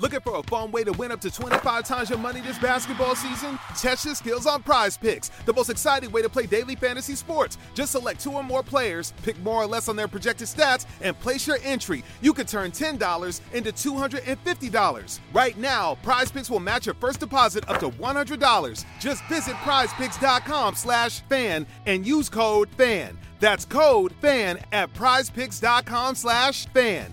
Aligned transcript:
Looking 0.00 0.20
for 0.20 0.38
a 0.38 0.42
fun 0.44 0.70
way 0.70 0.82
to 0.84 0.92
win 0.92 1.12
up 1.12 1.20
to 1.20 1.30
25 1.30 1.84
times 1.84 2.08
your 2.08 2.18
money 2.18 2.40
this 2.40 2.58
basketball 2.58 3.14
season? 3.14 3.58
Test 3.78 4.06
your 4.06 4.14
skills 4.14 4.46
on 4.46 4.62
PrizePicks, 4.62 5.44
the 5.44 5.52
most 5.52 5.68
exciting 5.68 6.10
way 6.10 6.22
to 6.22 6.28
play 6.30 6.46
daily 6.46 6.74
fantasy 6.74 7.14
sports. 7.14 7.58
Just 7.74 7.92
select 7.92 8.18
two 8.18 8.32
or 8.32 8.42
more 8.42 8.62
players, 8.62 9.12
pick 9.22 9.38
more 9.40 9.62
or 9.62 9.66
less 9.66 9.90
on 9.90 9.96
their 9.96 10.08
projected 10.08 10.48
stats, 10.48 10.86
and 11.02 11.20
place 11.20 11.46
your 11.46 11.58
entry. 11.62 12.02
You 12.22 12.32
could 12.32 12.48
turn 12.48 12.70
$10 12.70 13.40
into 13.52 13.72
$250. 13.72 15.20
Right 15.34 15.58
now, 15.58 15.98
PrizePicks 16.02 16.48
will 16.48 16.60
match 16.60 16.86
your 16.86 16.94
first 16.94 17.20
deposit 17.20 17.68
up 17.68 17.78
to 17.80 17.90
$100. 17.90 18.84
Just 19.00 19.22
visit 19.24 19.54
prizepicks.com 19.56 20.76
slash 20.76 21.20
fan 21.28 21.66
and 21.84 22.06
use 22.06 22.30
code 22.30 22.70
FAN. 22.78 23.18
That's 23.38 23.66
code 23.66 24.14
FAN 24.22 24.60
at 24.72 24.94
prizepicks.com 24.94 26.14
slash 26.14 26.66
fan. 26.68 27.12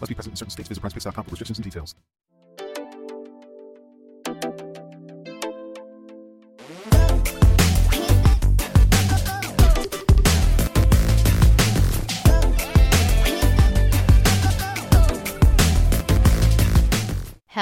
Must 0.00 0.08
be 0.08 0.14
present 0.14 0.32
in 0.32 0.36
certain 0.36 0.50
states. 0.50 0.68
Visit 0.68 0.84
prizepicks.com 0.84 1.24
for 1.24 1.30
restrictions 1.30 1.58
and 1.58 1.64
details. 1.64 1.96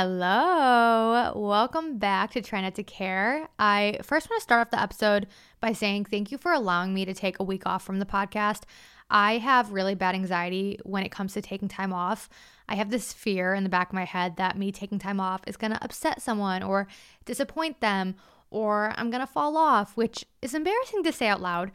Hello, 0.03 1.31
welcome 1.37 1.99
back 1.99 2.31
to 2.31 2.41
Trying 2.41 2.63
Not 2.63 2.75
to 2.77 2.83
Care. 2.83 3.51
I 3.59 3.99
first 4.03 4.31
want 4.31 4.41
to 4.41 4.43
start 4.43 4.63
off 4.63 4.71
the 4.71 4.81
episode 4.81 5.27
by 5.61 5.75
saying 5.75 6.07
thank 6.07 6.33
you 6.33 6.39
for 6.39 6.55
allowing 6.55 6.95
me 6.95 7.05
to 7.05 7.13
take 7.13 7.39
a 7.39 7.45
week 7.45 7.67
off 7.67 7.85
from 7.85 7.99
the 7.99 8.07
podcast. 8.07 8.63
I 9.11 9.37
have 9.37 9.73
really 9.73 9.95
bad 9.95 10.15
anxiety 10.15 10.79
when 10.85 11.03
it 11.03 11.13
comes 11.13 11.35
to 11.35 11.43
taking 11.43 11.69
time 11.69 11.93
off. 11.93 12.31
I 12.67 12.77
have 12.77 12.89
this 12.89 13.13
fear 13.13 13.53
in 13.53 13.63
the 13.63 13.69
back 13.69 13.91
of 13.91 13.95
my 13.95 14.07
head 14.07 14.39
that 14.39 14.57
me 14.57 14.73
taking 14.73 14.99
time 14.99 15.21
off 15.21 15.43
is 15.47 15.59
going 15.59 15.73
to 15.73 15.85
upset 15.85 16.23
someone 16.23 16.63
or 16.63 16.89
disappoint 17.27 17.83
them 17.83 18.15
or 18.49 18.95
I'm 18.97 19.11
going 19.11 19.21
to 19.21 19.31
fall 19.31 19.59
off, 19.59 19.99
which 19.99 20.25
is 20.41 20.55
embarrassing 20.55 21.03
to 21.03 21.13
say 21.13 21.29
out 21.29 21.43
loud, 21.43 21.73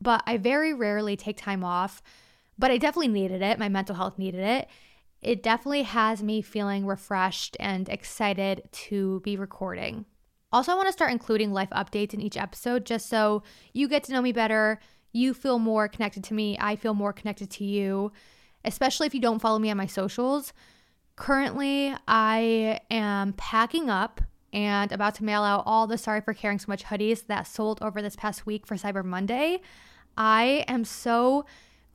but 0.00 0.24
I 0.26 0.36
very 0.36 0.74
rarely 0.74 1.16
take 1.16 1.36
time 1.36 1.62
off. 1.62 2.02
But 2.58 2.72
I 2.72 2.78
definitely 2.78 3.06
needed 3.06 3.40
it. 3.40 3.56
My 3.60 3.68
mental 3.68 3.94
health 3.94 4.18
needed 4.18 4.40
it. 4.40 4.68
It 5.20 5.42
definitely 5.42 5.82
has 5.82 6.22
me 6.22 6.42
feeling 6.42 6.86
refreshed 6.86 7.56
and 7.58 7.88
excited 7.88 8.68
to 8.72 9.20
be 9.20 9.36
recording. 9.36 10.04
Also, 10.52 10.72
I 10.72 10.76
want 10.76 10.88
to 10.88 10.92
start 10.92 11.10
including 11.10 11.52
life 11.52 11.70
updates 11.70 12.14
in 12.14 12.20
each 12.20 12.36
episode 12.36 12.86
just 12.86 13.08
so 13.08 13.42
you 13.72 13.88
get 13.88 14.04
to 14.04 14.12
know 14.12 14.22
me 14.22 14.32
better 14.32 14.80
you 15.12 15.34
feel 15.34 15.58
more 15.58 15.88
connected 15.88 16.24
to 16.24 16.34
me, 16.34 16.56
I 16.60 16.76
feel 16.76 16.94
more 16.94 17.12
connected 17.12 17.50
to 17.52 17.64
you, 17.64 18.12
especially 18.64 19.06
if 19.06 19.14
you 19.14 19.20
don't 19.20 19.40
follow 19.40 19.58
me 19.58 19.70
on 19.70 19.76
my 19.76 19.86
socials. 19.86 20.52
Currently, 21.16 21.94
I 22.06 22.80
am 22.90 23.32
packing 23.34 23.90
up 23.90 24.20
and 24.52 24.92
about 24.92 25.14
to 25.16 25.24
mail 25.24 25.42
out 25.42 25.64
all 25.66 25.86
the 25.86 25.98
Sorry 25.98 26.20
for 26.20 26.34
Caring 26.34 26.58
So 26.58 26.66
Much 26.68 26.84
hoodies 26.84 27.26
that 27.26 27.46
sold 27.46 27.82
over 27.82 28.00
this 28.00 28.16
past 28.16 28.46
week 28.46 28.66
for 28.66 28.76
Cyber 28.76 29.04
Monday. 29.04 29.60
I 30.16 30.64
am 30.68 30.84
so 30.84 31.44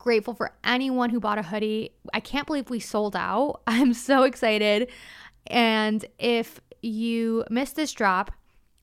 grateful 0.04 0.36
for 0.36 0.52
anyone 0.64 1.10
who 1.10 1.20
bought 1.20 1.40
a 1.40 1.44
hoodie. 1.44 1.92
I 2.14 2.20
can't 2.20 2.46
believe 2.46 2.70
we 2.70 2.80
sold 2.80 3.16
out. 3.16 3.62
I'm 3.68 3.94
so 3.94 4.24
excited. 4.24 4.92
And 5.48 6.06
if 6.20 6.62
you 6.82 7.44
missed 7.50 7.76
this 7.76 7.92
drop, 7.92 8.32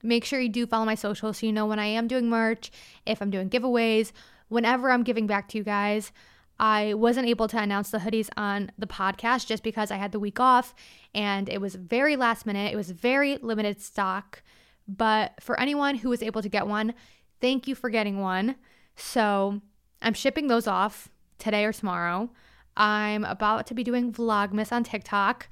Make 0.03 0.25
sure 0.25 0.41
you 0.41 0.49
do 0.49 0.67
follow 0.67 0.85
my 0.85 0.95
socials 0.95 1.39
so 1.39 1.47
you 1.47 1.53
know 1.53 1.67
when 1.67 1.79
I 1.79 1.87
am 1.87 2.09
doing 2.09 2.29
merch, 2.29 2.71
if 3.05 3.21
I'm 3.21 3.31
doing 3.31 3.51
giveaways, 3.51 4.13
whenever 4.49 4.91
I'm 4.91 5.03
giving 5.03 5.27
back 5.27 5.49
to 5.49 5.59
you 5.59 5.65
guys. 5.65 6.13
I 6.59 6.95
wasn't 6.95 7.29
able 7.29 7.49
to 7.49 7.59
announce 7.59 7.91
the 7.91 7.99
hoodies 7.99 8.29
on 8.37 8.71
the 8.79 8.87
podcast 8.87 9.47
just 9.47 9.63
because 9.63 9.91
I 9.91 9.97
had 9.97 10.13
the 10.13 10.21
week 10.21 10.39
off 10.39 10.75
and 11.15 11.49
it 11.49 11.61
was 11.61 11.75
very 11.75 12.17
last 12.17 12.45
minute. 12.45 12.73
It 12.73 12.77
was 12.77 12.91
very 12.91 13.39
limited 13.39 13.81
stock. 13.81 14.43
But 14.87 15.35
for 15.41 15.59
anyone 15.59 15.97
who 15.97 16.11
was 16.11 16.23
able 16.23 16.43
to 16.43 16.51
get 16.51 16.67
one, 16.67 16.95
thank 17.41 17.67
you 17.67 17.75
for 17.75 17.89
getting 17.89 18.21
one. 18.21 18.57
So 18.95 19.63
I'm 20.03 20.15
shipping 20.15 20.47
those 20.47 20.67
off 20.67 21.09
today 21.39 21.65
or 21.65 21.73
tomorrow. 21.73 22.31
I'm 22.77 23.25
about 23.25 23.67
to 23.67 23.75
be 23.75 23.85
doing 23.85 24.13
Vlogmas 24.13 24.73
on 24.73 24.85
TikTok. 24.85 25.49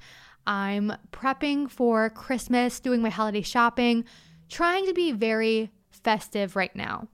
I'm 0.47 0.93
prepping 1.11 1.69
for 1.69 2.09
Christmas, 2.09 2.79
doing 2.79 3.01
my 3.01 3.09
holiday 3.09 3.41
shopping, 3.41 4.05
trying 4.49 4.85
to 4.87 4.93
be 4.93 5.11
very 5.11 5.71
festive 5.91 6.55
right 6.55 6.75
now. 6.75 7.07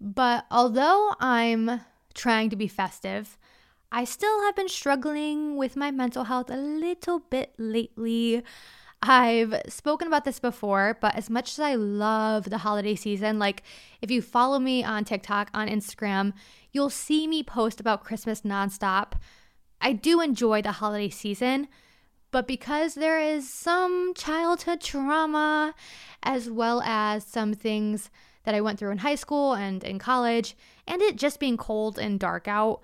But 0.00 0.46
although 0.50 1.14
I'm 1.20 1.82
trying 2.14 2.50
to 2.50 2.56
be 2.56 2.66
festive, 2.66 3.38
I 3.92 4.04
still 4.04 4.42
have 4.44 4.56
been 4.56 4.68
struggling 4.68 5.56
with 5.56 5.76
my 5.76 5.90
mental 5.90 6.24
health 6.24 6.50
a 6.50 6.56
little 6.56 7.20
bit 7.20 7.52
lately. 7.58 8.42
I've 9.02 9.62
spoken 9.68 10.06
about 10.06 10.24
this 10.24 10.38
before, 10.38 10.98
but 11.00 11.14
as 11.14 11.30
much 11.30 11.52
as 11.52 11.60
I 11.60 11.74
love 11.74 12.50
the 12.50 12.58
holiday 12.58 12.94
season, 12.94 13.38
like 13.38 13.62
if 14.02 14.10
you 14.10 14.20
follow 14.20 14.58
me 14.58 14.84
on 14.84 15.04
TikTok, 15.04 15.50
on 15.54 15.68
Instagram, 15.68 16.34
you'll 16.70 16.90
see 16.90 17.26
me 17.26 17.42
post 17.42 17.80
about 17.80 18.04
Christmas 18.04 18.42
nonstop. 18.42 19.12
I 19.80 19.94
do 19.94 20.20
enjoy 20.20 20.60
the 20.60 20.72
holiday 20.72 21.08
season, 21.08 21.68
but 22.30 22.46
because 22.46 22.94
there 22.94 23.18
is 23.18 23.48
some 23.48 24.12
childhood 24.14 24.82
trauma, 24.82 25.74
as 26.22 26.50
well 26.50 26.82
as 26.82 27.24
some 27.24 27.54
things 27.54 28.10
that 28.44 28.54
I 28.54 28.60
went 28.60 28.78
through 28.78 28.90
in 28.90 28.98
high 28.98 29.14
school 29.14 29.54
and 29.54 29.82
in 29.82 29.98
college, 29.98 30.54
and 30.86 31.00
it 31.00 31.16
just 31.16 31.40
being 31.40 31.56
cold 31.56 31.98
and 31.98 32.20
dark 32.20 32.46
out, 32.46 32.82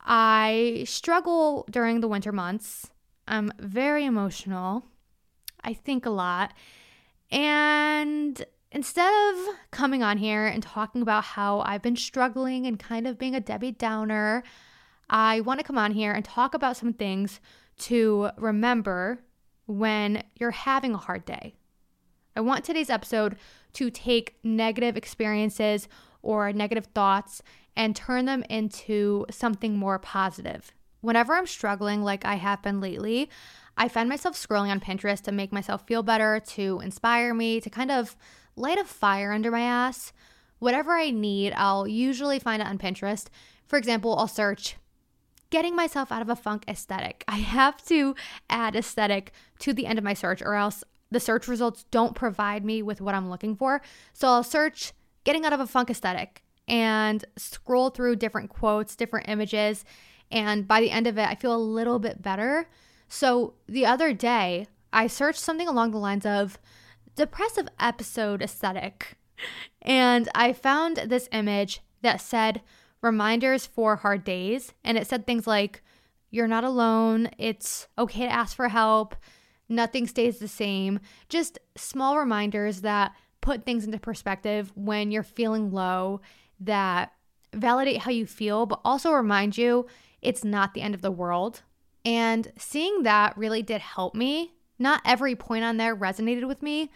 I 0.00 0.84
struggle 0.86 1.66
during 1.70 2.00
the 2.00 2.08
winter 2.08 2.32
months. 2.32 2.90
I'm 3.28 3.52
very 3.58 4.06
emotional. 4.06 4.84
I 5.62 5.74
think 5.74 6.06
a 6.06 6.10
lot. 6.10 6.52
And 7.30 8.44
instead 8.72 9.12
of 9.32 9.54
coming 9.70 10.02
on 10.02 10.18
here 10.18 10.46
and 10.46 10.62
talking 10.62 11.02
about 11.02 11.24
how 11.24 11.60
I've 11.60 11.82
been 11.82 11.96
struggling 11.96 12.66
and 12.66 12.78
kind 12.78 13.06
of 13.06 13.18
being 13.18 13.34
a 13.34 13.40
Debbie 13.40 13.72
Downer, 13.72 14.42
I 15.08 15.40
want 15.40 15.60
to 15.60 15.66
come 15.66 15.78
on 15.78 15.92
here 15.92 16.12
and 16.12 16.24
talk 16.24 16.54
about 16.54 16.76
some 16.76 16.92
things 16.92 17.40
to 17.78 18.30
remember 18.36 19.20
when 19.66 20.22
you're 20.38 20.50
having 20.50 20.94
a 20.94 20.98
hard 20.98 21.24
day. 21.24 21.54
I 22.36 22.40
want 22.40 22.64
today's 22.64 22.90
episode 22.90 23.36
to 23.74 23.90
take 23.90 24.36
negative 24.42 24.96
experiences 24.96 25.88
or 26.22 26.52
negative 26.52 26.86
thoughts 26.86 27.42
and 27.76 27.96
turn 27.96 28.24
them 28.24 28.44
into 28.48 29.26
something 29.30 29.76
more 29.76 29.98
positive. 29.98 30.72
Whenever 31.00 31.34
I'm 31.34 31.46
struggling, 31.46 32.02
like 32.02 32.24
I 32.24 32.34
have 32.34 32.62
been 32.62 32.80
lately, 32.80 33.30
I 33.80 33.88
find 33.88 34.10
myself 34.10 34.36
scrolling 34.36 34.68
on 34.68 34.78
Pinterest 34.78 35.22
to 35.22 35.32
make 35.32 35.52
myself 35.52 35.86
feel 35.86 36.02
better, 36.02 36.38
to 36.48 36.80
inspire 36.84 37.32
me, 37.32 37.62
to 37.62 37.70
kind 37.70 37.90
of 37.90 38.14
light 38.54 38.76
a 38.76 38.84
fire 38.84 39.32
under 39.32 39.50
my 39.50 39.62
ass. 39.62 40.12
Whatever 40.58 40.92
I 40.92 41.08
need, 41.08 41.54
I'll 41.56 41.88
usually 41.88 42.38
find 42.38 42.60
it 42.60 42.68
on 42.68 42.76
Pinterest. 42.76 43.28
For 43.66 43.78
example, 43.78 44.14
I'll 44.18 44.28
search 44.28 44.76
getting 45.48 45.74
myself 45.74 46.12
out 46.12 46.20
of 46.20 46.28
a 46.28 46.36
funk 46.36 46.64
aesthetic. 46.68 47.24
I 47.28 47.36
have 47.38 47.82
to 47.86 48.14
add 48.50 48.76
aesthetic 48.76 49.32
to 49.60 49.72
the 49.72 49.86
end 49.86 49.98
of 49.98 50.04
my 50.04 50.12
search, 50.12 50.42
or 50.42 50.56
else 50.56 50.84
the 51.10 51.18
search 51.18 51.48
results 51.48 51.86
don't 51.90 52.14
provide 52.14 52.66
me 52.66 52.82
with 52.82 53.00
what 53.00 53.14
I'm 53.14 53.30
looking 53.30 53.56
for. 53.56 53.80
So 54.12 54.28
I'll 54.28 54.44
search 54.44 54.92
getting 55.24 55.46
out 55.46 55.54
of 55.54 55.60
a 55.60 55.66
funk 55.66 55.88
aesthetic 55.88 56.42
and 56.68 57.24
scroll 57.38 57.88
through 57.88 58.16
different 58.16 58.50
quotes, 58.50 58.94
different 58.94 59.30
images, 59.30 59.86
And 60.30 60.68
by 60.68 60.82
the 60.82 60.90
end 60.90 61.06
of 61.06 61.16
it, 61.16 61.26
I 61.26 61.34
feel 61.34 61.54
a 61.54 61.56
little 61.56 61.98
bit 61.98 62.20
better. 62.20 62.68
So 63.10 63.54
the 63.66 63.84
other 63.84 64.14
day, 64.14 64.68
I 64.92 65.08
searched 65.08 65.40
something 65.40 65.68
along 65.68 65.90
the 65.90 65.98
lines 65.98 66.24
of 66.24 66.58
depressive 67.16 67.68
episode 67.78 68.40
aesthetic. 68.40 69.18
And 69.82 70.28
I 70.34 70.52
found 70.52 70.96
this 70.96 71.28
image 71.32 71.80
that 72.02 72.20
said 72.20 72.62
reminders 73.02 73.66
for 73.66 73.96
hard 73.96 74.22
days. 74.22 74.72
And 74.84 74.96
it 74.96 75.08
said 75.08 75.26
things 75.26 75.46
like, 75.46 75.82
you're 76.30 76.46
not 76.46 76.62
alone. 76.62 77.30
It's 77.36 77.88
okay 77.98 78.26
to 78.26 78.32
ask 78.32 78.54
for 78.54 78.68
help. 78.68 79.16
Nothing 79.68 80.06
stays 80.06 80.38
the 80.38 80.48
same. 80.48 81.00
Just 81.28 81.58
small 81.76 82.16
reminders 82.16 82.82
that 82.82 83.12
put 83.40 83.64
things 83.64 83.84
into 83.84 83.98
perspective 83.98 84.70
when 84.76 85.10
you're 85.10 85.24
feeling 85.24 85.72
low, 85.72 86.20
that 86.60 87.12
validate 87.52 88.02
how 88.02 88.12
you 88.12 88.24
feel, 88.24 88.66
but 88.66 88.80
also 88.84 89.10
remind 89.10 89.58
you 89.58 89.86
it's 90.22 90.44
not 90.44 90.74
the 90.74 90.82
end 90.82 90.94
of 90.94 91.02
the 91.02 91.10
world. 91.10 91.62
And 92.04 92.52
seeing 92.56 93.02
that 93.02 93.36
really 93.36 93.62
did 93.62 93.80
help 93.80 94.14
me. 94.14 94.54
Not 94.78 95.02
every 95.04 95.34
point 95.34 95.64
on 95.64 95.76
there 95.76 95.94
resonated 95.94 96.48
with 96.48 96.62
me, 96.62 96.90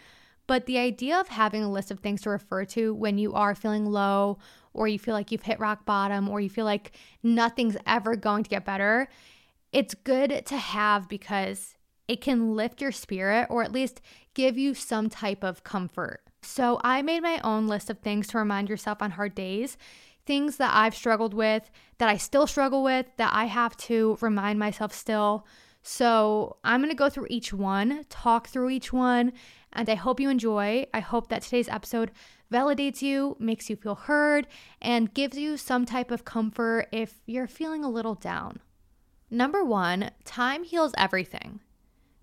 but 0.47 0.65
the 0.65 0.77
idea 0.77 1.19
of 1.19 1.27
having 1.27 1.63
a 1.63 1.71
list 1.71 1.91
of 1.91 1.99
things 1.99 2.21
to 2.21 2.31
refer 2.31 2.65
to 2.65 2.93
when 2.93 3.17
you 3.17 3.33
are 3.33 3.55
feeling 3.55 3.85
low 3.85 4.39
or 4.73 4.87
you 4.87 4.99
feel 4.99 5.13
like 5.13 5.31
you've 5.31 5.43
hit 5.43 5.59
rock 5.59 5.85
bottom 5.85 6.27
or 6.27 6.41
you 6.41 6.49
feel 6.49 6.65
like 6.65 6.91
nothing's 7.23 7.77
ever 7.85 8.15
going 8.15 8.43
to 8.43 8.49
get 8.49 8.65
better, 8.65 9.07
it's 9.71 9.93
good 9.93 10.45
to 10.45 10.57
have 10.57 11.07
because 11.07 11.75
it 12.07 12.21
can 12.21 12.55
lift 12.55 12.81
your 12.81 12.91
spirit 12.91 13.47
or 13.49 13.63
at 13.63 13.71
least 13.71 14.01
give 14.33 14.57
you 14.57 14.73
some 14.73 15.09
type 15.09 15.43
of 15.43 15.63
comfort. 15.63 16.21
So 16.41 16.79
I 16.83 17.01
made 17.01 17.23
my 17.23 17.39
own 17.43 17.67
list 17.67 17.89
of 17.89 17.99
things 17.99 18.27
to 18.27 18.37
remind 18.37 18.69
yourself 18.69 19.01
on 19.01 19.11
hard 19.11 19.33
days, 19.33 19.77
things 20.25 20.57
that 20.57 20.71
I've 20.73 20.95
struggled 20.95 21.33
with, 21.33 21.69
that 21.97 22.09
I 22.09 22.17
still 22.17 22.47
struggle 22.47 22.83
with, 22.83 23.05
that 23.17 23.31
I 23.33 23.45
have 23.45 23.77
to 23.77 24.17
remind 24.21 24.59
myself 24.59 24.93
still. 24.93 25.45
So 25.81 26.57
I'm 26.63 26.79
going 26.79 26.89
to 26.89 26.95
go 26.95 27.09
through 27.09 27.27
each 27.29 27.53
one, 27.53 28.05
talk 28.09 28.47
through 28.47 28.71
each 28.71 28.91
one, 28.91 29.33
and 29.71 29.87
I 29.87 29.95
hope 29.95 30.19
you 30.19 30.29
enjoy. 30.29 30.87
I 30.93 30.99
hope 30.99 31.29
that 31.29 31.43
today's 31.43 31.69
episode 31.69 32.11
validates 32.51 33.01
you, 33.01 33.35
makes 33.39 33.69
you 33.69 33.75
feel 33.75 33.95
heard, 33.95 34.47
and 34.81 35.13
gives 35.13 35.37
you 35.37 35.57
some 35.57 35.85
type 35.85 36.09
of 36.09 36.25
comfort 36.25 36.87
if 36.91 37.21
you're 37.25 37.47
feeling 37.47 37.83
a 37.83 37.89
little 37.89 38.15
down. 38.15 38.59
Number 39.29 39.63
one, 39.63 40.11
time 40.23 40.63
heals 40.63 40.93
everything. 40.97 41.59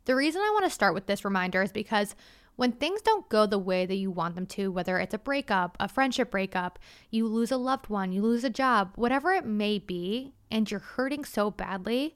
The 0.05 0.17
reason 0.17 0.41
I 0.41 0.51
want 0.53 0.65
to 0.65 0.71
start 0.71 0.95
with 0.95 1.07
this 1.07 1.25
reminder 1.25 1.63
is 1.63 1.73
because 1.73 2.17
when 2.57 2.73
things 2.73 3.01
don't 3.03 3.29
go 3.29 3.47
the 3.47 3.59
way 3.59 3.87
that 3.87 3.97
you 3.97 4.11
want 4.11 4.35
them 4.35 4.47
to, 4.47 4.71
whether 4.71 4.99
it's 4.99 5.15
a 5.15 5.19
breakup, 5.19 5.77
a 5.81 5.89
friendship 5.89 6.31
breakup, 6.31 6.79
you 7.11 7.27
lose 7.27 7.51
a 7.51 7.57
loved 7.57 7.89
one, 7.89 8.13
you 8.13 8.23
lose 8.23 8.45
a 8.45 8.51
job, 8.51 8.93
whatever 8.97 9.33
it 9.33 9.47
may 9.47 9.79
be, 9.79 10.35
and 10.51 10.71
you're 10.71 10.81
hurting 10.81 11.25
so 11.25 11.51
badly, 11.51 12.15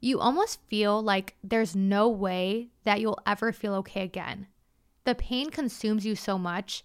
you 0.00 0.18
almost 0.18 0.60
feel 0.68 1.02
like 1.02 1.36
there's 1.42 1.76
no 1.76 2.08
way 2.08 2.68
that 2.84 3.00
you'll 3.00 3.20
ever 3.26 3.52
feel 3.52 3.74
okay 3.74 4.02
again. 4.02 4.46
The 5.04 5.14
pain 5.14 5.50
consumes 5.50 6.06
you 6.06 6.14
so 6.14 6.38
much 6.38 6.84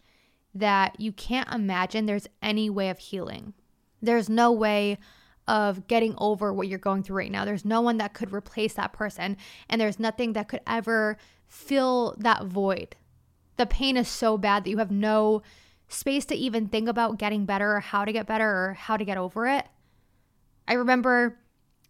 that 0.54 1.00
you 1.00 1.12
can't 1.12 1.52
imagine 1.54 2.06
there's 2.06 2.28
any 2.42 2.70
way 2.70 2.90
of 2.90 2.98
healing. 2.98 3.54
There's 4.02 4.30
no 4.30 4.52
way 4.52 4.98
of 5.48 5.88
getting 5.88 6.14
over 6.18 6.52
what 6.52 6.68
you're 6.68 6.78
going 6.78 7.04
through 7.04 7.18
right 7.18 7.32
now. 7.32 7.46
There's 7.46 7.64
no 7.66 7.82
one 7.82 7.98
that 7.98 8.14
could 8.14 8.34
replace 8.34 8.74
that 8.74 8.94
person, 8.94 9.38
and 9.70 9.80
there's 9.80 10.00
nothing 10.00 10.34
that 10.34 10.50
could 10.50 10.62
ever 10.68 11.18
fill 11.48 12.16
that 12.18 12.46
void. 12.46 12.96
The 13.58 13.66
pain 13.66 13.98
is 13.98 14.08
so 14.08 14.38
bad 14.38 14.64
that 14.64 14.70
you 14.70 14.78
have 14.78 14.92
no 14.92 15.42
space 15.88 16.26
to 16.26 16.36
even 16.36 16.68
think 16.68 16.88
about 16.88 17.18
getting 17.18 17.46
better 17.46 17.76
or 17.76 17.80
how 17.80 18.06
to 18.06 18.12
get 18.12 18.28
better 18.28 18.48
or 18.48 18.74
how 18.74 18.98
to 18.98 19.06
get 19.06 19.18
over 19.18 19.48
it. 19.48 19.66
I 20.68 20.74
remember 20.74 21.40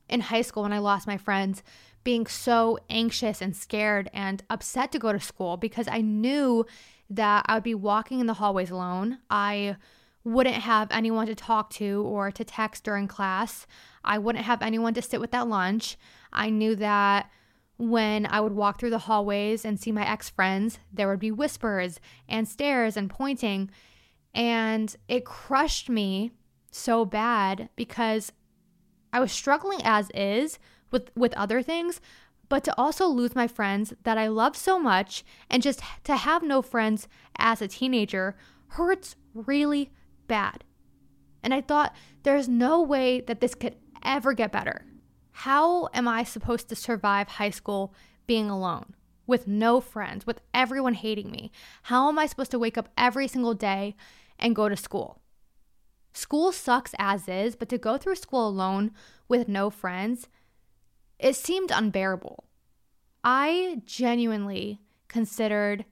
in 0.08 0.22
high 0.22 0.42
school 0.42 0.64
when 0.64 0.74
I 0.74 0.80
lost 0.80 1.08
my 1.08 1.18
friends 1.18 1.64
being 2.04 2.28
so 2.28 2.80
anxious 2.90 3.42
and 3.42 3.56
scared 3.56 4.10
and 4.14 4.44
upset 4.50 4.92
to 4.94 5.00
go 5.00 5.12
to 5.12 5.20
school 5.20 5.58
because 5.58 5.88
I 5.90 6.02
knew 6.02 6.66
that 7.10 7.46
I 7.48 7.56
would 7.56 7.64
be 7.64 7.76
walking 7.76 8.20
in 8.20 8.28
the 8.28 8.36
hallways 8.36 8.70
alone. 8.70 9.20
I 9.30 9.76
wouldn't 10.24 10.56
have 10.56 10.90
anyone 10.92 11.28
to 11.28 11.36
talk 11.36 11.70
to 11.72 12.04
or 12.06 12.32
to 12.32 12.44
text 12.44 12.84
during 12.84 13.08
class. 13.08 13.66
I 14.04 14.20
wouldn't 14.20 14.46
have 14.46 14.62
anyone 14.62 14.94
to 14.94 15.02
sit 15.02 15.20
with 15.20 15.34
at 15.34 15.48
lunch. 15.48 15.98
I 16.32 16.50
knew 16.50 16.76
that 16.76 17.30
when 17.78 18.26
I 18.26 18.42
would 18.42 18.54
walk 18.54 18.80
through 18.80 18.90
the 18.90 18.98
hallways 19.00 19.64
and 19.64 19.80
see 19.80 19.92
my 19.92 20.08
ex 20.08 20.30
friends, 20.30 20.80
there 20.92 21.08
would 21.08 21.20
be 21.20 21.32
whispers 21.32 22.00
and 22.28 22.48
stares 22.48 22.98
and 22.98 23.10
pointing. 23.10 23.70
And 24.34 24.96
it 25.08 25.26
crushed 25.26 25.90
me 25.90 26.32
so 26.72 27.06
bad 27.06 27.70
because 27.76 28.32
I 29.14 29.20
was 29.20 29.32
struggling 29.32 29.80
as 29.84 30.10
is 30.14 30.60
with, 30.92 31.12
with 31.16 31.34
other 31.34 31.62
things, 31.62 32.02
but 32.50 32.64
to 32.64 32.74
also 32.78 33.08
lose 33.08 33.36
my 33.36 33.48
friends 33.48 33.94
that 34.04 34.18
I 34.18 34.28
love 34.28 34.56
so 34.56 34.80
much 34.80 35.24
and 35.50 35.62
just 35.62 35.82
to 36.06 36.16
have 36.16 36.44
no 36.44 36.62
friends 36.62 37.08
as 37.38 37.62
a 37.62 37.68
teenager 37.68 38.36
hurts 38.70 39.16
really 39.34 39.92
bad. 40.28 40.64
And 41.44 41.54
I 41.54 41.62
thought, 41.62 41.96
there's 42.24 42.50
no 42.50 42.82
way 42.82 43.22
that 43.22 43.40
this 43.40 43.56
could 43.56 43.76
ever 44.04 44.34
get 44.34 44.52
better. 44.52 44.86
How 45.42 45.88
am 45.94 46.08
I 46.08 46.24
supposed 46.24 46.68
to 46.70 46.76
survive 46.76 47.28
high 47.28 47.52
school 47.52 47.94
being 48.26 48.50
alone, 48.50 48.96
with 49.28 49.48
no 49.48 49.80
friends, 49.80 50.26
with 50.26 50.42
everyone 50.52 50.96
hating 50.96 51.30
me? 51.30 51.52
How 51.84 52.10
am 52.10 52.18
I 52.18 52.26
supposed 52.26 52.50
to 52.52 52.60
wake 52.60 52.76
up 52.76 52.90
every 52.98 53.28
single 53.28 53.54
day 53.54 53.96
and 54.40 54.56
go 54.56 54.68
to 54.68 54.76
school? 54.76 55.22
School 56.12 56.52
sucks 56.52 56.96
as 56.98 57.28
is, 57.28 57.56
but 57.56 57.70
to 57.70 57.78
go 57.78 58.00
through 58.00 58.16
school 58.16 58.48
alone 58.48 58.90
with 59.28 59.48
no 59.48 59.70
friends, 59.70 60.28
it 61.20 61.36
seemed 61.36 61.70
unbearable. 61.70 62.46
I 63.24 63.84
genuinely 63.86 64.82
considered 65.08 65.86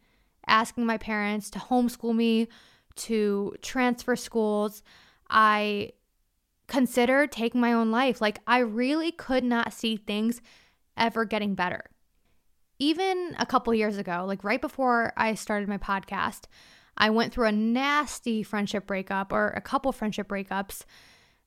asking 0.47 0.88
my 0.88 0.97
parents 0.97 1.51
to 1.51 1.59
homeschool 1.59 2.15
me, 2.15 2.47
to 2.95 3.56
transfer 3.62 4.15
schools. 4.15 4.81
I 5.30 5.92
consider 6.67 7.27
taking 7.27 7.62
my 7.62 7.73
own 7.73 7.91
life. 7.91 8.21
Like, 8.21 8.39
I 8.47 8.59
really 8.59 9.12
could 9.12 9.44
not 9.44 9.73
see 9.73 9.97
things 9.97 10.41
ever 10.97 11.25
getting 11.25 11.56
better. 11.56 11.85
Even 12.79 13.35
a 13.39 13.45
couple 13.45 13.73
years 13.73 13.97
ago, 13.97 14.25
like 14.27 14.44
right 14.44 14.59
before 14.62 15.13
I 15.15 15.35
started 15.35 15.69
my 15.69 15.77
podcast, 15.77 16.44
I 16.97 17.09
went 17.09 17.33
through 17.33 17.47
a 17.47 17.51
nasty 17.51 18.44
friendship 18.44 18.88
breakup 18.88 19.31
or 19.31 19.50
a 19.50 19.62
couple 19.62 19.91
friendship 19.91 20.27
breakups. 20.27 20.83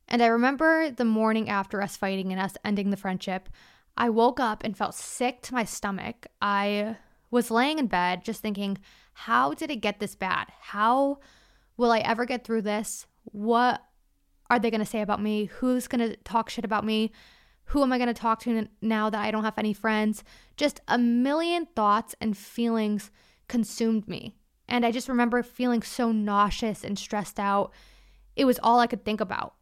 And 0.07 0.23
I 0.23 0.27
remember 0.27 0.91
the 0.91 1.05
morning 1.05 1.49
after 1.49 1.83
us 1.83 1.97
fighting 1.97 2.33
and 2.33 2.41
us 2.41 2.57
ending 2.65 2.91
the 2.91 2.97
friendship, 2.97 3.49
I 3.97 4.11
woke 4.11 4.41
up 4.41 4.65
and 4.65 4.77
felt 4.77 4.95
sick 4.95 5.43
to 5.43 5.55
my 5.55 5.65
stomach. 5.65 6.27
I 6.41 6.97
was 7.31 7.51
laying 7.51 7.79
in 7.79 7.89
bed 7.89 8.25
just 8.25 8.41
thinking, 8.41 8.79
how 9.13 9.53
did 9.53 9.71
it 9.71 9.77
get 9.77 10.01
this 10.01 10.15
bad? 10.15 10.47
How 10.61 11.19
will 11.77 11.91
I 11.91 11.99
ever 11.99 12.25
get 12.25 12.45
through 12.45 12.63
this? 12.63 13.07
What 13.25 13.83
are 14.51 14.59
they 14.59 14.71
going 14.71 14.81
to 14.81 14.87
say 14.87 15.01
about 15.01 15.23
me? 15.23 15.47
Who's 15.47 15.89
going 15.89 16.09
to 16.09 16.17
talk 16.19 16.51
shit 16.51 16.65
about 16.65 16.85
me? 16.85 17.13
Who 17.67 17.83
am 17.83 17.93
I 17.93 17.99
going 17.99 18.09
to 18.09 18.15
talk 18.15 18.41
to 18.41 18.67
now 18.81 19.11
that 19.11 19.23
I 19.23 19.31
don't 19.31 19.45
have 19.45 19.59
any 19.59 19.75
friends? 19.75 20.25
Just 20.57 20.81
a 20.89 20.97
million 20.97 21.67
thoughts 21.77 22.15
and 22.21 22.37
feelings 22.37 23.11
consumed 23.47 24.09
me. 24.09 24.37
And 24.69 24.87
I 24.87 24.91
just 24.91 25.09
remember 25.09 25.43
feeling 25.43 25.83
so 25.83 26.13
nauseous 26.13 26.85
and 26.85 26.99
stressed 26.99 27.39
out. 27.39 27.73
It 28.37 28.45
was 28.47 28.59
all 28.63 28.79
I 28.79 28.87
could 28.87 29.05
think 29.05 29.21
about. 29.21 29.55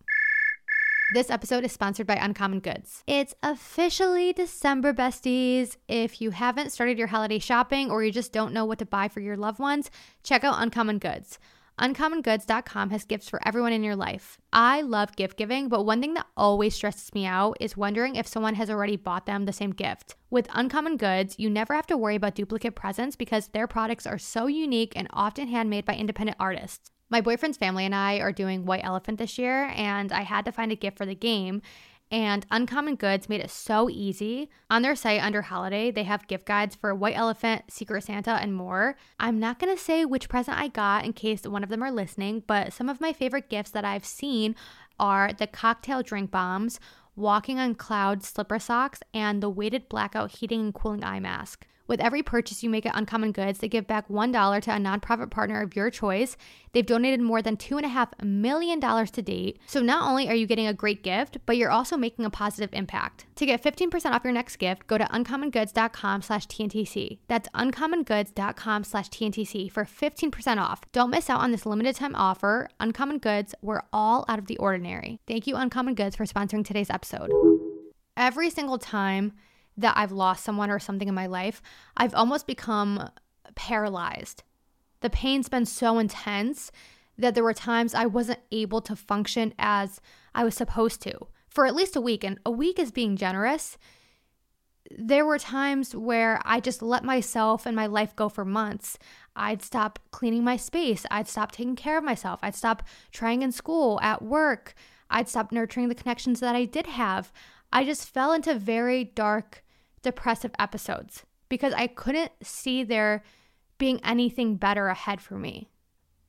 This 1.15 1.31
episode 1.31 1.65
is 1.65 1.71
sponsored 1.71 2.07
by 2.09 2.17
Uncommon 2.17 2.59
Goods. 2.59 3.05
It's 3.07 3.35
officially 3.41 4.33
December, 4.33 4.93
besties. 4.93 5.77
If 5.87 6.21
you 6.21 6.33
haven't 6.33 6.73
started 6.73 6.99
your 6.99 7.07
holiday 7.07 7.39
shopping 7.39 7.91
or 7.93 8.03
you 8.03 8.11
just 8.11 8.33
don't 8.33 8.53
know 8.53 8.65
what 8.65 8.81
to 8.81 8.87
buy 8.87 9.07
for 9.07 9.21
your 9.21 9.37
loved 9.37 9.61
ones, 9.61 9.89
check 10.25 10.43
out 10.43 10.61
Uncommon 10.61 10.99
Goods. 10.99 11.39
UncommonGoods.com 11.79 12.89
has 12.89 13.05
gifts 13.05 13.29
for 13.29 13.47
everyone 13.47 13.73
in 13.73 13.85
your 13.85 13.97
life. 13.97 14.39
I 14.51 14.81
love 14.81 15.15
gift 15.15 15.37
giving, 15.37 15.69
but 15.69 15.85
one 15.85 16.01
thing 16.01 16.15
that 16.15 16.27
always 16.35 16.75
stresses 16.75 17.13
me 17.13 17.27
out 17.27 17.59
is 17.61 17.77
wondering 17.77 18.17
if 18.17 18.27
someone 18.27 18.55
has 18.55 18.71
already 18.71 18.97
bought 18.97 19.27
them 19.27 19.45
the 19.45 19.53
same 19.53 19.73
gift. 19.73 20.15
With 20.31 20.49
Uncommon 20.55 20.97
Goods, 20.97 21.35
you 21.39 21.51
never 21.51 21.75
have 21.75 21.87
to 21.89 21.97
worry 21.99 22.17
about 22.17 22.35
duplicate 22.35 22.75
presents 22.75 23.15
because 23.15 23.49
their 23.49 23.67
products 23.67 24.07
are 24.07 24.17
so 24.17 24.47
unique 24.47 24.95
and 24.97 25.07
often 25.11 25.49
handmade 25.49 25.85
by 25.85 25.97
independent 25.97 26.39
artists. 26.41 26.91
My 27.11 27.21
boyfriend's 27.21 27.59
family 27.59 27.85
and 27.85 27.95
I 27.95 28.21
are 28.21 28.33
doing 28.33 28.65
White 28.65 28.85
Elephant 28.85 29.19
this 29.19 29.39
year, 29.39 29.71
and 29.77 30.13
I 30.13 30.23
had 30.23 30.47
to 30.47 30.53
find 30.53 30.73
a 30.73 30.77
gift 30.77 30.97
for 30.97 31.07
the 31.07 31.15
game 31.15 31.61
and 32.11 32.47
Uncommon 32.51 32.95
Goods 32.95 33.29
made 33.29 33.41
it 33.41 33.51
so 33.51 33.91
easy. 33.91 34.49
On 34.71 34.83
their 34.83 34.95
site 34.95 35.23
under 35.23 35.43
holiday, 35.43 35.91
they 35.91 36.05
have 36.05 36.29
gift 36.29 36.47
guides 36.47 36.77
for 36.77 36.95
White 36.95 37.17
Elephant, 37.17 37.65
Secret 37.69 38.05
Santa, 38.05 38.33
and 38.33 38.55
more. 38.55 38.97
I'm 39.19 39.41
not 39.41 39.59
to 39.59 39.77
say 39.77 40.05
which 40.05 40.29
present 40.29 40.59
I 40.59 40.69
got 40.69 41.05
in 41.05 41.13
case 41.13 41.43
one 41.43 41.65
of 41.65 41.69
them 41.69 41.83
are 41.83 41.91
listening, 41.91 42.45
but 42.47 42.73
some 42.73 42.89
of 42.89 43.01
my 43.01 43.13
favorite 43.13 43.51
gifts 43.51 43.71
that 43.73 43.85
I've 43.85 44.05
seen 44.05 44.55
are 45.01 45.33
the 45.33 45.47
cocktail 45.47 46.03
drink 46.03 46.31
bombs, 46.31 46.79
walking 47.17 47.59
on 47.59 47.75
clouds 47.75 48.29
slipper 48.29 48.59
socks, 48.59 49.01
and 49.13 49.43
the 49.43 49.51
weighted 49.51 49.89
blackout 49.89 50.31
heating 50.33 50.61
and 50.61 50.75
cooling 50.75 51.03
eye 51.03 51.21
mask. 51.21 51.67
With 51.87 52.01
every 52.01 52.23
purchase 52.23 52.63
you 52.63 52.71
make 52.71 52.87
at 52.87 52.97
Uncommon 52.97 53.33
Goods, 53.33 53.59
they 53.59 53.69
give 53.69 53.87
back 53.87 54.09
$1 54.09 54.63
to 54.63 54.71
a 54.71 54.79
nonprofit 54.79 55.31
partner 55.31 55.61
of 55.63 55.77
your 55.77 55.91
choice. 55.91 56.37
They've 56.73 56.85
donated 56.85 57.21
more 57.21 57.43
than 57.43 57.57
$2.5 57.57 58.25
million 58.25 58.81
to 58.81 59.23
date. 59.23 59.59
So 59.67 59.81
not 59.81 60.09
only 60.09 60.29
are 60.29 60.35
you 60.35 60.47
getting 60.47 60.67
a 60.67 60.75
great 60.75 61.03
gift, 61.03 61.39
but 61.47 61.57
you're 61.57 61.71
also 61.71 61.97
making 61.97 62.25
a 62.25 62.31
positive 62.31 62.71
impact. 62.73 63.27
To 63.37 63.47
get 63.47 63.63
15% 63.63 64.13
off 64.13 64.25
your 64.25 64.33
next 64.33 64.57
gift, 64.57 64.87
go 64.87 64.99
to 64.99 65.05
uncommongoods.com 65.05 66.23
slash 66.23 66.47
TNTC. 66.49 67.19
That's 67.29 67.49
uncommongoods.com 67.51 68.85
slash 68.85 69.09
TNTC 69.09 69.71
for 69.71 69.85
15% 69.85 70.59
off. 70.59 70.81
Don't 70.93 71.11
miss 71.11 71.31
out 71.31 71.41
on 71.41 71.53
this 71.53 71.67
limited 71.67 71.97
time 71.97 72.15
offer. 72.17 72.69
Uncommon 72.81 73.19
Goods, 73.19 73.55
we're 73.63 73.83
all 73.93 74.25
out 74.29 74.39
of 74.39 74.47
the 74.47 74.57
ordinary. 74.59 75.21
Thank 75.27 75.47
you, 75.47 75.57
Uncommon 75.57 75.95
Goods, 75.95 76.17
for 76.17 76.25
sponsoring 76.25 76.65
today's 76.65 76.91
episode. 76.91 77.31
Every 78.17 78.51
single 78.51 78.79
time 78.79 79.33
that 79.77 79.97
I've 79.97 80.13
lost 80.13 80.45
someone 80.45 80.71
or 80.71 80.79
something 80.79 81.09
in 81.09 81.15
my 81.15 81.27
life, 81.27 81.61
I've 81.97 82.15
almost 82.15 82.47
become 82.47 83.11
paralyzed. 83.55 84.43
The 85.01 85.11
pain's 85.11 85.49
been 85.49 85.67
so 85.67 85.99
intense 85.99 86.73
that 87.19 87.35
there 87.35 87.45
were 87.45 87.55
times 87.55 87.95
I 87.95 88.07
wasn't 88.07 88.41
able 88.51 88.81
to 88.83 88.97
function 88.97 89.55
as 89.59 90.01
I 90.35 90.45
was 90.45 90.55
supposed 90.55 91.01
to 91.03 91.29
for 91.49 91.65
at 91.67 91.75
least 91.75 91.97
a 91.97 92.01
week. 92.01 92.23
And 92.23 92.39
a 92.45 92.51
week 92.51 92.79
is 92.79 92.91
being 92.91 93.17
generous. 93.17 93.79
There 94.91 95.25
were 95.25 95.39
times 95.39 95.97
where 95.97 96.41
I 96.45 96.61
just 96.61 96.83
let 96.83 97.03
myself 97.03 97.65
and 97.65 97.75
my 97.75 97.87
life 97.87 98.15
go 98.15 98.29
for 98.29 98.45
months. 98.45 98.99
I'd 99.35 99.63
stop 99.63 99.99
cleaning 100.11 100.45
my 100.45 100.57
space. 100.57 101.07
I'd 101.11 101.29
stop 101.29 101.53
taking 101.53 101.75
care 101.75 101.99
of 101.99 102.05
myself. 102.05 102.41
I'd 102.43 102.55
stop 102.55 102.83
trying 103.11 103.43
in 103.43 103.53
school, 103.53 103.99
at 104.03 104.23
work. 104.23 104.75
I'd 105.09 105.29
stop 105.29 105.51
nurturing 105.51 105.89
the 105.89 105.95
connections 105.95 106.41
that 106.41 106.55
I 106.55 106.67
did 106.67 106.87
have. 106.87 107.33
I 107.73 107.85
just 107.85 108.09
fell 108.09 108.33
into 108.33 108.55
very 108.55 109.05
dark 109.05 109.65
depressive 110.03 110.53
episodes 110.59 111.25
because 111.49 111.73
I 111.75 111.87
couldn't 111.87 112.33
see 112.43 112.83
there 112.83 113.23
being 113.79 114.01
anything 114.05 114.57
better 114.57 114.89
ahead 114.89 115.21
for 115.21 115.39
me. 115.39 115.69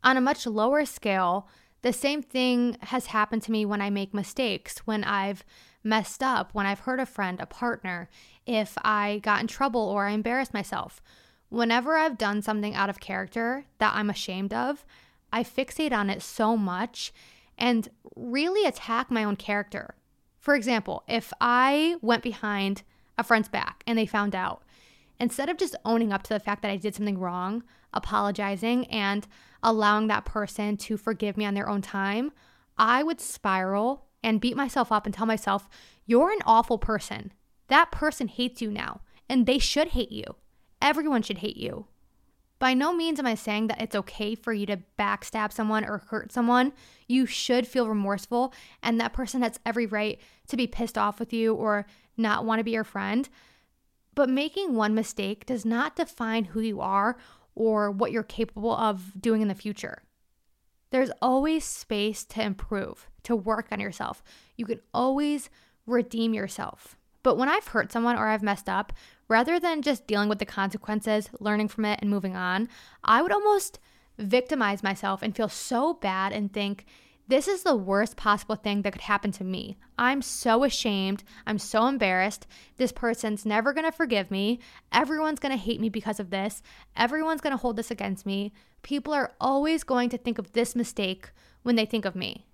On 0.04 0.18
a 0.18 0.22
much 0.22 0.46
lower 0.46 0.86
scale, 0.86 1.48
the 1.82 1.94
same 1.94 2.22
thing 2.22 2.78
has 2.82 3.08
happened 3.08 3.44
to 3.44 3.52
me 3.52 3.66
when 3.66 3.82
I 3.82 3.90
make 3.90 4.14
mistakes, 4.14 4.80
when 4.80 5.04
I've 5.04 5.44
messed 5.84 6.22
up, 6.22 6.54
when 6.54 6.66
I've 6.66 6.82
hurt 6.82 7.00
a 7.00 7.06
friend, 7.06 7.40
a 7.40 7.46
partner, 7.46 8.10
if 8.46 8.78
I 8.84 9.20
got 9.24 9.42
in 9.42 9.48
trouble 9.48 9.82
or 9.82 10.08
I 10.08 10.12
embarrassed 10.12 10.54
myself. 10.54 11.02
Whenever 11.50 11.96
I've 11.96 12.18
done 12.18 12.42
something 12.42 12.76
out 12.76 12.90
of 12.90 13.00
character 13.00 13.66
that 13.78 13.94
I'm 13.96 14.10
ashamed 14.10 14.54
of, 14.54 14.86
I 15.32 15.44
fixate 15.44 15.94
on 15.94 16.10
it 16.10 16.22
so 16.22 16.58
much 16.58 17.14
and 17.58 17.88
really 18.16 18.68
attack 18.68 19.10
my 19.10 19.24
own 19.24 19.36
character. 19.36 19.96
For 20.40 20.56
example, 20.56 21.04
if 21.08 21.34
I 21.40 21.96
went 22.02 22.24
behind 22.24 22.84
a 23.18 23.24
friend's 23.24 23.50
back 23.50 23.84
and 23.88 23.98
they 23.98 24.06
found 24.06 24.36
out. 24.36 24.64
Instead 25.20 25.50
of 25.50 25.58
just 25.58 25.76
owning 25.84 26.14
up 26.14 26.24
to 26.24 26.34
the 26.34 26.40
fact 26.40 26.62
that 26.62 26.72
I 26.72 26.78
did 26.78 26.96
something 26.96 27.20
wrong, 27.20 27.64
apologizing, 27.94 28.86
and 28.88 29.28
allowing 29.64 30.08
that 30.08 30.26
person 30.26 30.78
to 30.78 30.98
forgive 30.98 31.38
me 31.38 31.46
on 31.46 31.56
their 31.56 31.70
own 31.70 31.82
time, 31.82 32.32
I 32.78 33.02
would 33.02 33.20
spiral 33.20 34.06
and 34.24 34.42
beat 34.42 34.56
myself 34.56 34.92
up 34.92 35.06
and 35.06 35.14
tell 35.16 35.26
myself, 35.26 35.68
You're 36.06 36.32
an 36.32 36.40
awful 36.46 36.78
person. 36.78 37.34
That 37.68 37.92
person 37.92 38.28
hates 38.28 38.62
you 38.62 38.70
now, 38.70 39.02
and 39.28 39.46
they 39.46 39.58
should 39.58 39.90
hate 39.90 40.12
you. 40.12 40.36
Everyone 40.82 41.22
should 41.22 41.40
hate 41.40 41.58
you. 41.58 41.88
By 42.60 42.74
no 42.74 42.92
means 42.94 43.20
am 43.20 43.28
I 43.28 43.36
saying 43.36 43.68
that 43.68 43.82
it's 43.82 43.96
okay 43.96 44.34
for 44.34 44.52
you 44.52 44.66
to 44.66 44.82
backstab 44.98 45.52
someone 45.52 45.86
or 45.86 46.00
hurt 46.10 46.32
someone. 46.32 46.74
You 47.08 47.26
should 47.26 47.68
feel 47.68 47.88
remorseful, 47.88 48.54
and 48.82 49.00
that 49.00 49.14
person 49.14 49.42
has 49.44 49.60
every 49.66 49.86
right 49.86 50.20
to 50.48 50.58
be 50.58 50.66
pissed 50.66 50.98
off 50.98 51.20
with 51.20 51.34
you 51.34 51.54
or 51.54 51.86
not 52.18 52.46
want 52.46 52.60
to 52.60 52.64
be 52.64 52.72
your 52.72 52.84
friend. 52.84 53.30
But 54.16 54.30
making 54.30 54.74
one 54.74 54.96
mistake 54.96 55.46
does 55.46 55.64
not 55.64 55.96
define 55.96 56.46
who 56.46 56.60
you 56.60 56.82
are 56.82 57.18
or 57.56 57.92
what 57.92 58.12
you're 58.12 58.24
capable 58.24 58.76
of 58.76 59.22
doing 59.22 59.42
in 59.42 59.48
the 59.48 59.56
future. 59.56 60.04
There's 60.90 61.12
always 61.22 61.64
space 61.66 62.24
to 62.26 62.42
improve, 62.42 63.08
to 63.24 63.36
work 63.36 63.68
on 63.72 63.80
yourself. 63.80 64.24
You 64.56 64.66
can 64.66 64.80
always 64.94 65.50
redeem 65.86 66.34
yourself. 66.34 66.98
But 67.24 67.38
when 67.38 67.50
I've 67.50 67.68
hurt 67.68 67.92
someone 67.92 68.16
or 68.16 68.28
I've 68.28 68.44
messed 68.44 68.70
up, 68.70 68.94
rather 69.28 69.60
than 69.60 69.82
just 69.82 70.08
dealing 70.08 70.30
with 70.30 70.40
the 70.40 70.46
consequences, 70.46 71.30
learning 71.40 71.68
from 71.68 71.86
it, 71.86 72.00
and 72.02 72.10
moving 72.10 72.36
on, 72.36 72.70
I 73.04 73.22
would 73.22 73.32
almost 73.32 73.80
victimize 74.18 74.82
myself 74.82 75.22
and 75.22 75.36
feel 75.36 75.50
so 75.50 75.94
bad 75.94 76.32
and 76.32 76.52
think, 76.52 76.86
this 77.28 77.48
is 77.48 77.64
the 77.64 77.76
worst 77.76 78.16
possible 78.16 78.56
thing 78.56 78.82
that 78.82 78.94
could 78.94 79.02
happen 79.02 79.32
to 79.34 79.44
me. 79.44 79.78
I'm 79.98 80.22
so 80.22 80.64
ashamed. 80.64 81.24
I'm 81.46 81.60
so 81.60 81.88
embarrassed. 81.88 82.48
This 82.78 82.92
person's 82.92 83.46
never 83.46 83.74
going 83.74 83.86
to 83.86 83.92
forgive 83.92 84.32
me. 84.32 84.60
Everyone's 84.94 85.40
going 85.40 85.52
to 85.52 85.62
hate 85.62 85.82
me 85.82 85.90
because 85.90 86.20
of 86.20 86.30
this. 86.30 86.62
Everyone's 86.96 87.42
going 87.42 87.52
to 87.52 87.62
hold 87.62 87.76
this 87.76 87.92
against 87.92 88.26
me. 88.26 88.54
People 88.82 89.14
are 89.14 89.34
always 89.42 89.84
going 89.84 90.10
to 90.10 90.18
think 90.18 90.40
of 90.40 90.54
this 90.54 90.76
mistake 90.76 91.32
when 91.64 91.76
they 91.76 91.86
think 91.86 92.06
of 92.06 92.16
me. 92.16 92.46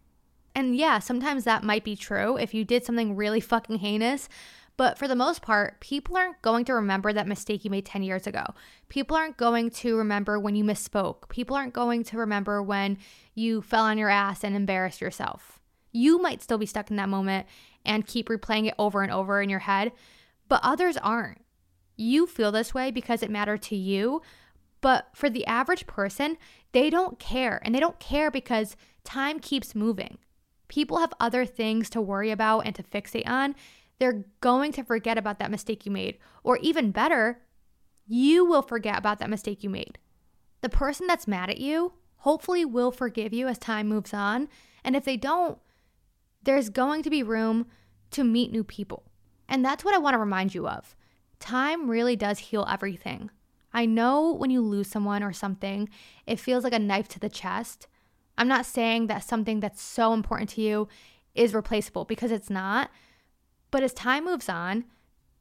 And 0.56 0.76
yeah, 0.76 1.00
sometimes 1.00 1.44
that 1.44 1.64
might 1.64 1.84
be 1.84 1.96
true 1.96 2.38
if 2.38 2.54
you 2.54 2.64
did 2.64 2.86
something 2.86 3.16
really 3.16 3.40
fucking 3.40 3.80
heinous, 3.80 4.30
but 4.76 4.98
for 4.98 5.08
the 5.08 5.16
most 5.16 5.42
part, 5.42 5.80
people 5.80 6.18
aren't 6.18 6.42
going 6.42 6.66
to 6.66 6.74
remember 6.74 7.14
that 7.14 7.28
mistake 7.28 7.64
you 7.64 7.70
made 7.70 7.86
10 7.86 8.02
years 8.02 8.26
ago. 8.26 8.44
People 8.90 9.16
aren't 9.16 9.38
going 9.38 9.70
to 9.70 9.96
remember 9.96 10.40
when 10.40 10.56
you 10.56 10.64
misspoke. 10.64 11.30
People 11.30 11.56
aren't 11.56 11.74
going 11.74 12.04
to 12.06 12.18
remember 12.18 12.62
when 12.62 12.98
you 13.36 13.62
fell 13.62 13.84
on 13.84 13.98
your 13.98 14.10
ass 14.10 14.44
and 14.44 14.56
embarrassed 14.56 15.02
yourself. 15.02 15.60
You 15.92 16.20
might 16.20 16.42
still 16.42 16.58
be 16.58 16.66
stuck 16.66 16.90
in 16.90 16.98
that 16.98 17.10
moment 17.10 17.46
and 17.86 18.08
keep 18.08 18.30
replaying 18.30 18.68
it 18.68 18.74
over 18.80 19.04
and 19.04 19.12
over 19.12 19.42
in 19.42 19.50
your 19.50 19.60
head, 19.60 19.92
but 20.48 20.62
others 20.64 20.98
aren't. 20.98 21.42
You 21.96 22.26
feel 22.26 22.52
this 22.52 22.74
way 22.74 22.90
because 22.90 23.22
it 23.22 23.30
mattered 23.30 23.62
to 23.64 23.76
you, 23.76 24.24
but 24.82 25.08
for 25.14 25.30
the 25.30 25.46
average 25.46 25.86
person, 25.86 26.38
they 26.72 26.90
don't 26.90 27.20
care. 27.20 27.62
And 27.64 27.76
they 27.76 27.80
don't 27.80 28.00
care 28.00 28.32
because 28.32 28.76
time 29.04 29.40
keeps 29.40 29.76
moving. 29.76 30.18
People 30.68 30.98
have 30.98 31.14
other 31.20 31.46
things 31.46 31.90
to 31.92 32.02
worry 32.02 32.32
about 32.32 32.62
and 32.62 32.74
to 32.74 32.82
fixate 32.82 33.28
on 33.28 33.54
they're 34.04 34.26
going 34.42 34.74
to 34.74 34.84
forget 34.84 35.18
about 35.18 35.40
that 35.40 35.50
mistake 35.50 35.86
you 35.86 35.92
made. 35.92 36.18
Or 36.44 36.58
even 36.58 36.92
better, 36.92 37.40
you 38.06 38.44
will 38.44 38.62
forget 38.62 38.98
about 38.98 39.20
that 39.20 39.30
mistake 39.30 39.64
you 39.64 39.70
made. 39.70 39.98
The 40.60 40.68
person 40.68 41.08
that's 41.08 41.26
mad 41.26 41.50
at 41.50 41.58
you 41.58 41.94
hopefully 42.18 42.66
will 42.66 42.92
forgive 42.92 43.32
you 43.34 43.48
as 43.48 43.58
time 43.58 43.88
moves 43.88 44.14
on. 44.14 44.50
And 44.84 44.98
if 44.98 45.06
they 45.06 45.16
don't, 45.16 45.58
there's 46.44 46.70
going 46.70 47.02
to 47.04 47.10
be 47.10 47.24
room 47.24 47.68
to 48.12 48.26
meet 48.26 48.52
new 48.52 48.66
people. 48.66 49.04
And 49.48 49.64
that's 49.64 49.86
what 49.86 49.96
I 49.96 50.00
want 50.00 50.16
to 50.16 50.20
remind 50.20 50.54
you 50.54 50.68
of. 50.68 50.98
Time 51.40 51.90
really 51.90 52.18
does 52.18 52.40
heal 52.40 52.68
everything. 52.70 53.32
I 53.74 53.86
know 53.86 54.34
when 54.34 54.50
you 54.50 54.60
lose 54.60 54.90
someone 54.90 55.24
or 55.24 55.32
something, 55.32 55.88
it 56.28 56.42
feels 56.42 56.66
like 56.66 56.74
a 56.74 56.80
knife 56.80 57.08
to 57.10 57.22
the 57.22 57.30
chest. 57.30 57.88
I'm 58.38 58.50
not 58.50 58.66
saying 58.66 59.08
that 59.08 59.24
something 59.24 59.62
that's 59.62 59.82
so 59.82 60.12
important 60.12 60.50
to 60.52 60.62
you 60.62 60.90
is 61.36 61.54
replaceable 61.54 62.04
because 62.04 62.32
it's 62.34 62.50
not. 62.50 62.92
But 63.74 63.82
as 63.82 63.92
time 63.92 64.26
moves 64.26 64.50
on, 64.50 64.86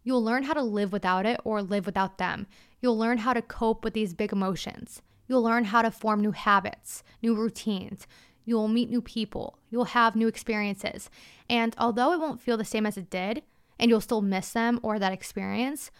you'll 0.02 0.24
learn 0.24 0.44
how 0.44 0.54
to 0.54 0.62
live 0.62 0.90
without 0.90 1.26
it 1.26 1.38
or 1.44 1.60
live 1.60 1.84
without 1.84 2.16
them. 2.16 2.46
You'll 2.80 2.96
learn 2.96 3.18
how 3.18 3.34
to 3.34 3.42
cope 3.42 3.84
with 3.84 3.92
these 3.92 4.14
big 4.14 4.32
emotions. 4.32 5.02
You'll 5.28 5.42
learn 5.42 5.66
how 5.66 5.82
to 5.82 5.90
form 5.90 6.22
new 6.22 6.30
habits, 6.30 7.02
new 7.20 7.34
routines. 7.34 8.06
You'll 8.46 8.68
meet 8.68 8.88
new 8.88 9.02
people. 9.02 9.58
You'll 9.68 9.84
have 9.84 10.16
new 10.16 10.28
experiences. 10.28 11.10
And 11.50 11.74
although 11.76 12.14
it 12.14 12.20
won't 12.20 12.40
feel 12.40 12.56
the 12.56 12.64
same 12.64 12.86
as 12.86 12.96
it 12.96 13.10
did, 13.10 13.42
and 13.78 13.90
you'll 13.90 14.00
still 14.00 14.22
miss 14.22 14.50
them 14.50 14.80
or 14.82 14.98
that 14.98 15.12
experience, 15.12 15.90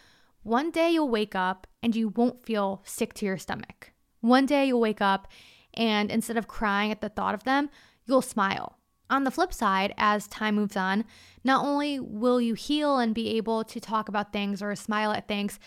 one 0.41 0.71
day 0.71 0.89
you'll 0.89 1.09
wake 1.09 1.35
up 1.35 1.67
and 1.83 1.95
you 1.95 2.09
won't 2.09 2.43
feel 2.43 2.81
sick 2.83 3.13
to 3.13 3.27
your 3.27 3.37
stomach. 3.37 3.91
One 4.21 4.47
day 4.47 4.65
you'll 4.65 4.81
wake 4.81 5.01
up 5.01 5.27
and 5.75 6.09
instead 6.09 6.37
of 6.37 6.47
crying 6.47 6.89
at 6.89 6.99
the 6.99 7.09
thought 7.09 7.35
of 7.35 7.43
them, 7.43 7.69
you'll 8.07 8.23
smile 8.23 8.79
on 9.13 9.23
the 9.23 9.31
flip 9.31 9.53
side, 9.53 9.93
as 9.97 10.27
time 10.27 10.55
moves 10.55 10.75
on, 10.75 11.05
not 11.43 11.63
only 11.63 11.99
will 11.99 12.41
you 12.41 12.55
heal 12.55 12.97
and 12.97 13.13
be 13.13 13.37
able 13.37 13.63
to 13.63 13.79
talk 13.79 14.09
about 14.09 14.33
things 14.33 14.61
or 14.61 14.75
smile 14.75 15.11
at 15.11 15.27
things, 15.27 15.59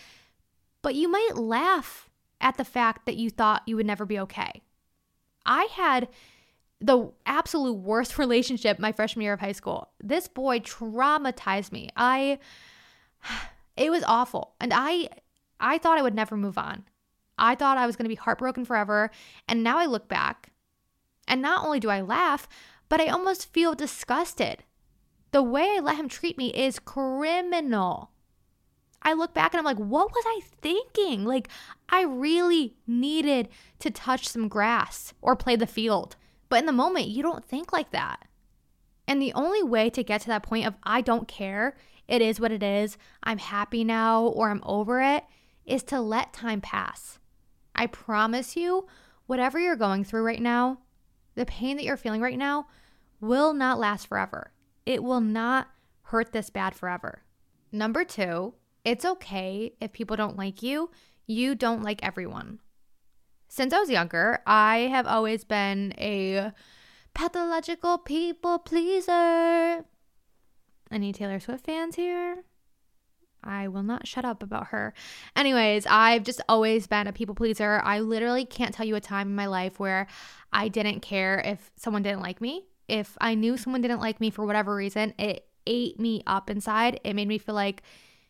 but 0.83 0.95
you 0.95 1.09
might 1.09 1.37
laugh 1.37 2.11
at 2.41 2.57
the 2.57 2.65
fact 2.65 3.07
that 3.07 3.17
you 3.17 3.31
thought 3.31 3.63
you 3.67 3.77
would 3.77 3.87
never 3.87 4.05
be 4.05 4.19
okay. 4.19 4.63
I 5.45 5.69
had 5.73 6.09
the 6.81 7.13
absolute 7.25 7.75
worst 7.75 8.19
relationship 8.19 8.79
my 8.79 8.93
freshman 8.93 9.23
year 9.23 9.33
of 9.33 9.41
high 9.41 9.53
school. 9.53 9.91
This 10.03 10.27
boy 10.29 10.59
traumatized 10.59 11.73
me. 11.73 11.91
I 11.97 12.39
it 13.77 13.91
was 13.91 14.03
awful. 14.07 14.55
And 14.61 14.73
I 14.75 15.09
I 15.61 15.79
thought 15.79 15.99
I 15.99 16.03
would 16.03 16.15
never 16.15 16.37
move 16.37 16.59
on. 16.59 16.85
I 17.39 17.55
thought 17.55 17.79
I 17.79 17.87
was 17.87 17.97
going 17.97 18.07
to 18.07 18.11
be 18.11 18.15
heartbroken 18.15 18.65
forever, 18.65 19.11
and 19.47 19.63
now 19.63 19.79
I 19.79 19.87
look 19.87 20.09
back 20.09 20.51
and 21.29 21.43
not 21.43 21.65
only 21.65 21.81
do 21.81 21.91
I 21.91 22.01
laugh, 22.01 22.49
but 22.89 23.01
I 23.01 23.09
almost 23.09 23.53
feel 23.53 23.75
disgusted. 23.75 24.65
The 25.33 25.43
way 25.43 25.77
I 25.77 25.81
let 25.81 25.97
him 25.97 26.09
treat 26.09 26.39
me 26.39 26.49
is 26.49 26.79
criminal. 26.79 28.11
I 29.03 29.13
look 29.13 29.35
back 29.35 29.53
and 29.53 29.59
I'm 29.59 29.65
like, 29.65 29.77
what 29.77 30.11
was 30.11 30.25
I 30.27 30.41
thinking? 30.61 31.25
Like, 31.25 31.49
I 31.89 32.03
really 32.03 32.75
needed 32.87 33.49
to 33.81 33.91
touch 33.91 34.29
some 34.29 34.49
grass 34.49 35.13
or 35.21 35.37
play 35.37 35.57
the 35.57 35.67
field. 35.67 36.17
But 36.49 36.61
in 36.61 36.67
the 36.67 36.73
moment, 36.73 37.09
you 37.09 37.23
don't 37.23 37.45
think 37.45 37.73
like 37.73 37.91
that. 37.91 38.27
And 39.07 39.23
the 39.23 39.33
only 39.35 39.63
way 39.63 39.91
to 39.91 40.03
get 40.03 40.23
to 40.23 40.27
that 40.29 40.43
point 40.43 40.67
of 40.67 40.75
I 40.83 41.01
don't 41.01 41.29
care, 41.29 41.77
it 42.09 42.23
is 42.23 42.41
what 42.41 42.53
it 42.53 42.63
is, 42.63 42.99
I'm 43.23 43.39
happy 43.39 43.85
now, 43.85 44.25
or 44.25 44.51
I'm 44.51 44.63
over 44.65 45.01
it, 45.01 45.25
is 45.65 45.83
to 45.85 46.01
let 46.01 46.33
time 46.33 46.61
pass. 46.61 47.19
I 47.75 47.87
promise 47.87 48.57
you, 48.57 48.87
whatever 49.27 49.59
you're 49.59 49.77
going 49.77 50.03
through 50.03 50.23
right 50.23 50.43
now, 50.43 50.79
the 51.37 51.47
pain 51.47 51.77
that 51.77 51.85
you're 51.85 51.97
feeling 51.97 52.21
right 52.21 52.39
now 52.39 52.67
will 53.21 53.53
not 53.53 53.79
last 53.79 54.09
forever. 54.09 54.51
It 54.85 55.03
will 55.03 55.21
not 55.21 55.69
hurt 56.03 56.33
this 56.33 56.51
bad 56.51 56.75
forever. 56.75 57.23
Number 57.71 58.05
two, 58.05 58.55
it's 58.85 59.05
okay 59.05 59.73
if 59.81 59.93
people 59.93 60.17
don't 60.17 60.37
like 60.37 60.63
you. 60.63 60.91
You 61.27 61.55
don't 61.55 61.83
like 61.83 62.03
everyone. 62.03 62.61
Since 63.49 63.73
I 63.73 63.81
was 63.81 63.91
younger, 63.91 64.41
I 64.47 64.89
have 64.91 65.07
always 65.07 65.45
been 65.45 65.93
a 65.99 66.53
pathological 67.15 67.99
people 67.99 68.59
pleaser. 68.59 69.85
Any 70.91 71.13
Taylor 71.13 71.41
Swift 71.41 71.65
fans 71.65 71.97
here? 71.97 72.45
I 73.47 73.69
will 73.69 73.83
not 73.83 74.07
shut 74.07 74.25
up 74.25 74.43
about 74.43 74.69
her. 74.69 74.93
Anyways, 75.35 75.87
I've 75.89 76.25
just 76.25 76.41
always 76.49 76.87
been 76.87 77.07
a 77.07 77.13
people 77.13 77.35
pleaser. 77.35 77.81
I 77.85 78.01
literally 78.01 78.45
can't 78.45 78.75
tell 78.75 78.87
you 78.87 78.97
a 78.97 79.01
time 79.01 79.29
in 79.29 79.35
my 79.35 79.47
life 79.47 79.79
where 79.79 80.07
I 80.53 80.69
didn't 80.69 81.01
care 81.01 81.41
if 81.45 81.71
someone 81.77 82.03
didn't 82.03 82.21
like 82.21 82.41
me. 82.41 82.65
If 82.89 83.17
I 83.21 83.35
knew 83.35 83.57
someone 83.57 83.81
didn't 83.81 84.01
like 84.01 84.21
me 84.21 84.31
for 84.31 84.45
whatever 84.45 84.75
reason, 84.75 85.15
it 85.19 85.47
ate 85.67 85.99
me 85.99 86.23
up 86.27 86.51
inside. 86.51 87.01
It 87.05 87.15
made 87.15 87.29
me 87.29 87.39
feel 87.39 87.55
like 87.55 87.83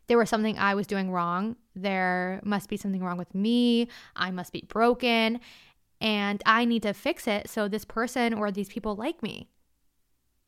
there 0.07 0.19
was 0.19 0.31
something 0.31 0.59
I 0.59 0.75
was 0.75 0.87
doing 0.87 1.11
wrong. 1.11 1.57
There 1.75 2.41
must 2.45 2.69
be 2.69 2.77
something 2.77 3.03
wrong 3.03 3.19
with 3.19 3.35
me. 3.35 3.89
I 4.15 4.31
must 4.31 4.53
be 4.53 4.65
broken. 4.69 5.41
And 6.01 6.43
I 6.47 6.65
need 6.65 6.83
to 6.83 6.93
fix 6.95 7.27
it 7.27 7.49
so 7.49 7.69
this 7.69 7.85
person 7.85 8.35
or 8.35 8.51
these 8.51 8.69
people 8.69 8.97
like 8.97 9.23
me. 9.23 9.49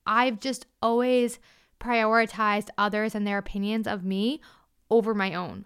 I've 0.06 0.40
just 0.40 0.66
always 0.80 1.38
prioritized 1.80 2.68
others 2.76 3.14
and 3.14 3.26
their 3.26 3.38
opinions 3.38 3.86
of 3.86 4.04
me 4.04 4.40
over 4.90 5.14
my 5.14 5.34
own. 5.34 5.64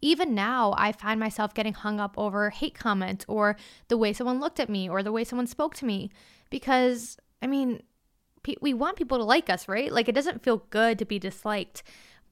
Even 0.00 0.34
now, 0.34 0.74
I 0.76 0.92
find 0.92 1.20
myself 1.20 1.54
getting 1.54 1.74
hung 1.74 2.00
up 2.00 2.14
over 2.16 2.50
hate 2.50 2.74
comments 2.74 3.24
or 3.28 3.56
the 3.88 3.96
way 3.96 4.12
someone 4.12 4.40
looked 4.40 4.58
at 4.58 4.68
me 4.68 4.88
or 4.88 5.02
the 5.02 5.12
way 5.12 5.22
someone 5.22 5.46
spoke 5.46 5.74
to 5.76 5.84
me 5.84 6.10
because, 6.50 7.16
I 7.40 7.46
mean, 7.46 7.82
we 8.60 8.74
want 8.74 8.96
people 8.96 9.18
to 9.18 9.24
like 9.24 9.48
us, 9.48 9.68
right? 9.68 9.92
Like 9.92 10.08
it 10.08 10.14
doesn't 10.14 10.42
feel 10.42 10.66
good 10.70 10.98
to 10.98 11.04
be 11.04 11.18
disliked. 11.18 11.84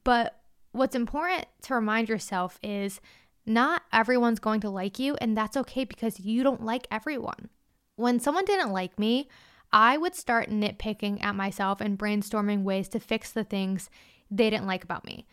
But 0.03 0.37
what's 0.73 0.95
important 0.95 1.45
to 1.63 1.75
remind 1.75 2.09
yourself 2.09 2.59
is 2.61 2.99
not 3.45 3.83
everyone's 3.91 4.39
going 4.39 4.61
to 4.61 4.69
like 4.69 4.99
you, 4.99 5.15
and 5.15 5.35
that's 5.35 5.57
okay 5.57 5.85
because 5.85 6.19
you 6.19 6.43
don't 6.43 6.63
like 6.63 6.87
everyone. 6.91 7.49
When 7.95 8.19
someone 8.19 8.45
didn't 8.45 8.71
like 8.71 8.99
me, 8.99 9.29
I 9.71 9.97
would 9.97 10.15
start 10.15 10.49
nitpicking 10.49 11.23
at 11.23 11.35
myself 11.35 11.81
and 11.81 11.97
brainstorming 11.97 12.63
ways 12.63 12.87
to 12.89 12.99
fix 12.99 13.31
the 13.31 13.43
things 13.43 13.89
they 14.29 14.49
didn't 14.49 14.67
like 14.67 14.83
about 14.83 15.05
me. 15.05 15.25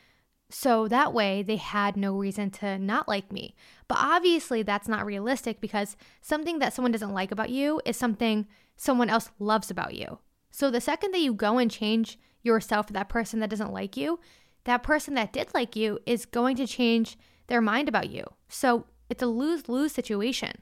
So 0.50 0.88
that 0.88 1.12
way 1.12 1.42
they 1.42 1.56
had 1.56 1.96
no 1.96 2.16
reason 2.16 2.50
to 2.52 2.78
not 2.78 3.06
like 3.06 3.30
me. 3.30 3.54
But 3.86 3.98
obviously, 4.00 4.62
that's 4.62 4.88
not 4.88 5.04
realistic 5.04 5.60
because 5.60 5.96
something 6.20 6.58
that 6.58 6.72
someone 6.72 6.92
doesn't 6.92 7.12
like 7.12 7.30
about 7.30 7.50
you 7.50 7.80
is 7.84 7.96
something 7.96 8.46
someone 8.76 9.10
else 9.10 9.30
loves 9.38 9.70
about 9.70 9.94
you. 9.94 10.18
So 10.50 10.70
the 10.70 10.80
second 10.80 11.12
that 11.12 11.20
you 11.20 11.34
go 11.34 11.58
and 11.58 11.70
change 11.70 12.18
yourself 12.42 12.86
for 12.86 12.92
that 12.94 13.08
person 13.08 13.40
that 13.40 13.50
doesn't 13.50 13.72
like 13.72 13.96
you, 13.96 14.20
that 14.64 14.82
person 14.82 15.14
that 15.14 15.32
did 15.32 15.52
like 15.52 15.76
you 15.76 15.98
is 16.06 16.24
going 16.24 16.56
to 16.56 16.66
change 16.66 17.18
their 17.48 17.60
mind 17.60 17.88
about 17.88 18.10
you. 18.10 18.24
So 18.48 18.86
it's 19.10 19.22
a 19.22 19.26
lose 19.26 19.68
lose 19.68 19.92
situation. 19.92 20.52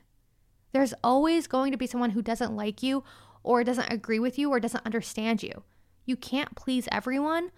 There's 0.73 0.95
always 1.05 1.47
going 1.47 1.73
to 1.73 1.78
be 1.78 1.87
someone 1.87 2.11
who 2.11 2.23
doesn't 2.23 2.57
like 2.57 2.83
you 2.83 3.05
or 3.43 3.62
doesn't 3.62 3.93
agree 3.93 4.19
with 4.19 4.38
you 4.38 4.50
or 4.50 4.59
doesn't 4.59 4.85
understand 4.85 5.43
you. 5.43 5.62
You 6.05 6.16
can't 6.16 6.57
please 6.57 6.88
everyone. 6.90 7.50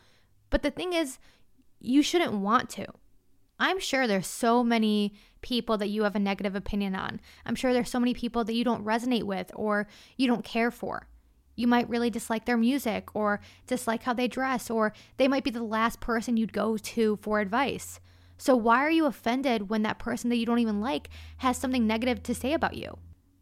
But 0.50 0.62
the 0.62 0.70
thing 0.70 0.92
is, 0.92 1.18
you 1.80 2.02
shouldn't 2.02 2.32
want 2.32 2.68
to. 2.70 2.87
I'm 3.58 3.80
sure 3.80 4.06
there's 4.06 4.26
so 4.26 4.62
many 4.62 5.14
people 5.40 5.76
that 5.78 5.88
you 5.88 6.04
have 6.04 6.16
a 6.16 6.20
negative 6.20 6.54
opinion 6.54 6.94
on. 6.94 7.20
I'm 7.44 7.54
sure 7.54 7.73
there's 7.73 7.90
so 7.90 8.00
many 8.00 8.14
people 8.14 8.44
that 8.44 8.54
you 8.54 8.64
don't 8.64 8.85
resonate 8.85 9.25
with 9.25 9.50
or 9.54 9.88
you 10.16 10.26
don't 10.26 10.44
care 10.44 10.70
for. 10.70 11.08
You 11.56 11.66
might 11.66 11.88
really 11.88 12.11
dislike 12.11 12.44
their 12.44 12.56
music 12.56 13.08
or 13.14 13.40
dislike 13.66 14.04
how 14.04 14.12
they 14.12 14.28
dress, 14.28 14.70
or 14.70 14.92
they 15.16 15.26
might 15.26 15.42
be 15.42 15.50
the 15.50 15.62
last 15.62 15.99
person 15.99 16.37
you'd 16.37 16.52
go 16.52 16.76
to 16.76 17.18
for 17.20 17.40
advice. 17.40 17.99
So, 18.37 18.54
why 18.54 18.78
are 18.78 18.90
you 18.90 19.06
offended 19.06 19.68
when 19.68 19.83
that 19.83 19.98
person 19.98 20.31
that 20.31 20.37
you 20.37 20.46
don't 20.46 20.61
even 20.61 20.81
like 20.81 21.11
has 21.38 21.57
something 21.57 21.85
negative 21.85 22.22
to 22.22 22.35
say 22.35 22.52
about 22.52 22.74
you? 22.74 22.98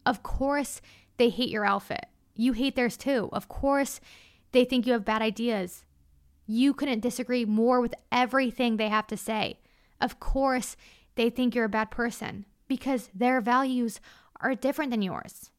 Of 0.06 0.22
course, 0.22 0.80
they 1.18 1.28
hate 1.28 1.50
your 1.50 1.66
outfit. 1.66 2.06
You 2.34 2.54
hate 2.54 2.74
theirs 2.74 2.96
too. 2.96 3.28
Of 3.32 3.48
course, 3.48 4.00
they 4.52 4.64
think 4.64 4.86
you 4.86 4.94
have 4.94 5.04
bad 5.04 5.20
ideas. 5.20 5.84
You 6.46 6.74
couldn't 6.74 7.00
disagree 7.00 7.44
more 7.44 7.80
with 7.80 7.94
everything 8.12 8.76
they 8.76 8.88
have 8.88 9.06
to 9.08 9.16
say. 9.16 9.58
Of 10.00 10.20
course, 10.20 10.76
they 11.16 11.30
think 11.30 11.54
you're 11.54 11.64
a 11.64 11.68
bad 11.68 11.90
person 11.90 12.46
because 12.68 13.10
their 13.14 13.40
values 13.40 14.00
are 14.40 14.54
different 14.54 14.90
than 14.90 15.02
yours. 15.02 15.50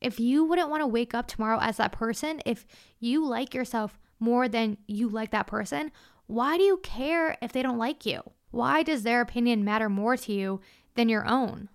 If 0.00 0.20
you 0.20 0.44
wouldn't 0.44 0.70
want 0.70 0.82
to 0.82 0.86
wake 0.86 1.14
up 1.14 1.26
tomorrow 1.26 1.58
as 1.60 1.78
that 1.78 1.92
person, 1.92 2.40
if 2.46 2.66
you 3.00 3.26
like 3.26 3.54
yourself 3.54 3.98
more 4.20 4.48
than 4.48 4.76
you 4.86 5.08
like 5.08 5.30
that 5.32 5.46
person, 5.46 5.90
why 6.26 6.56
do 6.56 6.62
you 6.62 6.78
care 6.78 7.36
if 7.42 7.52
they 7.52 7.62
don't 7.62 7.78
like 7.78 8.06
you? 8.06 8.22
Why 8.50 8.82
does 8.82 9.02
their 9.02 9.20
opinion 9.20 9.64
matter 9.64 9.88
more 9.88 10.16
to 10.16 10.32
you 10.32 10.60
than 10.94 11.08
your 11.08 11.26
own? 11.26 11.68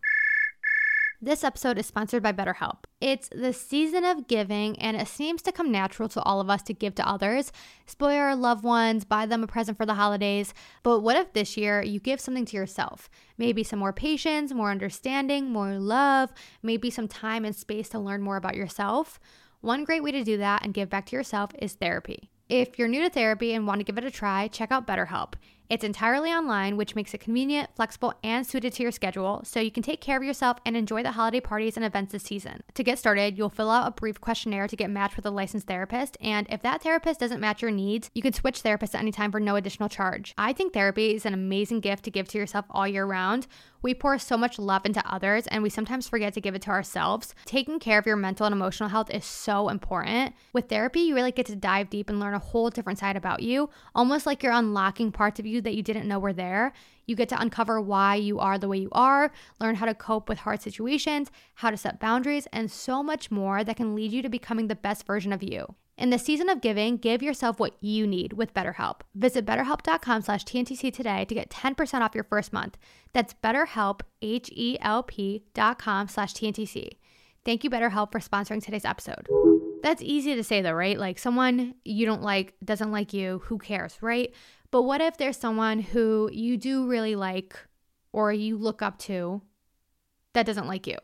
This 1.26 1.46
episode 1.46 1.78
is 1.78 1.86
sponsored 1.86 2.22
by 2.22 2.34
BetterHelp. 2.34 2.80
It's 3.00 3.30
the 3.30 3.54
season 3.54 4.04
of 4.04 4.28
giving, 4.28 4.78
and 4.78 4.98
it 4.98 5.08
seems 5.08 5.42
to 5.44 5.54
come 5.54 5.72
natural 5.72 6.10
to 6.10 6.22
all 6.24 6.42
of 6.42 6.50
us 6.50 6.62
to 6.64 6.74
give 6.74 6.96
to 6.96 7.08
others, 7.08 7.54
spoil 7.86 8.18
our 8.18 8.36
loved 8.36 8.66
ones, 8.66 9.06
buy 9.06 9.26
them 9.26 9.42
a 9.42 9.48
present 9.48 9.78
for 9.78 9.86
the 9.86 9.94
holidays. 9.94 10.54
But 10.84 11.00
what 11.00 11.16
if 11.16 11.32
this 11.32 11.56
year 11.56 11.82
you 11.82 12.02
give 12.02 12.20
something 12.20 12.44
to 12.44 12.58
yourself? 12.58 13.10
Maybe 13.38 13.64
some 13.64 13.80
more 13.80 13.94
patience, 13.94 14.54
more 14.54 14.70
understanding, 14.70 15.50
more 15.50 15.80
love, 15.80 16.34
maybe 16.62 16.90
some 16.90 17.08
time 17.08 17.46
and 17.46 17.56
space 17.56 17.88
to 17.90 18.00
learn 18.00 18.22
more 18.22 18.36
about 18.36 18.58
yourself. 18.58 19.18
One 19.62 19.86
great 19.86 20.04
way 20.04 20.12
to 20.12 20.26
do 20.26 20.36
that 20.40 20.66
and 20.66 20.74
give 20.74 20.90
back 20.90 21.06
to 21.06 21.16
yourself 21.16 21.52
is 21.58 21.72
therapy. 21.72 22.32
If 22.50 22.78
you're 22.78 22.90
new 22.90 23.02
to 23.02 23.10
therapy 23.10 23.54
and 23.54 23.66
want 23.66 23.80
to 23.80 23.86
give 23.86 23.98
it 23.98 24.04
a 24.04 24.12
try, 24.12 24.50
check 24.50 24.74
out 24.74 24.86
BetterHelp. 24.86 25.36
It's 25.70 25.84
entirely 25.84 26.30
online, 26.30 26.78
which 26.78 26.96
makes 26.96 27.14
it 27.14 27.20
convenient, 27.20 27.70
flexible, 27.76 28.14
and 28.24 28.46
suited 28.46 28.74
to 28.74 28.84
your 28.84 28.92
schedule, 28.92 29.42
so 29.44 29.60
you 29.60 29.72
can 29.72 29.82
take 29.82 30.02
care 30.02 30.18
of 30.18 30.24
yourself 30.24 30.58
and 30.66 30.76
enjoy 30.76 31.04
the 31.04 31.14
holiday 31.14 31.40
parties 31.40 31.78
and 31.78 31.86
events 31.86 32.12
this 32.12 32.24
season. 32.24 32.62
To 32.74 32.84
get 32.84 33.00
started, 33.00 33.38
you'll 33.38 33.50
fill 33.50 33.72
out 33.72 33.88
a 33.88 33.92
brief 33.92 34.20
questionnaire 34.22 34.68
to 34.68 34.76
get 34.76 34.90
matched 34.90 35.16
with 35.16 35.26
a 35.26 35.32
licensed 35.32 35.68
therapist, 35.68 36.18
and 36.22 36.46
if 36.50 36.62
that 36.62 36.84
therapist 36.84 37.20
doesn't 37.20 37.40
match 37.40 37.62
your 37.62 37.72
needs, 37.72 38.12
you 38.14 38.22
can 38.22 38.34
switch 38.34 38.62
therapists 38.62 38.94
at 38.94 39.02
any 39.02 39.12
time 39.12 39.32
for 39.32 39.40
no 39.40 39.56
additional 39.56 39.90
charge. 39.90 40.34
I 40.38 40.54
think 40.54 40.74
therapy 40.74 41.16
is 41.16 41.26
an 41.26 41.34
amazing 41.34 41.80
gift 41.80 42.04
to 42.06 42.12
give 42.12 42.28
to 42.30 42.38
yourself 42.38 42.66
all 42.70 42.88
year 42.88 43.06
round. 43.06 43.48
We 43.82 43.94
pour 43.94 44.18
so 44.18 44.38
much 44.38 44.60
love 44.60 44.86
into 44.86 45.04
others, 45.06 45.46
and 45.48 45.62
we 45.62 45.70
sometimes 45.70 46.08
forget 46.08 46.34
to 46.36 46.42
give 46.42 46.56
it 46.56 46.62
to 46.64 46.70
ourselves. 46.70 47.36
Taking 47.46 47.80
care 47.80 48.00
of 48.00 48.06
your 48.06 48.16
mental 48.16 48.46
and 48.46 48.54
emotional 48.54 48.90
health 48.90 49.10
is 49.12 49.26
so 49.26 49.68
important. 49.68 50.36
With 50.54 50.70
therapy, 50.70 51.02
you 51.02 51.16
really 51.16 51.34
get 51.34 51.48
to 51.48 51.56
dive 51.56 51.90
deep 51.90 52.10
and 52.10 52.20
learn 52.20 52.34
a 52.34 52.40
whole 52.40 52.70
different 52.70 53.00
side 53.00 53.18
about 53.18 53.42
you, 53.42 53.70
almost 53.94 54.26
like 54.26 54.42
you're 54.42 54.54
unlocking 54.54 55.12
parts 55.12 55.40
of 55.40 55.46
you 55.54 55.62
that 55.62 55.76
you 55.76 55.84
didn't 55.84 56.08
know 56.08 56.20
were 56.20 56.34
there. 56.34 56.74
You 57.06 57.16
get 57.16 57.30
to 57.30 57.40
uncover 57.40 57.80
why 57.80 58.16
you 58.16 58.40
are 58.40 58.58
the 58.58 58.68
way 58.68 58.78
you 58.78 58.90
are, 58.92 59.32
learn 59.60 59.76
how 59.76 59.86
to 59.86 59.94
cope 59.94 60.28
with 60.28 60.40
hard 60.40 60.62
situations, 60.62 61.32
how 61.56 61.70
to 61.70 61.78
set 61.78 62.00
boundaries, 62.00 62.48
and 62.52 62.70
so 62.72 63.02
much 63.04 63.32
more 63.32 63.64
that 63.64 63.78
can 63.78 63.96
lead 63.96 64.12
you 64.12 64.22
to 64.22 64.30
becoming 64.30 64.68
the 64.68 64.76
best 64.76 65.06
version 65.06 65.32
of 65.32 65.44
you. 65.44 65.76
In 65.96 66.10
the 66.10 66.18
season 66.18 66.50
of 66.50 66.62
giving, 66.62 66.98
give 66.98 67.22
yourself 67.22 67.60
what 67.60 67.76
you 67.80 68.08
need 68.08 68.34
with 68.34 68.54
BetterHelp. 68.54 69.02
Visit 69.14 69.46
betterhelp.com 69.46 70.24
slash 70.24 70.44
TNTC 70.44 70.92
today 70.92 71.24
to 71.26 71.36
get 71.36 71.52
10% 71.52 72.02
off 72.02 72.16
your 72.16 72.24
first 72.24 72.52
month. 72.52 72.78
That's 73.14 73.36
betterhelp, 73.36 74.02
H-E-L-P 74.22 75.44
dot 75.54 75.78
com 75.78 76.08
slash 76.08 76.34
TNTC. 76.34 76.98
Thank 77.46 77.64
you, 77.64 77.70
BetterHelp, 77.70 78.12
for 78.12 78.20
sponsoring 78.20 78.64
today's 78.64 78.86
episode. 78.86 79.28
That's 79.84 80.02
easy 80.02 80.34
to 80.34 80.44
say 80.44 80.62
though, 80.62 80.72
right? 80.72 80.98
Like 80.98 81.20
someone 81.20 81.76
you 81.84 82.06
don't 82.06 82.22
like 82.24 82.54
doesn't 82.64 82.92
like 82.92 83.14
you, 83.14 83.42
who 83.46 83.58
cares, 83.58 83.98
right? 84.02 84.34
But 84.74 84.82
what 84.82 85.02
if 85.02 85.18
there's 85.18 85.38
someone 85.38 85.82
who 85.82 86.32
you 86.34 86.58
do 86.58 86.88
really 86.88 87.16
like 87.16 87.56
or 88.12 88.34
you 88.34 88.58
look 88.58 88.82
up 88.82 88.98
to 89.02 89.44
that 90.34 90.48
doesn't 90.48 90.66
like 90.66 90.88
you? 90.88 90.98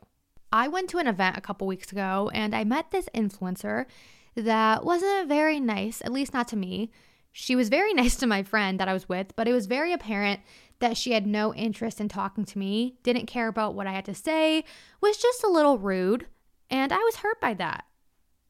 I 0.51 0.67
went 0.67 0.89
to 0.89 0.97
an 0.97 1.05
event 1.05 1.37
a 1.37 1.41
couple 1.41 1.67
weeks 1.67 1.91
ago 1.91 2.31
and 2.33 2.55
I 2.55 2.63
met 2.63 2.89
this 2.89 3.07
influencer 3.13 3.85
that 4.33 4.83
wasn't 4.83 5.27
very 5.27 5.59
nice, 5.59 6.01
at 6.01 6.11
least 6.11 6.33
not 6.33 6.47
to 6.47 6.55
me. 6.55 6.89
She 7.31 7.55
was 7.55 7.69
very 7.69 7.93
nice 8.01 8.15
to 8.15 8.25
my 8.25 8.41
friend 8.41 8.79
that 8.79 8.87
I 8.87 8.93
was 8.93 9.07
with, 9.07 9.35
but 9.35 9.47
it 9.47 9.53
was 9.53 9.67
very 9.67 9.93
apparent 9.93 10.39
that 10.79 10.97
she 10.97 11.11
had 11.11 11.27
no 11.27 11.53
interest 11.53 12.01
in 12.01 12.09
talking 12.09 12.45
to 12.45 12.57
me, 12.57 12.95
didn't 13.03 13.27
care 13.27 13.49
about 13.49 13.75
what 13.75 13.85
I 13.85 13.91
had 13.91 14.05
to 14.05 14.15
say, 14.15 14.63
was 14.99 15.17
just 15.17 15.43
a 15.43 15.47
little 15.47 15.77
rude, 15.77 16.25
and 16.71 16.91
I 16.91 16.97
was 16.97 17.17
hurt 17.17 17.39
by 17.39 17.53
that. 17.53 17.85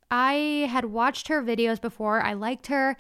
I 0.10 0.70
had 0.72 0.86
watched 0.86 1.28
her 1.28 1.44
videos 1.44 1.82
before, 1.82 2.22
I 2.22 2.32
liked 2.32 2.68
her, 2.68 2.96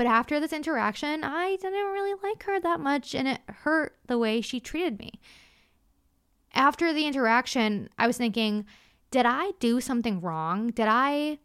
but 0.00 0.06
after 0.06 0.40
this 0.40 0.54
interaction, 0.54 1.22
I 1.24 1.56
didn't 1.56 1.92
really 1.92 2.18
like 2.22 2.44
her 2.44 2.58
that 2.58 2.80
much, 2.80 3.14
and 3.14 3.28
it 3.28 3.42
hurt 3.64 3.98
the 4.06 4.16
way 4.16 4.40
she 4.40 4.58
treated 4.58 4.98
me. 4.98 5.20
After 6.54 6.94
the 6.94 7.04
interaction, 7.06 7.90
I 7.98 8.06
was 8.06 8.16
thinking, 8.16 8.64
did 9.10 9.26
I 9.26 9.50
do 9.60 9.78
something 9.78 10.22
wrong? 10.22 10.68
Did 10.68 10.86
I 10.88 11.36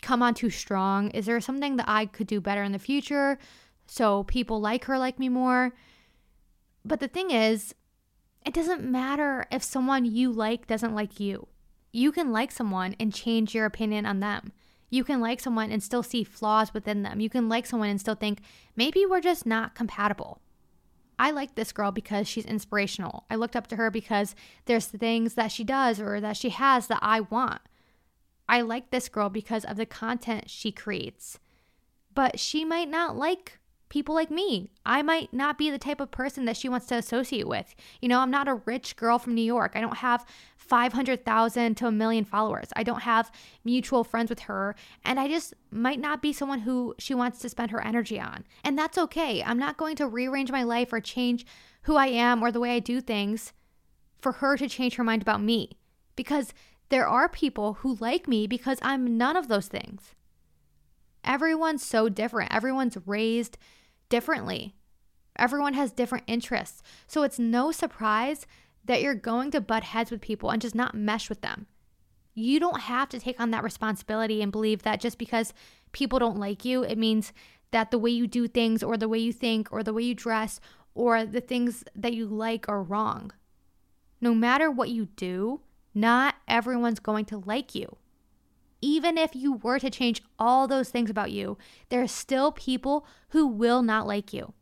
come 0.00 0.22
on 0.22 0.34
too 0.34 0.48
strong? 0.48 1.10
Is 1.10 1.26
there 1.26 1.40
something 1.40 1.74
that 1.74 1.88
I 1.88 2.06
could 2.06 2.28
do 2.28 2.40
better 2.40 2.62
in 2.62 2.70
the 2.70 2.78
future 2.78 3.36
so 3.88 4.22
people 4.22 4.60
like 4.60 4.84
her 4.84 4.96
like 4.96 5.18
me 5.18 5.28
more? 5.28 5.74
But 6.84 7.00
the 7.00 7.08
thing 7.08 7.32
is, 7.32 7.74
It 8.44 8.54
doesn't 8.54 8.84
matter 8.84 9.46
if 9.50 9.62
someone 9.62 10.04
you 10.04 10.30
like 10.30 10.66
doesn't 10.66 10.94
like 10.94 11.18
you. 11.18 11.48
You 11.92 12.12
can 12.12 12.30
like 12.30 12.52
someone 12.52 12.94
and 13.00 13.12
change 13.12 13.54
your 13.54 13.64
opinion 13.64 14.04
on 14.04 14.20
them. 14.20 14.52
You 14.90 15.04
can 15.04 15.20
like 15.20 15.40
someone 15.40 15.70
and 15.70 15.82
still 15.82 16.02
see 16.02 16.24
flaws 16.24 16.72
within 16.72 17.02
them. 17.02 17.20
You 17.20 17.30
can 17.30 17.48
like 17.48 17.66
someone 17.66 17.88
and 17.88 18.00
still 18.00 18.14
think, 18.14 18.40
maybe 18.76 19.04
we're 19.06 19.20
just 19.20 19.46
not 19.46 19.74
compatible. 19.74 20.40
I 21.18 21.30
like 21.30 21.54
this 21.54 21.72
girl 21.72 21.92
because 21.92 22.28
she's 22.28 22.44
inspirational. 22.44 23.24
I 23.30 23.36
looked 23.36 23.56
up 23.56 23.66
to 23.68 23.76
her 23.76 23.90
because 23.90 24.34
there's 24.64 24.86
things 24.86 25.34
that 25.34 25.52
she 25.52 25.64
does 25.64 26.00
or 26.00 26.20
that 26.20 26.36
she 26.36 26.50
has 26.50 26.88
that 26.88 26.98
I 27.02 27.20
want. 27.20 27.62
I 28.48 28.60
like 28.60 28.90
this 28.90 29.08
girl 29.08 29.28
because 29.28 29.64
of 29.64 29.76
the 29.76 29.86
content 29.86 30.50
she 30.50 30.72
creates. 30.72 31.38
But 32.14 32.38
she 32.38 32.64
might 32.64 32.88
not 32.88 33.16
like 33.16 33.58
people 33.94 34.16
like 34.16 34.28
me. 34.28 34.72
I 34.84 35.02
might 35.02 35.32
not 35.32 35.56
be 35.56 35.70
the 35.70 35.78
type 35.78 36.00
of 36.00 36.10
person 36.10 36.46
that 36.46 36.56
she 36.56 36.68
wants 36.68 36.86
to 36.86 36.96
associate 36.96 37.46
with. 37.46 37.76
You 38.02 38.08
know, 38.08 38.18
I'm 38.18 38.30
not 38.30 38.48
a 38.48 38.60
rich 38.66 38.96
girl 38.96 39.20
from 39.20 39.36
New 39.36 39.42
York. 39.44 39.70
I 39.76 39.80
don't 39.80 39.98
have 39.98 40.26
500,000 40.56 41.76
to 41.76 41.86
a 41.86 41.92
million 41.92 42.24
followers. 42.24 42.70
I 42.74 42.82
don't 42.82 43.02
have 43.02 43.30
mutual 43.62 44.02
friends 44.02 44.30
with 44.30 44.40
her. 44.40 44.74
And 45.04 45.20
I 45.20 45.28
just 45.28 45.54
might 45.70 46.00
not 46.00 46.22
be 46.22 46.32
someone 46.32 46.58
who 46.58 46.96
she 46.98 47.14
wants 47.14 47.38
to 47.38 47.48
spend 47.48 47.70
her 47.70 47.86
energy 47.86 48.18
on. 48.18 48.44
And 48.64 48.76
that's 48.76 48.98
okay. 48.98 49.44
I'm 49.44 49.60
not 49.60 49.76
going 49.76 49.94
to 49.94 50.08
rearrange 50.08 50.50
my 50.50 50.64
life 50.64 50.92
or 50.92 50.98
change 50.98 51.46
who 51.82 51.94
I 51.94 52.08
am 52.08 52.42
or 52.42 52.50
the 52.50 52.58
way 52.58 52.74
I 52.74 52.80
do 52.80 53.00
things 53.00 53.52
for 54.18 54.32
her 54.32 54.56
to 54.56 54.68
change 54.68 54.96
her 54.96 55.04
mind 55.04 55.22
about 55.22 55.40
me. 55.40 55.78
Because 56.16 56.52
there 56.88 57.06
are 57.06 57.28
people 57.28 57.74
who 57.74 57.94
like 58.00 58.26
me 58.26 58.48
because 58.48 58.80
I'm 58.82 59.16
none 59.16 59.36
of 59.36 59.46
those 59.46 59.68
things. 59.68 60.16
Everyone's 61.24 61.86
so 61.86 62.08
different. 62.08 62.52
Everyone's 62.52 62.98
raised 63.06 63.56
differently. 64.14 64.76
Everyone 65.34 65.74
has 65.74 65.90
different 65.90 66.22
interests. 66.28 66.84
So 67.08 67.24
it's 67.24 67.40
no 67.40 67.72
surprise 67.72 68.46
that 68.84 69.02
you're 69.02 69.16
going 69.16 69.50
to 69.50 69.60
butt 69.60 69.82
heads 69.82 70.12
with 70.12 70.20
people 70.20 70.50
and 70.50 70.62
just 70.62 70.76
not 70.76 70.94
mesh 70.94 71.28
with 71.28 71.40
them. 71.40 71.66
You 72.32 72.60
don't 72.60 72.82
have 72.82 73.08
to 73.08 73.18
take 73.18 73.40
on 73.40 73.50
that 73.50 73.64
responsibility 73.64 74.40
and 74.40 74.52
believe 74.52 74.82
that 74.84 75.00
just 75.00 75.18
because 75.18 75.52
people 75.90 76.20
don't 76.20 76.38
like 76.38 76.64
you, 76.64 76.84
it 76.84 76.96
means 76.96 77.32
that 77.72 77.90
the 77.90 77.98
way 77.98 78.12
you 78.12 78.28
do 78.28 78.46
things 78.46 78.84
or 78.84 78.96
the 78.96 79.08
way 79.08 79.18
you 79.18 79.32
think 79.32 79.72
or 79.72 79.82
the 79.82 79.92
way 79.92 80.04
you 80.04 80.14
dress 80.14 80.60
or 80.94 81.24
the 81.24 81.40
things 81.40 81.82
that 81.96 82.14
you 82.14 82.24
like 82.24 82.68
are 82.68 82.84
wrong. 82.84 83.32
No 84.20 84.32
matter 84.32 84.70
what 84.70 84.90
you 84.90 85.06
do, 85.16 85.60
not 85.92 86.36
everyone's 86.46 87.00
going 87.00 87.24
to 87.24 87.38
like 87.38 87.74
you. 87.74 87.96
Even 88.84 89.16
if 89.16 89.34
you 89.34 89.54
were 89.54 89.78
to 89.78 89.88
change 89.88 90.22
all 90.38 90.68
those 90.68 90.90
things 90.90 91.08
about 91.08 91.32
you, 91.32 91.56
there 91.88 92.02
are 92.02 92.06
still 92.06 92.52
people 92.52 93.06
who 93.30 93.46
will 93.46 93.80
not 93.80 94.06
like 94.06 94.34
you. 94.34 94.52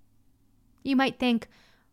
You 0.84 0.94
might 0.94 1.18
think, 1.18 1.48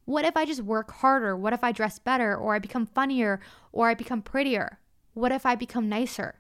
what 0.06 0.26
if 0.26 0.38
I 0.38 0.46
just 0.46 0.62
work 0.62 0.92
harder? 0.92 1.36
What 1.36 1.54
if 1.54 1.64
I 1.64 1.72
dress 1.72 1.98
better? 1.98 2.36
Or 2.36 2.54
I 2.54 2.60
become 2.60 2.86
funnier? 2.86 3.40
Or 3.72 3.90
I 3.90 3.96
become 3.96 4.22
prettier? 4.22 4.78
What 5.16 5.32
if 5.32 5.44
I 5.44 5.56
become 5.56 5.90
nicer? 5.90 6.36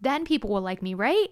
Then 0.00 0.24
people 0.24 0.50
will 0.50 0.60
like 0.60 0.80
me, 0.80 0.94
right? 0.94 1.26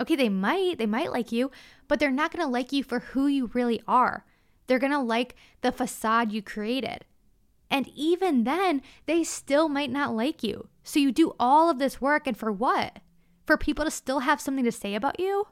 Okay, 0.00 0.16
they 0.16 0.28
might, 0.28 0.78
they 0.78 0.86
might 0.86 1.12
like 1.12 1.30
you, 1.30 1.52
but 1.86 2.00
they're 2.00 2.10
not 2.10 2.32
gonna 2.32 2.50
like 2.50 2.72
you 2.72 2.82
for 2.82 2.98
who 2.98 3.28
you 3.28 3.48
really 3.54 3.80
are. 3.86 4.24
They're 4.66 4.80
gonna 4.80 5.04
like 5.04 5.36
the 5.60 5.70
facade 5.70 6.32
you 6.32 6.42
created. 6.42 7.04
And 7.70 7.86
even 7.94 8.42
then, 8.42 8.82
they 9.06 9.22
still 9.22 9.68
might 9.68 9.92
not 9.92 10.16
like 10.16 10.42
you. 10.42 10.68
So 10.86 11.00
you 11.00 11.10
do 11.10 11.34
all 11.40 11.68
of 11.68 11.80
this 11.80 12.00
work, 12.00 12.28
and 12.28 12.36
for 12.36 12.52
what? 12.52 13.00
For 13.44 13.56
people 13.56 13.84
to 13.84 13.90
still 13.90 14.20
have 14.20 14.40
something 14.40 14.64
to 14.64 14.70
say 14.70 14.94
about 14.94 15.18
you? 15.18 15.48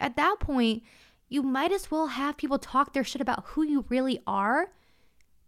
At 0.00 0.16
that 0.16 0.40
point, 0.40 0.82
you 1.28 1.44
might 1.44 1.70
as 1.70 1.92
well 1.92 2.08
have 2.08 2.36
people 2.36 2.58
talk 2.58 2.92
their 2.92 3.04
shit 3.04 3.22
about 3.22 3.44
who 3.46 3.62
you 3.62 3.84
really 3.88 4.18
are 4.26 4.72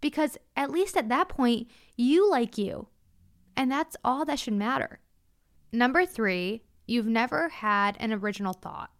because 0.00 0.38
at 0.56 0.70
least 0.70 0.96
at 0.96 1.08
that 1.08 1.28
point, 1.28 1.68
you 1.96 2.30
like 2.30 2.56
you. 2.56 2.86
And 3.56 3.68
that's 3.68 3.96
all 4.04 4.24
that 4.26 4.38
should 4.38 4.54
matter. 4.54 5.00
Number 5.72 6.06
three, 6.06 6.62
you've 6.86 7.08
never 7.08 7.48
had 7.48 7.96
an 7.98 8.12
original 8.12 8.52
thought. 8.52 8.92